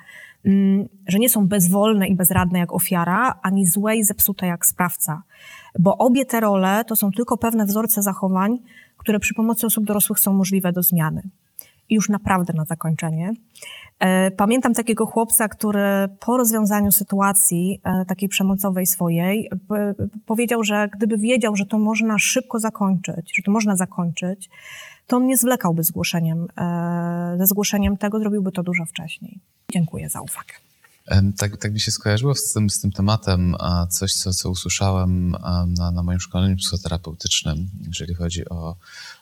że 1.08 1.20
nie 1.20 1.30
są 1.30 1.48
bezwolne 1.48 2.08
i 2.08 2.16
bezradne 2.16 2.60
jak 2.60 2.74
ofiara, 2.74 3.40
ani 3.42 3.66
złe 3.66 3.98
i 3.98 4.04
zepsute 4.04 4.48
jak 4.48 4.66
sprawca. 4.66 5.24
Bo 5.80 5.98
obie 5.98 6.26
te 6.26 6.40
role 6.40 6.84
to 6.88 6.96
są 6.96 7.12
tylko 7.12 7.38
pewne 7.38 7.66
wzorce 7.66 8.02
zachowań, 8.02 8.60
które 8.98 9.20
przy 9.20 9.34
pomocy 9.34 9.66
osób 9.66 9.86
dorosłych 9.86 10.20
są 10.20 10.34
możliwe 10.34 10.72
do 10.72 10.84
zmiany. 10.84 11.22
I 11.90 11.96
już 11.96 12.10
naprawdę 12.10 12.54
na 12.54 12.66
zakończenie. 12.66 13.34
E, 14.00 14.32
pamiętam 14.32 14.74
takiego 14.74 15.06
chłopca, 15.06 15.48
który 15.48 16.08
po 16.20 16.38
rozwiązaniu 16.38 16.92
sytuacji 16.92 17.82
e, 17.84 18.06
takiej 18.06 18.30
przemocowej 18.30 18.86
swojej 18.86 19.50
powiedział, 20.26 20.64
że 20.64 20.90
gdyby 20.98 21.18
wiedział, 21.18 21.56
że 21.56 21.66
to 21.66 21.80
można 21.80 22.20
szybko 22.20 22.60
zakończyć, 22.60 23.32
że 23.36 23.44
to 23.44 23.52
można 23.52 23.76
zakończyć, 23.76 24.50
to 25.08 25.18
on 25.18 25.26
nie 25.26 25.38
zwlekałby 25.38 25.84
zgłoszeniem, 25.84 26.48
e, 26.58 27.36
ze 27.38 27.48
zgłoszeniem 27.48 27.98
tego, 27.98 28.20
zrobiłby 28.20 28.52
to 28.52 28.64
dużo 28.64 28.86
wcześniej. 28.86 29.40
Dziękuję 29.72 30.10
za 30.10 30.22
uwagę. 30.22 30.54
Tak, 31.38 31.58
tak 31.58 31.74
mi 31.74 31.80
się 31.80 31.92
skojarzyło 31.92 32.36
z 32.36 32.54
tym, 32.54 32.70
z 32.70 32.80
tym 32.80 32.92
tematem 32.92 33.56
coś, 33.90 34.14
co, 34.14 34.34
co 34.34 34.50
usłyszałem 34.50 35.36
na, 35.78 35.92
na 35.92 36.04
moim 36.04 36.20
szkoleniu 36.20 36.56
psychoterapeutycznym, 36.56 37.70
jeżeli 37.88 38.14
chodzi 38.14 38.50
o 38.50 38.76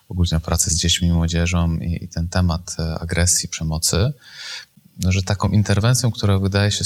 ogólnie 0.08 0.40
pracę 0.40 0.70
z 0.70 0.74
dziećmi 0.74 1.08
i 1.08 1.12
młodzieżą 1.12 1.76
i, 1.76 2.04
i 2.04 2.08
ten 2.08 2.28
temat 2.28 2.76
agresji, 3.00 3.48
przemocy 3.48 4.12
że 4.98 5.22
taką 5.22 5.48
interwencją, 5.48 6.10
która 6.10 6.38
wydaje 6.38 6.70
się, 6.70 6.84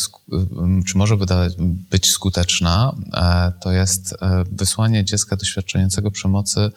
czy 0.86 0.98
może 0.98 1.16
wydawać, 1.16 1.52
być 1.90 2.10
skuteczna, 2.10 2.96
e, 3.14 3.52
to 3.60 3.72
jest 3.72 4.12
e, 4.12 4.44
wysłanie 4.52 5.04
dziecka 5.04 5.36
doświadczającego 5.36 6.10
przemocy 6.10 6.70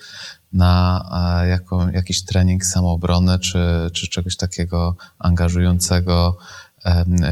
na 0.54 1.06
e, 1.44 1.48
jako, 1.48 1.90
jakiś 1.90 2.24
trening 2.24 2.66
samoobrony, 2.66 3.40
czy, 3.40 3.60
czy 3.94 4.08
czegoś 4.08 4.36
takiego 4.36 4.96
angażującego 5.20 6.38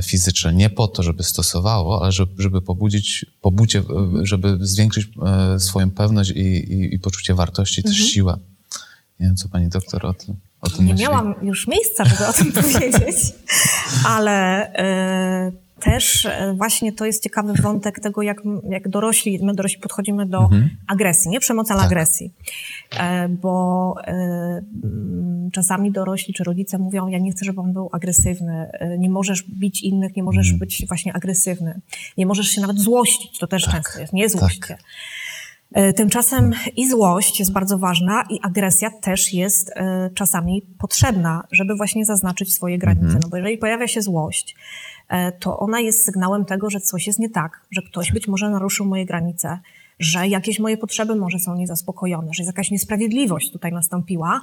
fizycznie. 0.04 0.54
Nie 0.54 0.70
po 0.70 0.88
to, 0.88 1.04
żeby 1.04 1.24
stosowało, 1.24 2.02
ale 2.04 2.12
żeby, 2.12 2.44
żeby 2.44 2.62
pobudzić, 2.62 3.26
pobudzie, 3.42 3.84
żeby 4.24 4.58
zwiększyć 4.62 5.08
swoją 5.58 5.92
pewność 5.92 6.30
i, 6.30 6.40
i, 6.40 6.96
i 6.96 7.00
poczucie 7.00 7.34
wartości, 7.36 7.82
mhm. 7.82 7.96
też 7.96 8.06
siłę. 8.06 8.38
Nie 9.24 9.30
wiem, 9.30 9.36
co 9.36 9.50
pani 9.50 9.68
doktor 9.68 10.06
o 10.06 10.14
tym 10.14 10.36
o 10.62 10.70
tym 10.70 10.86
Nie 10.86 10.94
myśli? 10.94 11.08
miałam 11.08 11.36
już 11.42 11.68
miejsca, 11.68 12.06
żeby 12.06 12.28
o 12.28 12.34
tym 12.34 12.52
powiedzieć, 12.62 13.18
ale 14.08 14.68
y, 15.48 15.52
też 15.80 16.26
e, 16.26 16.54
właśnie 16.58 16.94
to 16.94 17.06
jest 17.06 17.24
ciekawy 17.24 17.54
wątek 17.54 18.00
tego, 18.00 18.22
jak, 18.22 18.42
jak 18.70 18.90
dorośli, 18.90 19.40
my 19.44 19.54
dorośli 19.54 19.82
podchodzimy 19.82 20.26
do 20.26 20.40
mhm. 20.40 20.70
agresji, 20.88 21.32
nie 21.32 21.40
przemocy, 21.40 21.74
ale 21.74 21.82
tak. 21.82 21.92
agresji. 21.92 22.34
E, 23.00 23.30
bo 23.30 23.96
y, 24.08 25.52
czasami 25.52 25.92
dorośli 25.92 26.34
czy 26.34 26.44
rodzice 26.44 26.78
mówią, 26.78 27.08
ja 27.08 27.20
nie 27.20 27.32
chcę, 27.32 27.46
żeby 27.46 27.62
on 27.62 27.74
był 27.74 27.90
agresywny, 27.92 28.72
nie 28.98 29.10
możesz 29.10 29.44
bić 29.44 29.84
innych, 29.84 30.16
nie 30.16 30.24
możesz 30.24 30.48
mhm. 30.48 30.60
być 30.60 30.86
właśnie 30.88 31.14
agresywny, 31.14 31.82
nie 32.18 32.26
możesz 32.26 32.48
się 32.48 32.62
nawet 32.62 32.80
złościć, 32.80 33.40
to 33.40 33.48
też 33.48 33.66
tak. 33.66 33.74
często 33.74 34.00
jest, 34.00 34.14
nie 34.14 34.30
złość 34.30 34.60
tak. 34.60 34.72
E, 34.72 34.78
tymczasem 35.96 36.52
i 36.76 36.90
złość 36.90 37.40
jest 37.40 37.52
bardzo 37.52 37.78
ważna 37.78 38.24
i 38.30 38.40
agresja 38.42 38.90
też 38.90 39.34
jest 39.34 39.72
e, 39.76 40.10
czasami 40.16 40.62
potrzebna, 40.80 41.44
żeby 41.52 41.76
właśnie 41.76 42.06
zaznaczyć 42.06 42.54
swoje 42.54 42.78
granice. 42.78 43.06
Mhm. 43.06 43.20
No 43.24 43.30
bo 43.30 43.38
jeżeli 43.38 43.58
pojawia 43.58 43.88
się 43.88 44.02
złość, 44.02 44.56
e, 45.10 45.32
to 45.32 45.60
ona 45.60 45.80
jest 45.80 46.06
sygnałem 46.06 46.46
tego, 46.46 46.70
że 46.70 46.80
coś 46.80 47.08
jest 47.08 47.20
nie 47.20 47.30
tak, 47.30 47.66
że 47.72 47.82
ktoś 47.82 48.12
być 48.12 48.28
może 48.28 48.50
naruszył 48.50 48.86
moje 48.86 49.06
granice, 49.06 49.60
że 50.04 50.28
jakieś 50.28 50.60
moje 50.60 50.78
potrzeby 50.78 51.16
może 51.16 51.40
są 51.40 51.56
niezaspokojone, 51.56 52.28
że 52.34 52.44
jest 52.44 52.50
jakaś 52.50 52.72
niesprawiedliwość 52.72 53.52
tutaj 53.52 53.72
nastąpiła. 53.72 54.42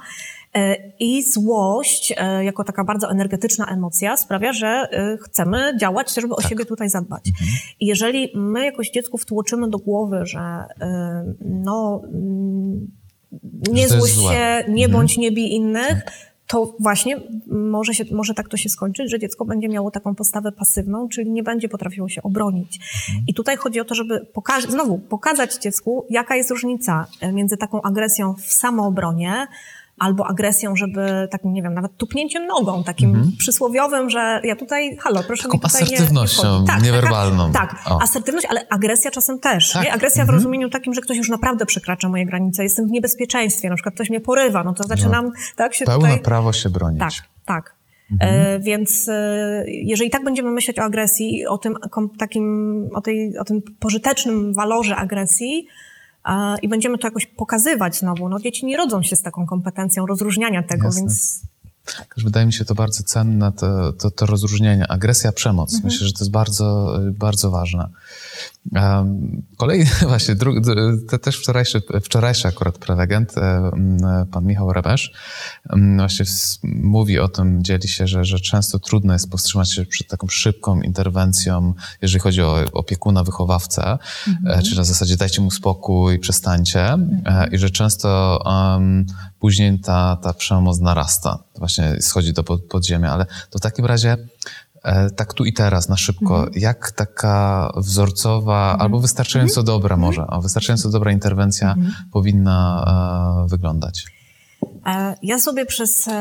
E, 0.53 0.75
I 0.99 1.23
złość, 1.23 2.13
e, 2.17 2.45
jako 2.45 2.63
taka 2.63 2.83
bardzo 2.83 3.11
energetyczna 3.11 3.65
emocja, 3.65 4.17
sprawia, 4.17 4.53
że 4.53 4.67
e, 4.67 5.17
chcemy 5.17 5.77
działać, 5.79 6.15
żeby 6.15 6.29
tak. 6.29 6.45
o 6.45 6.49
siebie 6.49 6.65
tutaj 6.65 6.89
zadbać. 6.89 7.27
Mhm. 7.27 7.49
I 7.79 7.85
jeżeli 7.85 8.31
my 8.35 8.65
jakoś 8.65 8.89
dziecku 8.89 9.17
wtłoczymy 9.17 9.69
do 9.69 9.77
głowy, 9.77 10.25
że 10.25 10.65
no, 11.39 12.01
mm, 12.13 12.91
nie 13.71 13.89
złość 13.89 14.15
się, 14.15 14.63
nie 14.67 14.85
mhm. 14.85 14.91
bądź, 14.91 15.17
nie 15.17 15.31
bij 15.31 15.55
innych, 15.55 16.03
tak 16.05 16.30
to 16.51 16.75
właśnie 16.79 17.21
może, 17.47 17.93
się, 17.93 18.03
może 18.11 18.33
tak 18.33 18.49
to 18.49 18.57
się 18.57 18.69
skończyć, 18.69 19.11
że 19.11 19.19
dziecko 19.19 19.45
będzie 19.45 19.69
miało 19.69 19.91
taką 19.91 20.15
postawę 20.15 20.51
pasywną, 20.51 21.09
czyli 21.09 21.31
nie 21.31 21.43
będzie 21.43 21.69
potrafiło 21.69 22.09
się 22.09 22.23
obronić. 22.23 22.79
Mhm. 23.09 23.25
I 23.27 23.33
tutaj 23.33 23.57
chodzi 23.57 23.79
o 23.79 23.85
to, 23.85 23.95
żeby 23.95 24.27
poka- 24.33 24.71
znowu 24.71 24.99
pokazać 24.99 25.55
dziecku, 25.55 26.05
jaka 26.09 26.35
jest 26.35 26.51
różnica 26.51 27.07
e, 27.21 27.31
między 27.31 27.57
taką 27.57 27.81
agresją 27.81 28.33
w 28.33 28.53
samoobronie, 28.53 29.47
albo 30.01 30.27
agresją, 30.27 30.75
żeby 30.75 31.27
takim, 31.31 31.53
nie 31.53 31.61
wiem, 31.61 31.73
nawet 31.73 31.97
tupnięciem 31.97 32.47
nogą, 32.47 32.83
takim 32.83 33.31
przysłowiowym, 33.37 34.09
że 34.09 34.41
ja 34.43 34.55
tutaj, 34.55 34.97
halo, 34.97 35.23
proszę 35.27 35.43
Taką 35.43 35.57
mi 35.57 35.61
tutaj 35.61 35.83
asertywnością 35.83 36.61
nie, 36.61 36.67
wchodzić. 36.67 36.85
niewerbalną. 36.85 37.51
Taka, 37.51 37.75
tak, 37.75 37.91
O. 37.91 38.01
asertywność, 38.01 38.47
ale 38.49 38.67
agresja 38.69 39.11
czasem 39.11 39.39
też. 39.39 39.71
Tak. 39.71 39.83
Nie? 39.83 39.93
Agresja 39.93 40.25
w 40.25 40.29
rozumieniu 40.29 40.69
takim, 40.69 40.93
że 40.93 41.01
ktoś 41.01 41.17
już 41.17 41.29
naprawdę 41.29 41.65
przekracza 41.65 42.09
moje 42.09 42.25
granice, 42.25 42.63
jestem 42.63 42.87
w 42.87 42.91
niebezpieczeństwie, 42.91 43.69
na 43.69 43.75
przykład 43.75 43.95
ktoś 43.95 44.09
mnie 44.09 44.21
porywa, 44.21 44.63
no 44.63 44.73
to 44.73 44.83
zaczynam 44.83 45.31
tak 45.55 45.73
się 45.73 45.85
Pełne 45.85 46.09
tutaj... 46.09 46.23
prawo 46.23 46.53
się 46.53 46.69
bronić. 46.69 46.99
Tak, 46.99 47.13
tak. 47.45 47.75
E, 48.19 48.59
więc 48.59 49.09
e, 49.09 49.63
jeżeli 49.67 50.09
tak 50.09 50.23
będziemy 50.23 50.51
myśleć 50.51 50.79
o 50.79 50.83
agresji, 50.83 51.47
o 51.47 51.57
tym 51.57 51.75
kom, 51.91 52.09
takim, 52.09 52.89
o, 52.93 53.01
tej, 53.01 53.37
o 53.37 53.43
tym 53.43 53.61
pożytecznym 53.79 54.53
walorze 54.53 54.95
agresji 54.95 55.67
i 56.61 56.69
będziemy 56.69 56.97
to 56.97 57.07
jakoś 57.07 57.25
pokazywać 57.25 57.97
znowu, 57.97 58.29
no 58.29 58.39
dzieci 58.39 58.65
nie 58.65 58.77
rodzą 58.77 59.03
się 59.03 59.15
z 59.15 59.21
taką 59.21 59.45
kompetencją 59.45 60.05
rozróżniania 60.05 60.63
tego, 60.63 60.85
Jasne. 60.85 61.01
więc 61.01 61.41
Też 62.15 62.23
wydaje 62.23 62.45
mi 62.45 62.53
się 62.53 62.65
to 62.65 62.75
bardzo 62.75 63.03
cenne, 63.03 63.51
to, 63.51 63.93
to, 63.93 64.11
to 64.11 64.25
rozróżnienie. 64.25 64.87
Agresja, 64.87 65.31
przemoc. 65.31 65.73
Mhm. 65.73 65.91
Myślę, 65.91 66.07
że 66.07 66.13
to 66.13 66.19
jest 66.19 66.31
bardzo, 66.31 66.99
bardzo 67.11 67.51
ważne. 67.51 67.89
Kolejny 69.57 69.91
właśnie, 70.07 70.35
też 71.21 71.37
wczorajszy, 71.37 71.81
wczorajszy 72.03 72.47
akurat 72.47 72.77
prelegent, 72.77 73.37
e, 73.37 73.41
m, 73.73 73.97
pan 74.31 74.45
Michał 74.45 74.73
Rebesz, 74.73 75.13
właśnie 75.97 76.25
mówi 76.63 77.19
o 77.19 77.27
tym, 77.27 77.63
dzieli 77.63 77.87
się, 77.87 78.07
że, 78.07 78.25
że 78.25 78.39
często 78.39 78.79
trudno 78.79 79.13
jest 79.13 79.29
powstrzymać 79.29 79.73
się 79.73 79.85
przed 79.85 80.07
taką 80.07 80.27
szybką 80.27 80.81
interwencją, 80.81 81.73
jeżeli 82.01 82.19
chodzi 82.19 82.41
o 82.41 82.63
opiekuna, 82.73 83.23
wychowawcę, 83.23 83.97
e, 84.45 84.61
czy 84.61 84.75
na 84.75 84.83
zasadzie 84.83 85.17
dajcie 85.17 85.41
mu 85.41 85.51
spokój, 85.51 86.19
przestańcie 86.19 86.85
e, 87.25 87.47
i 87.51 87.57
że 87.57 87.69
często 87.69 88.39
um, 88.45 89.05
później 89.39 89.79
ta, 89.79 90.17
ta 90.23 90.33
przemoc 90.33 90.79
narasta, 90.79 91.39
właśnie 91.57 92.01
schodzi 92.01 92.33
do 92.33 92.43
pod, 92.43 92.63
podziemia, 92.63 93.11
ale 93.11 93.25
to 93.49 93.59
w 93.59 93.61
takim 93.61 93.85
razie 93.85 94.11
e, 94.11 94.17
tak 95.15 95.33
tu 95.33 95.45
i 95.45 95.53
teraz, 95.53 95.89
na 95.89 95.97
szybko, 95.97 96.47
jak 96.55 96.91
taka 96.91 97.71
wzorcowa, 97.77 98.77
albo 98.79 98.99
wystarczająco 98.99 99.63
dobra 99.63 99.97
może, 99.97 100.25
a 100.29 100.41
wystarczająco 100.41 100.89
dobra 100.89 101.11
interwencja 101.11 101.75
powinna 102.11 102.85
e, 103.45 103.47
wyglądać? 103.49 104.05
E, 104.85 105.15
Ja 105.21 105.39
sobie 105.39 105.65
przez, 105.65 106.07
e, 106.07 106.11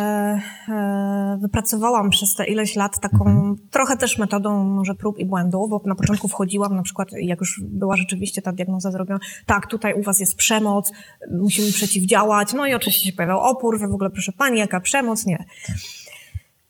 e, 0.69 1.39
wypracowałam 1.41 2.11
przez 2.11 2.35
te 2.35 2.45
ileś 2.45 2.77
lat 2.77 3.01
taką, 3.01 3.19
Mhm. 3.27 3.57
trochę 3.71 3.97
też 3.97 4.19
metodą 4.19 4.65
może 4.65 4.95
prób 4.95 5.19
i 5.19 5.27
błędów, 5.27 5.71
bo 5.71 5.83
na 5.87 5.95
początku 5.95 6.29
wchodziłam 6.29 6.77
na 6.77 6.83
przykład, 6.83 7.09
jak 7.13 7.41
już 7.41 7.61
była 7.65 7.97
rzeczywiście 7.97 8.43
ta 8.43 8.53
diagnoza 8.53 8.91
zrobiona, 8.91 9.21
tak, 9.47 9.67
tutaj 9.67 9.95
u 9.95 10.03
was 10.03 10.21
jest 10.21 10.37
przemoc, 10.37 10.93
musimy 11.33 11.73
przeciwdziałać, 11.73 12.53
no 12.53 12.67
i 12.67 12.75
oczywiście 12.75 13.07
się 13.07 13.13
pojawiał 13.17 13.41
opór, 13.41 13.81
że 13.81 13.89
w 13.89 13.95
ogóle 13.95 14.11
proszę 14.11 14.33
pani, 14.33 14.59
jaka 14.59 14.81
przemoc, 14.81 15.27
nie. 15.27 15.45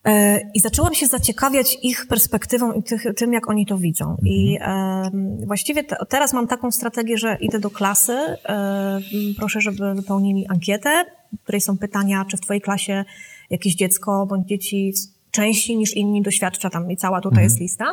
E, 0.05 0.40
I 0.55 0.61
zaczęłam 0.61 0.94
się 0.94 1.07
zaciekawiać 1.07 1.78
ich 1.82 2.07
perspektywą 2.07 2.72
i 2.72 2.82
tych, 2.82 3.05
tym, 3.16 3.32
jak 3.32 3.51
oni 3.51 3.66
to 3.66 3.78
widzą. 3.78 4.16
I 4.22 4.59
e, 4.61 5.11
właściwie 5.46 5.84
te, 5.84 5.96
teraz 6.09 6.32
mam 6.32 6.46
taką 6.46 6.70
strategię, 6.70 7.18
że 7.18 7.36
idę 7.40 7.59
do 7.59 7.70
klasy, 7.70 8.12
e, 8.12 9.01
proszę, 9.38 9.61
żeby 9.61 9.94
wypełnili 9.94 10.46
ankietę, 10.48 11.05
w 11.40 11.42
której 11.42 11.61
są 11.61 11.78
pytania, 11.78 12.24
czy 12.30 12.36
w 12.36 12.40
twojej 12.40 12.61
klasie 12.61 13.05
jakieś 13.51 13.74
dziecko 13.74 14.26
bądź 14.26 14.48
dzieci 14.48 14.92
częściej 15.30 15.76
niż 15.76 15.96
inni 15.96 16.22
doświadcza 16.22 16.70
tam 16.70 16.90
i 16.90 16.96
cała 16.96 17.20
tutaj 17.20 17.44
jest 17.44 17.61
lista. 17.61 17.84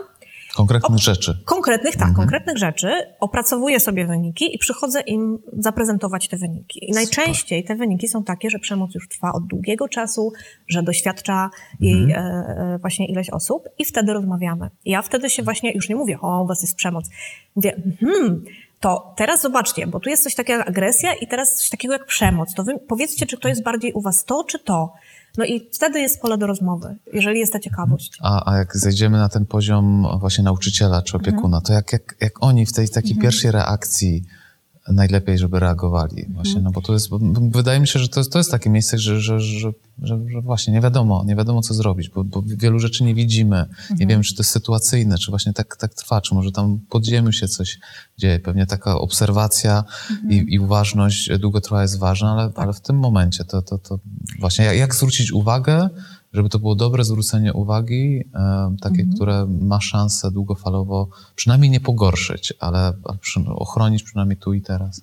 Konkretnych 0.57 0.99
rzeczy. 0.99 1.37
Konkretnych, 1.45 1.95
tak, 1.95 2.13
konkretnych 2.13 2.57
rzeczy. 2.57 2.89
Opracowuję 3.19 3.79
sobie 3.79 4.07
wyniki 4.07 4.55
i 4.55 4.57
przychodzę 4.57 5.01
im 5.01 5.39
zaprezentować 5.53 6.27
te 6.27 6.37
wyniki. 6.37 6.89
I 6.89 6.91
najczęściej 6.91 7.63
te 7.63 7.75
wyniki 7.75 8.07
są 8.07 8.23
takie, 8.23 8.49
że 8.49 8.59
przemoc 8.59 8.95
już 8.95 9.07
trwa 9.07 9.33
od 9.33 9.47
długiego 9.47 9.89
czasu, 9.89 10.33
że 10.67 10.83
doświadcza 10.83 11.49
jej 11.79 12.11
e, 12.11 12.17
e, 12.17 12.77
właśnie 12.81 13.07
ileś 13.07 13.29
osób 13.29 13.63
i 13.79 13.85
wtedy 13.85 14.13
rozmawiamy. 14.13 14.69
I 14.85 14.91
ja 14.91 15.01
wtedy 15.01 15.29
się 15.29 15.43
właśnie, 15.43 15.73
już 15.73 15.89
nie 15.89 15.95
mówię, 15.95 16.17
o, 16.21 16.43
u 16.43 16.47
was 16.47 16.61
jest 16.61 16.75
przemoc. 16.75 17.09
Mówię, 17.55 17.81
hmm, 17.99 18.43
to 18.79 19.13
teraz 19.17 19.41
zobaczcie, 19.41 19.87
bo 19.87 19.99
tu 19.99 20.09
jest 20.09 20.23
coś 20.23 20.35
takiego 20.35 20.59
jak 20.59 20.69
agresja 20.69 21.13
i 21.13 21.27
teraz 21.27 21.55
coś 21.55 21.69
takiego 21.69 21.93
jak 21.93 22.05
przemoc. 22.05 22.53
To 22.53 22.63
wy 22.63 22.79
powiedzcie, 22.87 23.25
czy 23.25 23.37
to 23.37 23.47
jest 23.47 23.63
bardziej 23.63 23.93
u 23.93 24.01
was 24.01 24.25
to, 24.25 24.43
czy 24.43 24.59
to. 24.59 24.93
No 25.37 25.45
i 25.45 25.69
wtedy 25.73 25.99
jest 25.99 26.21
pole 26.21 26.37
do 26.37 26.47
rozmowy, 26.47 26.95
jeżeli 27.13 27.39
jest 27.39 27.53
ta 27.53 27.59
ciekawość. 27.59 28.17
A, 28.21 28.51
a 28.51 28.57
jak 28.57 28.77
zejdziemy 28.77 29.17
na 29.17 29.29
ten 29.29 29.45
poziom 29.45 30.07
właśnie 30.19 30.43
nauczyciela 30.43 31.01
czy 31.01 31.17
opiekuna, 31.17 31.61
to 31.61 31.73
jak, 31.73 31.93
jak, 31.93 32.15
jak 32.21 32.43
oni 32.43 32.65
w 32.65 32.73
tej 32.73 32.89
takiej 32.89 33.17
pierwszej 33.17 33.51
reakcji 33.51 34.23
najlepiej, 34.93 35.37
żeby 35.37 35.59
reagowali? 35.59 36.25
Właśnie, 36.29 36.61
no 36.61 36.71
bo 36.71 36.81
to 36.81 36.93
jest, 36.93 37.09
bo 37.09 37.19
wydaje 37.49 37.79
mi 37.79 37.87
się, 37.87 37.99
że 37.99 38.09
to 38.09 38.19
jest, 38.19 38.31
to 38.31 38.37
jest 38.37 38.51
takie 38.51 38.69
miejsce, 38.69 38.97
że, 38.97 39.21
że, 39.21 39.39
że, 39.39 39.71
że, 40.01 40.17
właśnie 40.41 40.73
nie 40.73 40.81
wiadomo, 40.81 41.23
nie 41.27 41.35
wiadomo 41.35 41.61
co 41.61 41.73
zrobić, 41.73 42.09
bo, 42.09 42.23
bo 42.23 42.43
wielu 42.45 42.79
rzeczy 42.79 43.03
nie 43.03 43.15
widzimy. 43.15 43.65
Nie 43.99 44.07
wiemy, 44.07 44.23
czy 44.23 44.35
to 44.35 44.41
jest 44.41 44.51
sytuacyjne, 44.51 45.17
czy 45.17 45.31
właśnie 45.31 45.53
tak, 45.53 45.77
tak 45.77 45.93
trwa, 45.93 46.21
czy 46.21 46.35
może 46.35 46.51
tam 46.51 46.77
w 46.77 46.87
podziemiu 46.87 47.31
się 47.31 47.47
coś 47.47 47.79
dzieje. 48.17 48.39
Pewnie 48.39 48.65
taka 48.65 48.99
obserwacja 48.99 49.83
i, 50.29 50.45
i 50.49 50.59
uważność 50.59 51.29
długotrwała 51.39 51.81
jest 51.81 51.99
ważna, 51.99 52.31
ale, 52.31 52.51
ale 52.55 52.73
w 52.73 52.81
tym 52.81 52.99
momencie 52.99 53.43
to, 53.43 53.61
to, 53.61 53.77
to 53.77 53.99
właśnie 54.39 54.65
jak, 54.65 54.77
jak 54.77 54.95
zwrócić 54.95 55.31
uwagę, 55.31 55.89
żeby 56.37 56.49
to 56.49 56.59
było 56.59 56.75
dobre 56.75 57.03
zwrócenie 57.03 57.53
uwagi, 57.53 58.23
e, 58.33 58.75
takie, 58.81 59.05
które 59.15 59.47
ma 59.61 59.81
szansę 59.81 60.31
długofalowo 60.31 61.09
przynajmniej 61.35 61.71
nie 61.71 61.79
pogorszyć, 61.79 62.53
ale, 62.59 62.93
ale 63.03 63.17
przy, 63.17 63.39
ochronić 63.47 64.03
przynajmniej 64.03 64.37
tu 64.37 64.53
i 64.53 64.61
teraz. 64.61 65.01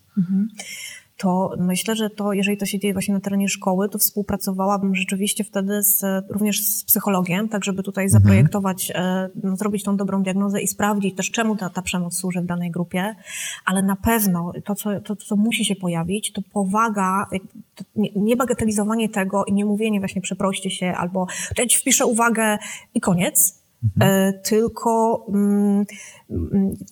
To 1.17 1.51
myślę, 1.59 1.97
że 1.97 2.11
to, 2.11 2.33
jeżeli 2.33 2.57
to 2.57 2.67
się 2.67 2.79
dzieje 2.79 2.95
właśnie 2.95 3.15
na 3.15 3.21
terenie 3.21 3.49
szkoły, 3.49 3.89
to 3.89 3.99
współpracowałabym 3.99 4.95
rzeczywiście 4.95 5.45
wtedy 5.45 5.83
z, 5.83 6.03
również 6.31 6.65
z 6.65 6.85
psychologiem, 6.85 7.49
tak 7.49 7.65
żeby 7.65 7.83
tutaj 7.83 8.09
zaprojektować, 8.09 8.93
e, 8.95 9.31
no, 9.43 9.57
zrobić 9.57 9.83
tą 9.83 9.97
dobrą 9.97 10.23
diagnozę 10.23 10.61
i 10.61 10.69
sprawdzić 10.69 11.17
też, 11.17 11.31
czemu 11.31 11.57
ta, 11.57 11.71
ta 11.71 11.83
przemoc 11.83 12.17
służy 12.17 12.41
w 12.41 12.47
danej 12.47 12.71
grupie, 12.71 13.15
ale 13.65 13.83
na 13.83 13.97
pewno 13.97 14.53
to, 14.65 14.75
co, 14.75 15.01
to, 15.01 15.17
co 15.17 15.37
musi 15.37 15.65
się 15.65 15.77
pojawić, 15.77 16.33
to 16.33 16.43
powaga, 16.53 17.27
to 17.75 17.85
nie, 17.97 18.09
nie 18.17 18.37
bagatelizowanie 18.37 19.09
tego 19.09 19.45
i 19.45 19.53
nie 19.53 19.65
mówienie 19.65 19.99
właśnie 19.99 20.23
przeproście 20.23 20.71
się 20.71 20.95
albo 20.97 21.27
ja 21.59 21.67
ci 21.67 21.79
wpiszę 21.79 22.07
uwagę 22.07 22.59
i 22.95 23.01
koniec, 23.01 23.65
e, 24.01 24.33
tylko 24.33 25.25
mm, 25.29 25.85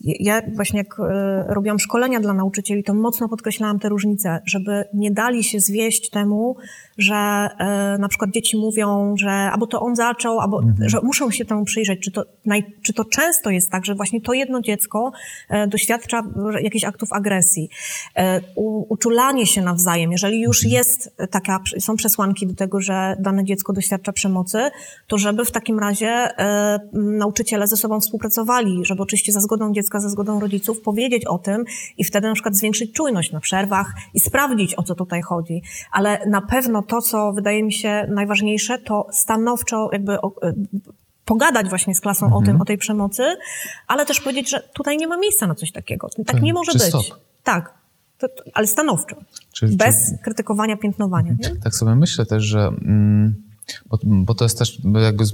ja 0.04 0.42
właśnie 0.54 0.78
jak 0.78 1.00
e, 1.00 1.44
robiłam 1.48 1.78
szkolenia 1.78 2.20
dla 2.20 2.32
nauczycieli, 2.32 2.84
to 2.84 2.94
mocno 2.94 3.28
podkreślałam 3.28 3.78
te 3.78 3.88
różnice, 3.88 4.40
żeby 4.44 4.84
nie 4.94 5.10
dali 5.10 5.44
się 5.44 5.60
zwieść 5.60 6.10
temu, 6.10 6.56
że 6.98 7.14
e, 7.14 7.98
na 7.98 8.08
przykład 8.08 8.30
dzieci 8.30 8.56
mówią, 8.56 9.14
że 9.16 9.30
albo 9.30 9.66
to 9.66 9.80
on 9.80 9.96
zaczął, 9.96 10.40
albo 10.40 10.60
że 10.86 11.00
muszą 11.02 11.30
się 11.30 11.44
temu 11.44 11.64
przyjrzeć. 11.64 12.00
Czy 12.00 12.10
to, 12.10 12.24
naj, 12.44 12.64
czy 12.82 12.92
to 12.92 13.04
często 13.04 13.50
jest 13.50 13.70
tak, 13.70 13.84
że 13.84 13.94
właśnie 13.94 14.20
to 14.20 14.32
jedno 14.32 14.60
dziecko 14.60 15.12
e, 15.48 15.66
doświadcza 15.66 16.22
jakichś 16.62 16.84
aktów 16.84 17.12
agresji. 17.12 17.68
U, 18.56 18.94
uczulanie 18.94 19.46
się 19.46 19.62
nawzajem, 19.62 20.12
jeżeli 20.12 20.40
już 20.40 20.64
jest 20.64 21.16
taka, 21.30 21.60
są 21.78 21.96
przesłanki 21.96 22.46
do 22.46 22.54
tego, 22.54 22.80
że 22.80 23.16
dane 23.20 23.44
dziecko 23.44 23.72
doświadcza 23.72 24.12
przemocy, 24.12 24.58
to 25.06 25.18
żeby 25.18 25.44
w 25.44 25.50
takim 25.50 25.78
razie 25.78 26.28
nauczyciele 26.92 27.66
ze 27.66 27.76
sobą 27.76 28.00
współpracowali, 28.00 28.80
żeby 28.84 29.02
oczywiście 29.02 29.21
za 29.30 29.40
zgodą 29.40 29.72
dziecka, 29.72 30.00
za 30.00 30.08
zgodą 30.08 30.40
rodziców 30.40 30.80
powiedzieć 30.80 31.24
o 31.26 31.38
tym 31.38 31.64
i 31.98 32.04
wtedy 32.04 32.28
na 32.28 32.34
przykład 32.34 32.56
zwiększyć 32.56 32.92
czujność 32.92 33.32
na 33.32 33.40
przerwach 33.40 33.94
i 34.14 34.20
sprawdzić, 34.20 34.78
o 34.78 34.82
co 34.82 34.94
tutaj 34.94 35.22
chodzi. 35.22 35.62
Ale 35.92 36.26
na 36.26 36.40
pewno 36.40 36.82
to, 36.82 37.00
co 37.02 37.32
wydaje 37.32 37.62
mi 37.62 37.72
się 37.72 38.06
najważniejsze, 38.10 38.78
to 38.78 39.06
stanowczo 39.12 39.88
jakby 39.92 40.12
e, 40.12 40.18
pogadać 41.24 41.68
właśnie 41.68 41.94
z 41.94 42.00
klasą 42.00 42.36
o 42.36 42.42
tym, 42.42 42.60
o 42.60 42.64
tej 42.64 42.78
przemocy, 42.78 43.22
ale 43.86 44.06
też 44.06 44.20
powiedzieć, 44.20 44.50
że 44.50 44.60
tutaj 44.74 44.96
nie 44.96 45.08
ma 45.08 45.16
miejsca 45.16 45.46
na 45.46 45.54
coś 45.54 45.72
takiego. 45.72 46.08
Tak 46.26 46.42
nie 46.42 46.52
może 46.52 46.72
być. 46.72 46.82
stop. 46.82 47.04
Tak. 47.44 47.74
To, 48.18 48.28
to, 48.28 48.44
ale 48.54 48.66
stanowczo. 48.66 49.16
Czy- 49.52 49.68
Bez 49.68 50.10
czy- 50.10 50.18
krytykowania, 50.24 50.76
piętnowania. 50.76 51.32
Nie? 51.32 51.56
Tak 51.64 51.74
sobie 51.74 51.94
myślę 51.94 52.26
też, 52.26 52.42
że. 52.42 52.60
Mm, 52.60 53.51
bo, 53.86 53.98
bo 54.04 54.34
to 54.34 54.44
jest 54.44 54.58
też 54.58 54.78
jakby 55.02 55.26
z, 55.26 55.32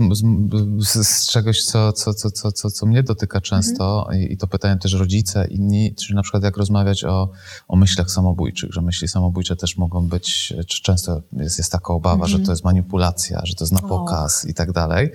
z, 0.79 1.09
z 1.09 1.27
czegoś, 1.27 1.65
co, 1.65 1.93
co, 1.93 2.15
co, 2.15 2.31
co, 2.31 2.53
co, 2.53 2.71
co 2.71 2.87
mnie 2.87 3.03
dotyka 3.03 3.41
często 3.41 4.09
i, 4.17 4.33
i 4.33 4.37
to 4.37 4.47
pytają 4.47 4.79
też 4.79 4.93
rodzice, 4.93 5.47
inni, 5.51 5.95
czy 5.95 6.15
na 6.15 6.23
przykład 6.23 6.43
jak 6.43 6.57
rozmawiać 6.57 7.05
o, 7.05 7.31
o 7.69 7.77
myślach 7.77 8.11
samobójczych, 8.11 8.73
że 8.73 8.83
myśli 8.83 9.09
samobójcze 9.09 9.57
też 9.57 9.77
mogą 9.77 10.09
być, 10.09 10.55
czy 10.67 10.83
często 10.83 11.23
jest, 11.33 11.59
jest 11.59 11.73
taka 11.73 11.95
obawa, 11.95 12.27
że 12.27 12.39
to 12.39 12.53
jest 12.53 12.65
manipulacja, 12.65 13.41
że 13.45 13.55
to 13.55 13.65
jest 13.65 13.73
na 13.73 13.89
pokaz 13.89 14.45
i 14.45 14.55
tak 14.55 14.73
dalej, 14.73 15.13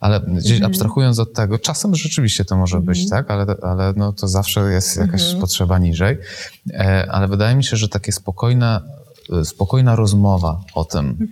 ale 0.00 0.20
gdzieś 0.20 0.62
abstrahując 0.62 1.18
od 1.18 1.32
tego, 1.32 1.58
czasem 1.58 1.94
rzeczywiście 1.94 2.44
to 2.44 2.56
może 2.56 2.80
być, 2.80 3.08
tak, 3.08 3.30
ale, 3.30 3.46
ale 3.62 3.92
no, 3.96 4.12
to 4.12 4.28
zawsze 4.28 4.60
jest 4.60 4.96
jakaś 4.96 5.34
potrzeba 5.34 5.78
niżej, 5.78 6.18
e, 6.70 7.06
ale 7.10 7.28
wydaje 7.28 7.56
mi 7.56 7.64
się, 7.64 7.76
że 7.76 7.88
takie 7.88 8.12
spokojne, 8.12 8.80
spokojna 9.44 9.96
rozmowa 9.96 10.60
o 10.74 10.84
tym, 10.84 11.28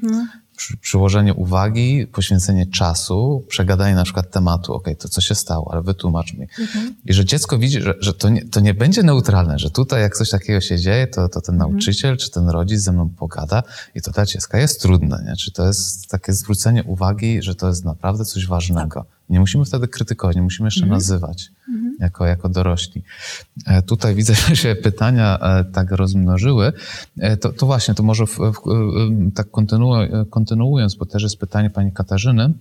przy, 0.60 0.76
przyłożenie 0.76 1.34
uwagi, 1.34 2.06
poświęcenie 2.06 2.66
czasu, 2.66 3.44
przegadanie 3.48 3.94
na 3.94 4.04
przykład 4.04 4.30
tematu, 4.30 4.74
ok, 4.74 4.88
to 4.98 5.08
co 5.08 5.20
się 5.20 5.34
stało, 5.34 5.72
ale 5.72 5.82
wytłumacz 5.82 6.34
mi. 6.34 6.46
Mhm. 6.58 6.94
I 7.04 7.12
że 7.12 7.24
dziecko 7.24 7.58
widzi, 7.58 7.82
że, 7.82 7.94
że 8.00 8.14
to, 8.14 8.28
nie, 8.28 8.48
to 8.48 8.60
nie 8.60 8.74
będzie 8.74 9.02
neutralne, 9.02 9.58
że 9.58 9.70
tutaj 9.70 10.02
jak 10.02 10.16
coś 10.16 10.30
takiego 10.30 10.60
się 10.60 10.78
dzieje, 10.78 11.06
to, 11.06 11.28
to 11.28 11.40
ten 11.40 11.54
mhm. 11.54 11.70
nauczyciel 11.70 12.16
czy 12.16 12.30
ten 12.30 12.48
rodzic 12.48 12.80
ze 12.80 12.92
mną 12.92 13.08
pogada 13.08 13.62
i 13.94 14.02
to 14.02 14.10
dla 14.10 14.26
dziecka 14.26 14.58
jest 14.58 14.82
trudne, 14.82 15.24
nie? 15.26 15.36
Czy 15.36 15.52
to 15.52 15.66
jest 15.66 16.08
takie 16.08 16.32
zwrócenie 16.32 16.84
uwagi, 16.84 17.42
że 17.42 17.54
to 17.54 17.68
jest 17.68 17.84
naprawdę 17.84 18.24
coś 18.24 18.46
ważnego. 18.46 19.00
Tak. 19.00 19.19
Nie 19.30 19.40
musimy 19.40 19.64
wtedy 19.64 19.88
krytykować, 19.88 20.36
nie 20.36 20.42
musimy 20.42 20.66
jeszcze 20.66 20.82
mhm. 20.82 20.96
nazywać 20.96 21.50
mhm. 21.68 21.96
Jako, 22.00 22.26
jako 22.26 22.48
dorośli. 22.48 23.02
E, 23.66 23.82
tutaj 23.82 24.14
widzę, 24.14 24.34
że 24.48 24.56
się 24.56 24.74
pytania 24.74 25.38
e, 25.38 25.64
tak 25.64 25.90
rozmnożyły. 25.90 26.72
E, 27.18 27.36
to, 27.36 27.52
to 27.52 27.66
właśnie, 27.66 27.94
to 27.94 28.02
może 28.02 28.26
w, 28.26 28.38
w, 28.38 28.54
tak 29.34 29.50
kontynu, 29.50 29.90
kontynuując, 30.30 30.94
bo 30.94 31.06
też 31.06 31.22
jest 31.22 31.36
pytanie 31.36 31.70
pani 31.70 31.92
Katarzyny, 31.92 32.54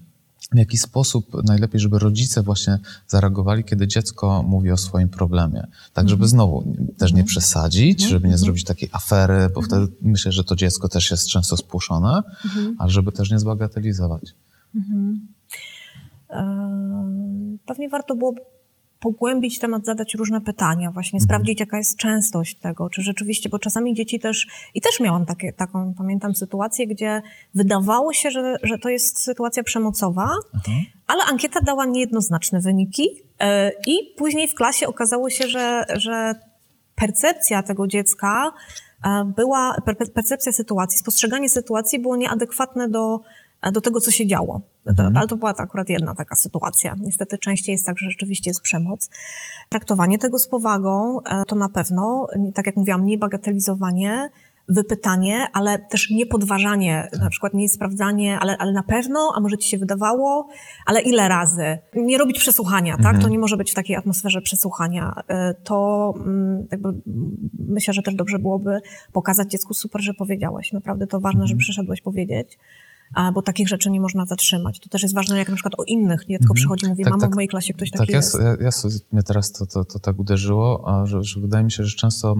w 0.52 0.58
jaki 0.58 0.78
sposób 0.78 1.44
najlepiej, 1.44 1.80
żeby 1.82 2.00
rodzice 2.00 2.44
właśnie 2.44 2.80
zareagowali, 3.08 3.64
kiedy 3.64 3.88
dziecko 3.88 4.44
mówi 4.44 4.72
o 4.72 4.78
swoim 4.78 5.10
problemie. 5.10 5.68
Tak, 5.94 6.10
żeby 6.10 6.24
mhm. 6.24 6.30
znowu 6.30 6.76
też 6.98 7.14
nie 7.14 7.24
przesadzić, 7.24 8.10
żeby 8.10 8.28
nie 8.28 8.38
zrobić 8.38 8.64
takiej 8.64 8.90
afery, 8.92 9.50
bo 9.56 9.62
wtedy 9.62 9.88
myślę, 10.02 10.32
że 10.32 10.44
to 10.44 10.56
dziecko 10.56 10.90
też 10.90 11.12
jest 11.12 11.28
często 11.28 11.58
spłuszone, 11.58 12.24
ale 12.78 12.92
żeby 12.92 13.12
też 13.12 13.32
nie 13.32 13.40
zbagatelizować. 13.40 14.36
Pewnie 17.66 17.90
warto 17.90 18.16
było 18.16 18.34
pogłębić 19.00 19.60
temat, 19.60 19.86
zadać 19.86 20.16
różne 20.16 20.42
pytania, 20.42 20.92
właśnie 20.92 21.18
mhm. 21.18 21.28
sprawdzić, 21.28 21.60
jaka 21.60 21.78
jest 21.78 21.98
częstość 21.98 22.56
tego, 22.56 22.90
czy 22.90 23.02
rzeczywiście, 23.02 23.50
bo 23.50 23.60
czasami 23.60 23.94
dzieci 23.94 24.20
też, 24.20 24.48
i 24.74 24.82
też 24.82 25.00
miałam 25.00 25.26
takie, 25.26 25.54
taką, 25.54 25.94
pamiętam 25.98 26.36
sytuację, 26.36 26.88
gdzie 26.88 27.22
wydawało 27.56 28.14
się, 28.14 28.32
że, 28.32 28.56
że 28.64 28.78
to 28.78 28.90
jest 28.90 29.20
sytuacja 29.20 29.64
przemocowa, 29.64 30.30
mhm. 30.56 30.86
ale 31.08 31.24
ankieta 31.24 31.60
dała 31.62 31.86
niejednoznaczne 31.86 32.60
wyniki 32.60 33.04
yy, 33.04 33.46
i 33.88 34.16
później 34.18 34.48
w 34.48 34.56
klasie 34.56 34.88
okazało 34.88 35.30
się, 35.30 35.48
że, 35.48 35.86
że 35.96 36.36
percepcja 36.96 37.64
tego 37.64 37.88
dziecka 37.88 38.52
e, 39.06 39.34
była, 39.36 39.76
percepcja 40.14 40.52
sytuacji, 40.52 41.00
spostrzeganie 41.00 41.50
sytuacji 41.50 42.00
było 42.00 42.16
nieadekwatne 42.16 42.90
do 42.90 43.22
do 43.74 43.82
tego, 43.82 44.02
co 44.02 44.12
się 44.12 44.28
działo. 44.28 44.62
Mhm. 44.86 45.18
Ale 45.18 45.28
to 45.28 45.38
była 45.38 45.54
akurat 45.58 45.90
jedna 45.90 46.16
taka 46.16 46.36
sytuacja. 46.36 46.96
Niestety 47.00 47.38
częściej 47.38 47.74
jest 47.74 47.86
tak, 47.86 47.98
że 47.98 48.10
rzeczywiście 48.10 48.50
jest 48.50 48.62
przemoc. 48.62 49.10
Traktowanie 49.70 50.18
tego 50.18 50.40
z 50.40 50.48
powagą 50.48 51.22
e, 51.24 51.46
to 51.46 51.56
na 51.56 51.70
pewno, 51.70 52.28
tak 52.54 52.66
jak 52.66 52.76
mówiłam, 52.76 53.06
nie 53.06 53.18
bagatelizowanie, 53.18 54.30
wypytanie, 54.70 55.48
ale 55.54 55.80
też 55.80 56.10
nie 56.10 56.26
podważanie, 56.26 57.08
tak. 57.12 57.22
na 57.22 57.30
przykład 57.30 57.54
nie 57.54 57.70
sprawdzanie, 57.70 58.40
ale, 58.40 58.58
ale 58.58 58.72
na 58.72 58.84
pewno, 58.84 59.32
a 59.36 59.40
może 59.40 59.58
ci 59.58 59.70
się 59.70 59.78
wydawało, 59.78 60.48
ale 60.86 61.02
ile 61.02 61.28
razy? 61.28 61.78
Nie 61.96 62.18
robić 62.18 62.40
przesłuchania, 62.40 62.94
tak? 62.98 63.06
Mhm. 63.06 63.22
To 63.22 63.30
nie 63.30 63.40
może 63.40 63.58
być 63.58 63.72
w 63.72 63.76
takiej 63.76 63.96
atmosferze 63.96 64.42
przesłuchania. 64.42 65.14
E, 65.28 65.54
to 65.54 66.14
mm, 66.18 66.68
jakby 66.72 66.90
myślę, 67.60 67.94
że 67.94 68.02
też 68.02 68.16
dobrze 68.16 68.40
byłoby 68.40 68.80
pokazać 69.14 69.52
dziecku 69.52 69.74
super, 69.74 70.02
że 70.02 70.14
powiedziałeś. 70.14 70.74
Naprawdę 70.74 71.08
to 71.08 71.20
ważne, 71.20 71.42
mhm. 71.42 71.48
że 71.48 71.56
przyszedłeś 71.56 72.02
powiedzieć 72.02 72.58
bo 73.34 73.42
takich 73.42 73.68
rzeczy 73.68 73.92
nie 73.92 74.02
można 74.02 74.26
zatrzymać. 74.26 74.80
To 74.80 74.90
też 74.90 75.04
jest 75.04 75.16
ważne, 75.16 75.38
jak 75.38 75.50
na 75.50 75.56
przykład 75.56 75.74
o 75.78 75.84
innych 75.84 76.26
dziecko 76.30 76.44
mm 76.44 76.56
przychodzi 76.56 76.86
i 76.86 76.90
mówi, 76.90 77.04
tak, 77.04 77.12
mamo, 77.12 77.22
tak, 77.22 77.32
w 77.32 77.36
mojej 77.36 77.48
klasie 77.48 77.74
ktoś 77.74 77.92
tak 77.92 78.00
taki 78.00 78.12
jest. 78.12 78.32
Tak, 78.32 78.42
ja, 78.42 78.66
ja, 78.66 78.92
mnie 79.12 79.24
teraz 79.24 79.52
to, 79.52 79.66
to, 79.66 79.86
to 79.86 80.00
tak 80.00 80.20
uderzyło, 80.20 80.86
że, 81.04 81.24
że 81.24 81.40
wydaje 81.40 81.64
mi 81.64 81.72
się, 81.72 81.84
że 81.84 81.96
często 81.96 82.36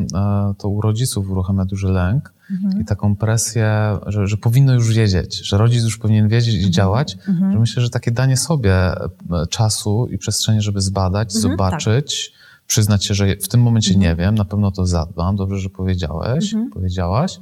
to 0.58 0.70
u 0.70 0.82
rodziców 0.82 1.30
uruchamia 1.30 1.66
duży 1.66 1.88
lęk 1.88 2.34
mm-hmm. 2.52 2.82
i 2.82 2.86
taką 2.86 3.16
presję, 3.16 3.98
że, 4.08 4.28
że 4.28 4.38
powinno 4.38 4.74
już 4.74 4.94
wiedzieć, 4.94 5.48
że 5.48 5.58
rodzic 5.58 5.84
już 5.84 5.98
powinien 5.98 6.28
wiedzieć 6.28 6.56
i 6.56 6.68
mm-hmm. 6.68 6.70
działać, 6.70 7.18
że 7.54 7.60
myślę, 7.60 7.84
że 7.84 7.90
takie 7.90 8.12
danie 8.12 8.38
sobie 8.38 8.74
e, 8.74 9.08
czasu 9.50 10.08
i 10.12 10.18
przestrzeni, 10.18 10.62
żeby 10.62 10.82
zbadać, 10.82 11.36
mhm, 11.36 11.52
zobaczyć, 11.52 12.32
tak 12.32 12.40
przyznać 12.70 13.06
się, 13.06 13.14
że 13.14 13.36
w 13.36 13.48
tym 13.48 13.62
momencie 13.62 13.94
mhm. 13.94 14.02
nie 14.02 14.16
wiem, 14.16 14.36
na 14.36 14.46
pewno 14.46 14.72
to 14.72 14.86
zadbam, 14.86 15.36
dobrze, 15.36 15.60
że 15.60 15.70
powiedziałeś, 15.70 16.54
mhm. 16.54 16.72
powiedziałaś, 16.72 17.40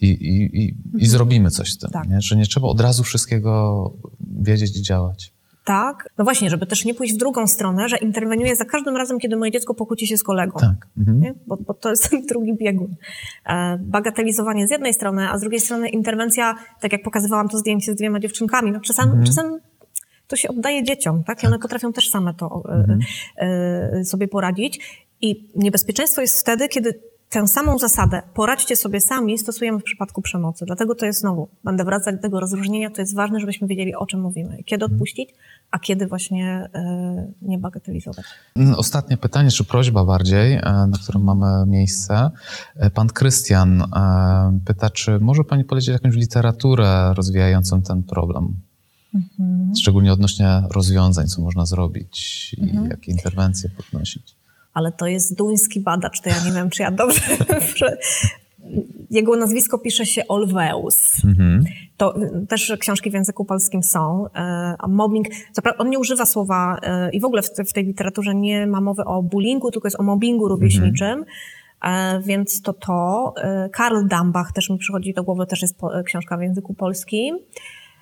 i, 0.00 0.08
i, 0.08 0.62
i, 0.64 0.74
i 0.98 1.06
zrobimy 1.06 1.50
coś 1.50 1.72
z 1.72 1.78
tym. 1.78 1.90
Tak. 1.90 2.08
Nie? 2.08 2.20
Że 2.20 2.36
nie 2.36 2.46
trzeba 2.46 2.68
od 2.68 2.80
razu 2.80 3.02
wszystkiego 3.02 3.92
wiedzieć 4.20 4.76
i 4.76 4.82
działać. 4.82 5.32
Tak. 5.64 6.08
No 6.18 6.24
właśnie, 6.24 6.50
żeby 6.50 6.66
też 6.66 6.84
nie 6.84 6.94
pójść 6.94 7.14
w 7.14 7.16
drugą 7.16 7.46
stronę, 7.46 7.88
że 7.88 7.96
interweniuję 7.96 8.56
za 8.56 8.64
każdym 8.64 8.96
razem, 8.96 9.18
kiedy 9.18 9.36
moje 9.36 9.50
dziecko 9.52 9.74
pokłóci 9.74 10.06
się 10.06 10.16
z 10.16 10.22
kolegą. 10.22 10.58
Tak. 10.58 10.88
Mhm. 10.98 11.34
Bo, 11.46 11.56
bo, 11.56 11.74
to 11.74 11.90
jest 11.90 12.10
drugi 12.30 12.56
biegun. 12.56 12.94
E, 13.46 13.78
bagatelizowanie 13.78 14.68
z 14.68 14.70
jednej 14.70 14.94
strony, 14.94 15.30
a 15.30 15.38
z 15.38 15.40
drugiej 15.40 15.60
strony 15.60 15.88
interwencja, 15.88 16.54
tak 16.80 16.92
jak 16.92 17.02
pokazywałam 17.02 17.48
to 17.48 17.58
zdjęcie 17.58 17.92
z 17.92 17.96
dwiema 17.96 18.20
dziewczynkami, 18.20 18.72
no 18.72 18.80
czasem, 18.80 19.04
mhm. 19.04 19.26
czasem 19.26 19.60
to 20.26 20.36
się 20.36 20.48
oddaje 20.48 20.84
dzieciom, 20.84 21.24
tak? 21.24 21.42
I 21.42 21.46
one 21.46 21.56
tak. 21.56 21.62
potrafią 21.62 21.92
też 21.92 22.10
same 22.10 22.34
to 22.34 22.62
e, 22.68 22.72
mhm. 22.72 23.00
e, 23.36 24.04
sobie 24.04 24.28
poradzić. 24.28 24.80
I 25.20 25.50
niebezpieczeństwo 25.56 26.20
jest 26.20 26.40
wtedy, 26.40 26.68
kiedy 26.68 27.00
Tę 27.30 27.48
samą 27.48 27.78
zasadę 27.78 28.22
poradźcie 28.34 28.76
sobie 28.76 29.00
sami 29.00 29.38
stosujemy 29.38 29.78
w 29.78 29.82
przypadku 29.82 30.22
przemocy. 30.22 30.64
Dlatego 30.66 30.94
to 30.94 31.06
jest 31.06 31.20
znowu, 31.20 31.48
będę 31.64 31.84
wracać 31.84 32.14
do 32.16 32.22
tego 32.22 32.40
rozróżnienia, 32.40 32.90
to 32.90 33.00
jest 33.00 33.14
ważne, 33.14 33.40
żebyśmy 33.40 33.68
wiedzieli, 33.68 33.94
o 33.94 34.06
czym 34.06 34.20
mówimy. 34.20 34.62
Kiedy 34.64 34.84
odpuścić, 34.84 35.34
a 35.70 35.78
kiedy 35.78 36.06
właśnie 36.06 36.70
y, 36.76 37.32
nie 37.42 37.58
bagatelizować. 37.58 38.24
Ostatnie 38.76 39.16
pytanie, 39.16 39.50
czy 39.50 39.64
prośba 39.64 40.04
bardziej, 40.04 40.54
e, 40.54 40.60
na 40.62 40.98
którą 41.02 41.20
mamy 41.20 41.66
miejsce. 41.66 42.30
E, 42.76 42.90
pan 42.90 43.08
Krystian 43.08 43.84
pyta, 44.64 44.90
czy 44.90 45.18
może 45.18 45.44
Pani 45.44 45.64
polecić 45.64 45.88
jakąś 45.88 46.14
literaturę 46.14 47.14
rozwijającą 47.14 47.82
ten 47.82 48.02
problem? 48.02 48.54
Mhm. 49.14 49.72
Szczególnie 49.80 50.12
odnośnie 50.12 50.62
rozwiązań, 50.70 51.26
co 51.26 51.42
można 51.42 51.66
zrobić 51.66 52.54
i 52.58 52.62
mhm. 52.62 52.90
jakie 52.90 53.12
interwencje 53.12 53.70
podnosić 53.70 54.39
ale 54.80 54.92
to 54.92 55.06
jest 55.06 55.36
duński 55.36 55.80
badacz, 55.80 56.20
to 56.20 56.28
ja 56.28 56.44
nie 56.46 56.52
wiem, 56.52 56.70
czy 56.70 56.82
ja 56.82 56.90
dobrze... 56.90 57.20
Jego 59.10 59.36
nazwisko 59.36 59.78
pisze 59.78 60.06
się 60.06 60.28
Olweus. 60.28 61.24
Mhm. 61.24 61.64
To 61.96 62.14
też 62.48 62.72
książki 62.80 63.10
w 63.10 63.14
języku 63.14 63.44
polskim 63.44 63.82
są. 63.82 64.26
E, 64.26 64.38
a 64.78 64.88
mobbing, 64.88 65.26
on 65.78 65.90
nie 65.90 65.98
używa 65.98 66.26
słowa 66.26 66.78
e, 66.82 67.10
i 67.10 67.20
w 67.20 67.24
ogóle 67.24 67.42
w, 67.42 67.72
tej 67.72 67.84
literaturze 67.84 68.34
nie 68.34 68.66
ma 68.66 68.80
mowy 68.80 69.04
o 69.04 69.22
bullyingu, 69.22 69.70
tylko 69.70 69.86
jest 69.86 70.00
o 70.00 70.02
mobbingu 70.02 70.48
rówieśniczym. 70.48 71.24
Mhm. 71.80 72.22
Więc 72.22 72.62
to 72.62 72.72
to. 72.72 73.34
Karl 73.72 74.06
Dambach 74.06 74.52
też 74.52 74.70
mi 74.70 74.78
przychodzi 74.78 75.14
do 75.14 75.22
głowy, 75.24 75.46
też 75.46 75.62
jest 75.62 75.76
książka 76.04 76.36
w 76.36 76.42
języku 76.42 76.74
polskim. 76.74 77.38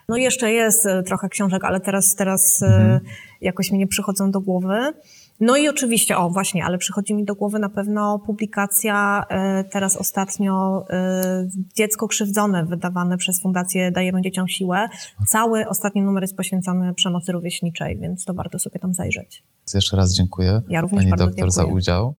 No 0.08 0.16
jeszcze 0.16 0.52
jest 0.52 0.88
trochę 1.06 1.28
książek, 1.28 1.64
ale 1.64 1.80
teraz, 1.80 2.14
teraz 2.14 2.62
mhm. 2.62 3.00
jakoś 3.40 3.70
mi 3.70 3.78
nie 3.78 3.86
przychodzą 3.86 4.30
do 4.30 4.40
głowy. 4.40 4.92
No 5.40 5.56
i 5.56 5.68
oczywiście, 5.68 6.16
o 6.16 6.30
właśnie, 6.30 6.64
ale 6.64 6.78
przychodzi 6.78 7.14
mi 7.14 7.24
do 7.24 7.34
głowy 7.34 7.58
na 7.58 7.68
pewno 7.68 8.18
publikacja 8.18 9.24
e, 9.28 9.64
teraz 9.64 9.96
ostatnio 9.96 10.84
e, 10.90 11.48
Dziecko 11.76 12.08
krzywdzone, 12.08 12.64
wydawane 12.64 13.16
przez 13.16 13.42
Fundację 13.42 13.92
Dajemy 13.92 14.22
Dzieciom 14.22 14.48
Siłę. 14.48 14.88
Cały 15.26 15.68
ostatni 15.68 16.02
numer 16.02 16.22
jest 16.22 16.36
poświęcony 16.36 16.94
przemocy 16.94 17.32
rówieśniczej, 17.32 17.98
więc 17.98 18.24
to 18.24 18.34
warto 18.34 18.58
sobie 18.58 18.80
tam 18.80 18.94
zajrzeć. 18.94 19.42
Jeszcze 19.74 19.96
raz 19.96 20.14
dziękuję 20.14 20.62
ja 20.68 20.80
również 20.80 21.04
Pani 21.04 21.10
doktor 21.10 21.34
dziękuję. 21.34 21.50
za 21.50 21.64
udział. 21.64 22.14